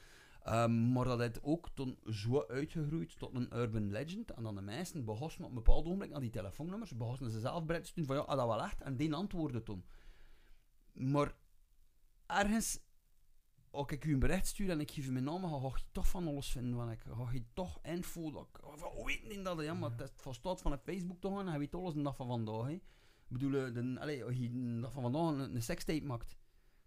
[0.47, 4.31] Ehm, maar dat heeft ook toen zo uitgegroeid tot een urban legend.
[4.31, 7.65] En dan de meesten begonnen op een bepaald ogenblik naar die telefoonnummers, begonnen ze zelf
[7.65, 8.81] bericht te sturen van ja, ah, dat wel echt.
[8.81, 9.85] En die antwoordde toen.
[10.91, 11.35] Maar
[12.25, 12.79] ergens,
[13.71, 15.83] als ik u een bericht stuur en ik geef u mijn naam, dan ga je
[15.91, 16.75] toch van alles vinden.
[16.75, 19.63] Want ik ga je toch info, dat ik, van, weet niet dat?
[19.63, 22.27] Ja, maar het is van een Facebook toch en hij weet alles de dag van
[22.27, 22.67] vandaag.
[22.67, 22.79] Hè.
[23.29, 26.37] Ik bedoel, allee, als je van vandaag een, een sekstape maakt.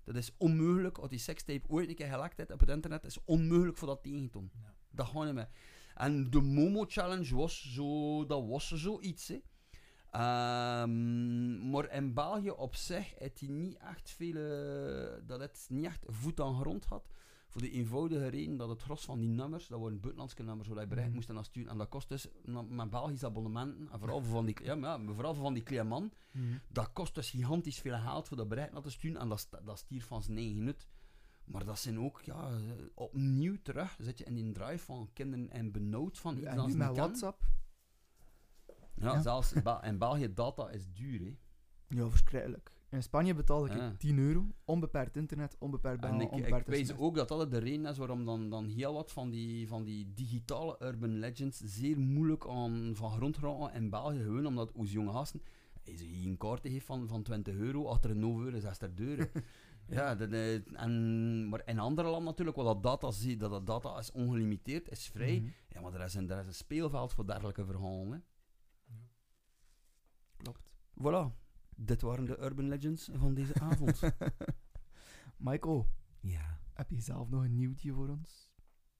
[0.05, 3.25] Dat is onmogelijk, als die sekstape ooit een keer gelekt heeft op het internet, is
[3.25, 4.51] onmogelijk voor dat tegen te doen.
[4.63, 4.75] Ja.
[4.91, 5.49] Dat gaat niet meer.
[5.95, 9.41] En de Momo Challenge was zo, dat was zoiets, hè.
[10.11, 15.85] Ehm, maar in België op zich heeft hij niet echt veel, eh, dat het niet
[15.85, 17.09] echt voet aan grond had.
[17.51, 20.81] Voor de eenvoudige reden dat het gros van die nummers, dat waren buitenlandse nummers, waar
[20.81, 21.15] je bericht Mhm.
[21.17, 21.71] moest naar sturen.
[21.71, 22.29] En dat kost dus,
[22.69, 25.63] met Belgische abonnementen, en vooral voor van die, ja, maar ja, vooral voor van die
[25.63, 26.45] kleine man, Mhm.
[26.69, 29.21] dat kost dus gigantisch veel geld voor dat bericht naar te sturen.
[29.21, 30.87] En dat, dat stiert van zijn eigen nut.
[31.45, 32.59] Maar dat zijn ook, ja, eh,
[32.95, 36.97] opnieuw terug zit je in die drive van kinderen en benauwd van iets ze met.
[36.97, 37.43] WhatsApp.
[38.95, 39.21] Ja, Ja.
[39.23, 39.53] zelfs
[39.83, 41.37] in België data is duur, hè.
[41.97, 42.73] Ja, verschrikkelijk.
[42.91, 43.95] In Spanje betaalde ik Ja.
[43.99, 44.47] 10 euro.
[44.65, 46.99] Onbeperkt internet, onbeperkt bellen, En ik, ik onbeperkt weet sms.
[46.99, 50.13] ook dat dat de reden is waarom dan, dan heel wat van die, van die
[50.15, 54.19] digitale urban legends zeer moeilijk aan van grond geraken in België.
[54.19, 55.43] Gewoon omdat onze jonge gasten,
[55.85, 59.25] als je een kaart heeft van, van 20 euro, achter een 9 euro, 60 euro.
[59.89, 63.67] ja, dat, eh, en, maar in andere landen natuurlijk, waar dat data ziet, dat dat
[63.67, 65.39] data is ongelimiteerd, is vrij.
[65.41, 65.51] Mhm.
[65.69, 68.13] Ja, maar er is, een, er is een speelveld voor dergelijke verhalen.
[68.13, 68.19] Hè.
[70.37, 70.61] Klopt.
[71.01, 71.39] Voilà.
[71.83, 74.01] Dit waren de urban legends van deze avond.
[75.37, 75.87] Michael,
[76.21, 78.51] Ja, heb je zelf nog een nieuwtje voor ons?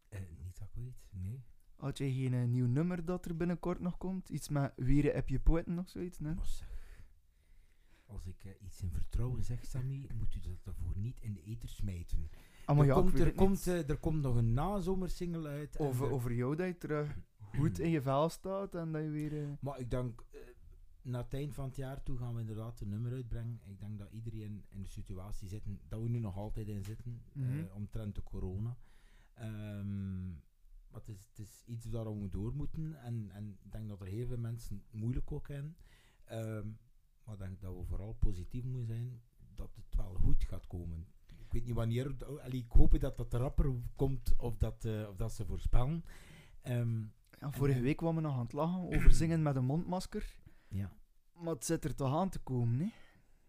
[0.09, 1.45] eh, niet dat ik weet, nee.
[1.77, 4.29] Had jij geen eh, nieuw nummer dat er binnenkort nog komt?
[4.29, 6.19] Iets met Wieren heb je poëten of zoiets?
[6.19, 6.35] Nee?
[6.35, 6.69] Maar zeg,
[8.07, 11.43] als ik eh, iets in vertrouwen zeg, Sammy, moet u dat daarvoor niet in de
[11.43, 12.31] eter smijten.
[12.65, 14.53] Ah, maar er, ja, ik komt, weet er, het komt, eh, er komt nog een
[14.53, 15.77] nazomersingle uit.
[15.77, 17.17] en over, er- over jou dat je terug
[17.57, 19.43] goed in je vel staat en dat je weer...
[19.43, 20.41] eh, Maar ik denk, eh,
[21.03, 23.61] na het eind van het jaar toe gaan we inderdaad een nummer uitbrengen.
[23.65, 27.23] Ik denk dat iedereen in de situatie zit, dat we nu nog altijd in zitten,
[27.33, 27.65] Mhm.
[27.75, 28.77] omtrent de corona.
[29.35, 30.29] Ehm,
[30.91, 32.95] maar het is, het is iets waar we door moeten.
[33.03, 35.77] En, en ik denk dat er heel veel mensen moeilijk ook hebben.
[36.25, 36.67] Ehm,
[37.25, 39.21] maar ik denk dat we vooral positief moeten zijn
[39.55, 41.07] dat het wel goed gaat komen.
[41.39, 45.17] Ik weet niet wanneer, allee, ik hoop dat dat rapper komt of dat, eh, of
[45.17, 46.05] dat ze voorspellen.
[46.63, 47.01] Ehm,
[47.41, 50.39] ja, vorige week kwamen we nog aan het lachen over zingen met een mondmasker.
[50.71, 50.93] Ja.
[51.35, 52.89] Maar het zit er toch aan te komen, hè?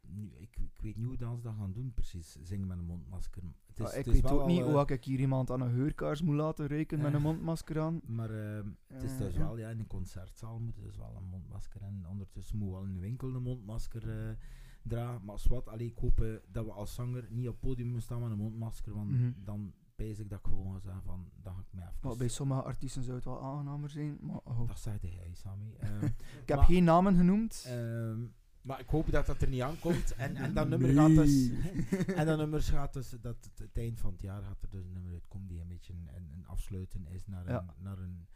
[0.01, 2.37] Nu, ik, ik weet niet hoe dat ze dat gaan doen, precies.
[2.41, 3.43] Zingen met een mondmasker.
[3.67, 5.51] Het is, Ah, ik het is weet ook niet al, eh, hoe ik hier iemand
[5.51, 8.01] aan een heurkaars moet laten ruiken met eh, een mondmasker aan.
[8.05, 11.27] Maar ehm, het is Eh, dus wel, ja, in een concertzaal moet dus wel een
[11.29, 11.81] mondmasker.
[11.81, 14.35] En ondertussen moet wel in de winkel een mondmasker eh,
[14.83, 15.25] dragen.
[15.25, 18.03] Maar wat, allee, ik hoop eh, dat we als zanger niet op het podium moeten
[18.05, 18.93] staan met een mondmasker.
[18.93, 19.31] Want Mhm.
[19.43, 21.95] dan pijs ik dat ik gewoon zeggen van, dan ga ik mij even...
[22.01, 24.17] Maar bij sommige artiesten zou het wel aangenamer zijn.
[24.21, 24.67] Maar oh.
[24.67, 25.75] Dat zei jij, Sammy.
[25.79, 26.05] Ehm,
[26.41, 27.65] ik heb maar- geen namen genoemd.
[27.67, 28.19] Ehm,
[28.61, 30.13] maar ik hoop dat dat er niet aankomt.
[30.25, 31.49] En, en dat nummer gaat dus...
[32.19, 33.09] en dat nummer gaat dus...
[33.09, 35.67] Dat het, het eind van het jaar gaat er dus een nummer uitkomen die een
[35.67, 38.27] beetje een, een, afsluiten is naar een, naar een,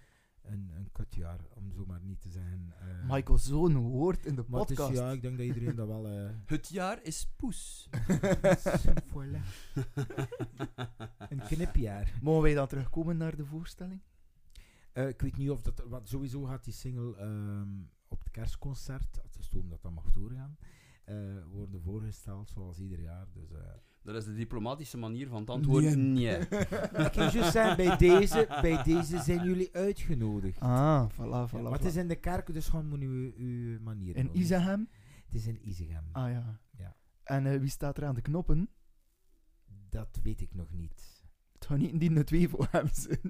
[0.48, 2.74] een, een kutjaar, om zo maar niet te zeggen.
[2.80, 3.10] eh.
[3.10, 5.00] Michael, zo'n woord in de Maar het is, podcast.
[5.00, 6.08] ja, ik denk dat iedereen dat wel...
[6.08, 7.90] eh Het jaar is poes.
[9.14, 9.42] voilà.
[11.30, 12.14] een knipjaar.
[12.22, 14.02] Mogen wij dan terugkomen naar de voorstelling?
[14.92, 15.84] Eh, ik weet niet of dat...
[15.88, 17.70] Want sowieso gaat die single ehm,
[18.08, 20.58] op het kerstconcert, het is toen dat dat mag doorgaan,
[21.06, 21.16] eh,
[21.52, 23.28] worden voorgesteld zoals ieder jaar.
[23.34, 23.50] Dus...
[24.06, 26.14] Dat is de diplomatische manier van het antwoorden.
[26.14, 26.38] Nee.
[27.06, 30.60] Ik kan juist zeggen, bij deze, bij deze zijn jullie uitgenodigd.
[30.60, 31.62] Ah, voilà, Ja, voilà.
[31.62, 31.86] maar het voilà.
[31.86, 34.38] is in de kerk, dus gewoon moet u uw manier In.
[34.38, 34.90] Isegem?
[35.26, 36.04] Het is in Isegem.
[36.12, 36.60] Ah ja.
[36.78, 36.96] Ja.
[37.24, 38.70] En eh, wie staat er aan de knoppen?
[39.90, 41.24] Dat weet ik nog niet.
[41.54, 43.22] Het gaat niet die twee voor hem zijn.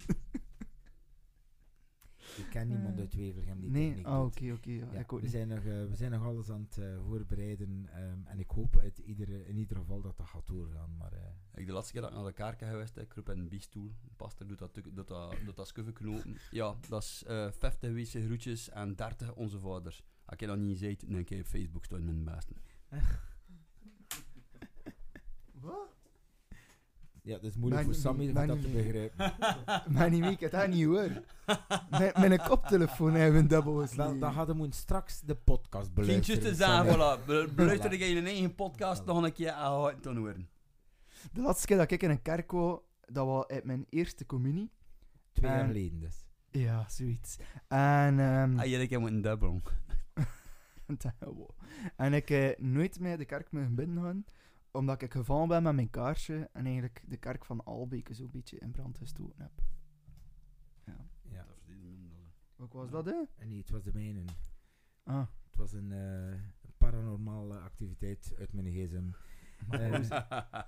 [2.38, 4.26] Ik ken niemand uit Wevelgem die nee, techniek ah, doet.
[4.26, 4.70] oké, oké.
[4.72, 5.32] ja, Ja, ik ook we, niet.
[5.36, 7.88] zijn nog, eh, we zijn nog alles aan het eh, voorbereiden.
[7.92, 10.96] ehm, en ik hoop uit iedere, in ieder geval dat dat gaat doorgaan.
[10.98, 11.20] Maar eh,
[11.54, 13.92] Ik de laatste keer dat ik naar de geweest ben, ik roep in een biestoel.
[14.02, 16.38] De pastor doet dat, doet dat, doet dat skuffen knopen.
[16.52, 20.04] Ja, dat is eh 50 wezen groetjes en 30 onze vaders.
[20.26, 22.54] Als je dat niet ziet, dan kan je op Facebook staan met mijn beste.
[25.62, 25.95] Wat?
[27.26, 29.34] Ja, het is moeilijk voor Sammy om dat te begrijpen.
[29.94, 31.10] Maar niet ik het dat niet hoor.
[31.90, 36.42] Met, met een koptelefoon hebben we dubbel Dan, hadden we straks de podcast beluisteren.
[36.42, 37.26] Kindjes te zeggen, voilà.
[37.26, 39.06] Be- Beluister je in een eigen podcast Voilà.
[39.06, 40.50] nog een keer aan te horen.
[41.32, 44.72] De laatste keer dat ik in een kerk wou, dat was uit mijn eerste communie.
[45.34, 46.26] Twee jaar En- geleden dus.
[46.52, 47.38] Ja, zoiets.
[47.68, 49.62] En, ehm, Ah, jij moet een dubbel.
[51.96, 54.26] en ik heb nooit meer de kerk mogen binnengaan,
[54.76, 58.58] omdat ik gevallen ben met mijn kaarsje en eigenlijk de kerk van Albeke zo'n beetje
[58.60, 59.64] in brand gestoken heb.
[60.86, 61.08] Ja.
[61.22, 61.46] Ja.
[62.56, 63.24] Wat was dat, hè?
[63.36, 64.24] En nee, het was de mijne.
[65.04, 65.28] Ah.
[65.46, 66.40] Het was een eh,
[66.78, 69.10] paranormale activiteit uit mijn gsm.
[69.70, 70.10] Eh,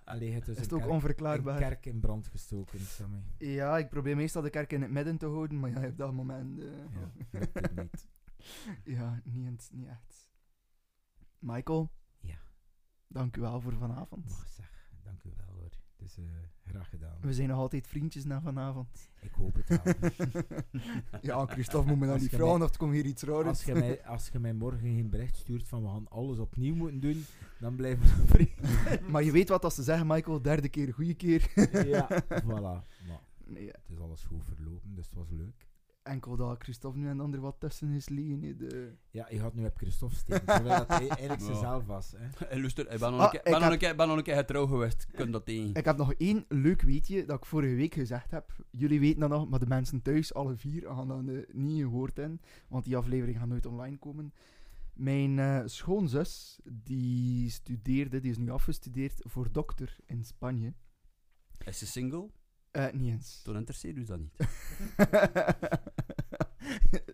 [0.05, 1.53] Allee, het is Is het een ook kerk- onverklaarbaar?
[1.53, 3.23] Een kerk in brand gestoken, Sammy.
[3.37, 6.13] Ja, ik probeer meestal de kerk in het midden te houden, maar ja, op dat
[6.13, 6.59] moment...
[6.59, 6.67] eh,
[7.33, 8.07] Ja, niet.
[8.97, 10.29] ja, niet, niet echt.
[11.39, 11.91] Michael?
[13.17, 14.29] Dank u wel voor vanavond.
[14.29, 14.71] Maar zeg,
[15.03, 15.71] dank u wel hoor.
[15.97, 16.23] Het is eh,
[16.65, 17.17] graag gedaan.
[17.21, 19.09] We zijn nog altijd vriendjes na vanavond.
[19.21, 19.93] Ik hoop het wel.
[21.21, 23.47] ja, Christophe moet me dan niet vragen of het komt hier iets raars.
[23.47, 26.75] Als je, mij, als je mij morgen geen bericht stuurt van we gaan alles opnieuw
[26.75, 27.25] moeten doen,
[27.59, 29.11] dan blijven we vrienden.
[29.11, 31.51] maar je weet wat als ze zeggen, Michael, derde keer, goede keer.
[31.87, 32.07] ja,
[32.43, 32.85] voilà.
[33.07, 35.66] Maar nee, het is alles goed verlopen, dus het was leuk.
[36.07, 38.57] Enkel dat Christophe nu en ander wat tussen is liggen.
[38.57, 38.93] De...
[39.09, 41.45] Ja, je had nu op Christophe steken, terwijl dat hij eigenlijk Ja.
[41.47, 42.13] zichzelf was.
[42.17, 42.59] Hè.
[42.59, 44.23] Luister, ik ben nog Ah, een keer- ik ben nog een keer- ben nog een
[44.23, 45.07] keer getrouw geweest.
[45.11, 45.73] Kun dat tegen.
[45.73, 48.55] Ik heb nog één leuk weetje dat ik vorige week gezegd heb.
[48.71, 52.19] Jullie weten dat nog, maar de mensen thuis, alle vier, gaan dat eh, niet gehoord
[52.19, 52.41] in.
[52.67, 54.33] Want die aflevering gaat nooit online komen.
[54.93, 60.73] Mijn eh, schoonzus, die studeerde, die is nu afgestudeerd voor dokter in Spanje.
[61.65, 62.29] Is ze single?
[62.77, 63.41] Eh, niet eens.
[63.41, 64.47] Toen interesseert u dat niet.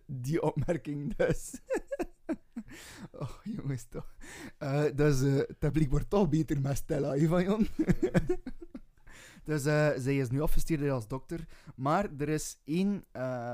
[0.24, 1.62] die opmerking dus.
[3.22, 4.16] oh, jongens toch.
[4.58, 7.68] Eh, dus eh het publiek wordt toch beter met Stella, hè, van Jon.
[9.50, 9.62] dus
[10.04, 11.48] zij is nu afgestudeerd als dokter.
[11.76, 13.06] Maar er is één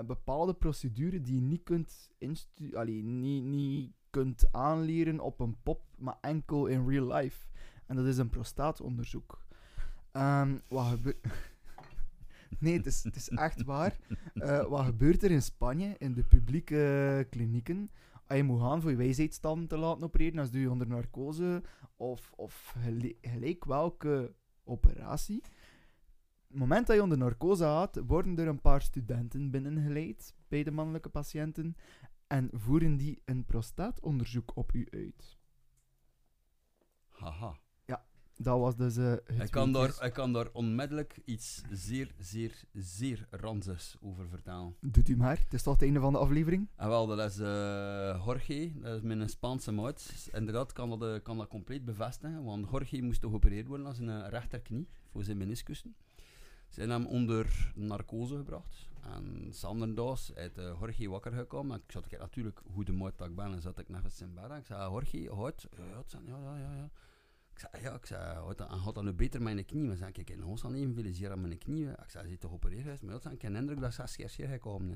[0.05, 5.81] bepaalde procedure die je niet kunt, instu- allee, niet, niet kunt aanleren op een pop,
[5.97, 7.47] maar enkel in real life.
[7.85, 9.45] En dat is een prostaatonderzoek.
[10.11, 11.27] Ehm, wat gebeurt...
[12.59, 13.97] Nee, het is, het is echt waar.
[14.33, 17.91] Eh, wat gebeurt er in Spanje, in de publieke klinieken?
[18.27, 21.63] Als je moet gaan voor je wijsheidsstand te laten opereren, als doe je onder narcose
[21.95, 22.75] of, of
[23.21, 25.41] gelijk welke operatie.
[26.47, 30.71] het moment dat je onder narcose gaat, worden er een paar studenten binnengeleid bij de
[30.71, 31.75] mannelijke patiënten
[32.27, 35.37] en voeren die een prostaatonderzoek op u uit.
[37.09, 37.59] Haha.
[38.41, 42.63] Dat was dus eh, het Ik kan, daar, ik kan daar onmiddellijk iets zeer, zeer,
[42.73, 44.75] zeer ranzigs over vertellen.
[44.81, 46.67] Doet u maar, het is toch het einde van de aflevering?
[46.75, 50.29] En wel, dat is eh Jorge, dat is mijn Spaanse maat.
[50.33, 54.29] Inderdaad, kan dat, eh, kan dat compleet bevestigen, want Jorge moest geopereerd worden aan zijn
[54.29, 55.95] rechterknie voor zijn meniscussen.
[56.69, 58.87] Ze hebben hem onder narcose gebracht.
[59.01, 61.75] En zanderdags uit uh, Jorge wakker gekomen.
[61.75, 64.19] En ik zat ik natuurlijk, hoe de maat dat ik ben, en zat ik net
[64.21, 64.57] in bed.
[64.59, 65.21] Ik zei, Jorge?
[65.21, 65.29] Ja,
[65.91, 66.89] ja, het zijn- ja, ja, ja, ja.
[67.59, 69.83] Ik zei, ja, ik zei, gaat dat nu beter met mijn knie?
[69.83, 71.89] Maar zei, kijk, in ons al even veel zeer aan mijn knie.
[71.89, 73.01] Ik zei, ze is toch geopereerd geweest?
[73.01, 74.89] Maar dat is een indruk dat zes keer gekomen.
[74.89, 74.95] hè.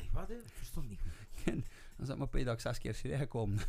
[0.00, 0.28] Nee, wat?
[0.28, 0.34] hè?
[0.34, 1.12] Ik verstond niet goed.
[1.96, 3.58] Dan zat maar bij dat ik zes keer zeer gekomen.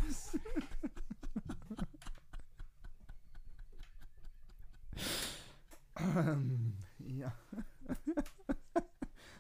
[7.22, 7.36] ja.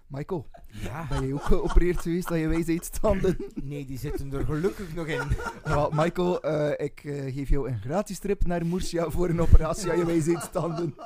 [0.07, 1.07] Michael, Ja.
[1.07, 3.37] ben je ook geopereerd geweest dat je wijsheidsstanden?
[3.63, 5.27] Nee, die zitten er gelukkig nog in.
[5.63, 9.89] Wel, Michael, eh, ik eh, geef jou een gratis trip naar Murcia voor een operatie
[9.91, 10.95] aan je wijsheidsstanden.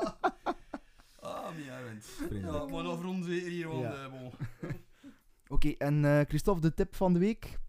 [1.20, 2.72] Ah, mijn Vriendelijk.
[2.72, 3.94] maar nog rond hier, want Ja.
[4.04, 4.32] eh, bon.
[5.48, 7.60] Oké, en eh, Christophe, de tip van de week?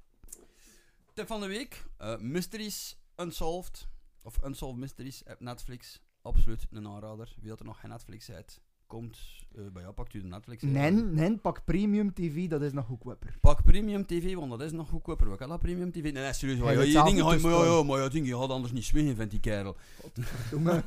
[1.14, 3.88] Tip van de week: eh, Mysteries Unsolved.
[4.22, 6.02] Of Unsolved Mysteries op Netflix.
[6.22, 7.34] Absoluut een aanrader.
[7.40, 8.60] Wie dat er nog geen Netflix heeft,
[8.92, 9.18] komt
[9.54, 10.62] eh, bij jou, pakt u de Netflix.
[10.62, 13.36] Nee, nee, pak Premium TV, dat is nog goedkoper.
[13.40, 15.28] Pak Premium TV, want dat is nog goedkoper.
[15.28, 16.02] Wat kan dat Premium TV?
[16.02, 16.58] Nee, nee serieus.
[16.58, 19.30] Ja, je niet maar, ja, ja, maar ja, dingen, je had anders niet zwingen, vindt
[19.30, 19.76] die kerel.
[20.50, 20.84] Jongen.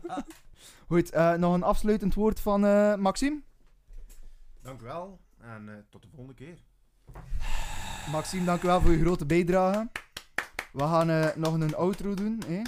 [0.90, 3.40] Goed, eh, nog een afsluitend woord van eh, Maxime.
[4.62, 6.58] Dank u wel en eh, tot de volgende keer.
[8.10, 9.88] Maxime, dank u wel voor je grote bijdrage.
[10.72, 12.42] We gaan eh, nog een outro doen.
[12.46, 12.62] Hè?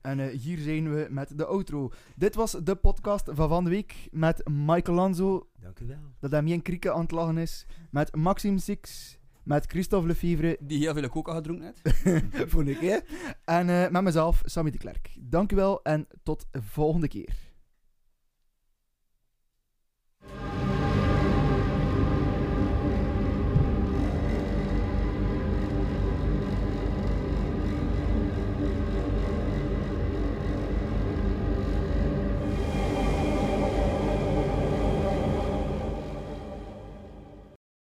[0.00, 1.92] En eh, hier zijn we met de outro.
[2.16, 5.48] Dit was de podcast van van de week met Michael Lanzo.
[5.60, 5.96] Dank u wel.
[6.20, 7.66] Dat Damien Krieken aan het lachen is.
[7.90, 9.16] Met Maxim Six.
[9.42, 10.56] Met Christophe Lefevre.
[10.66, 11.94] Die heel veel coca gedronken net.
[12.50, 13.02] voor ik, keer,
[13.44, 15.16] En eh, met mezelf, Sammy de Klerk.
[15.20, 17.36] Dank u wel en tot de volgende keer.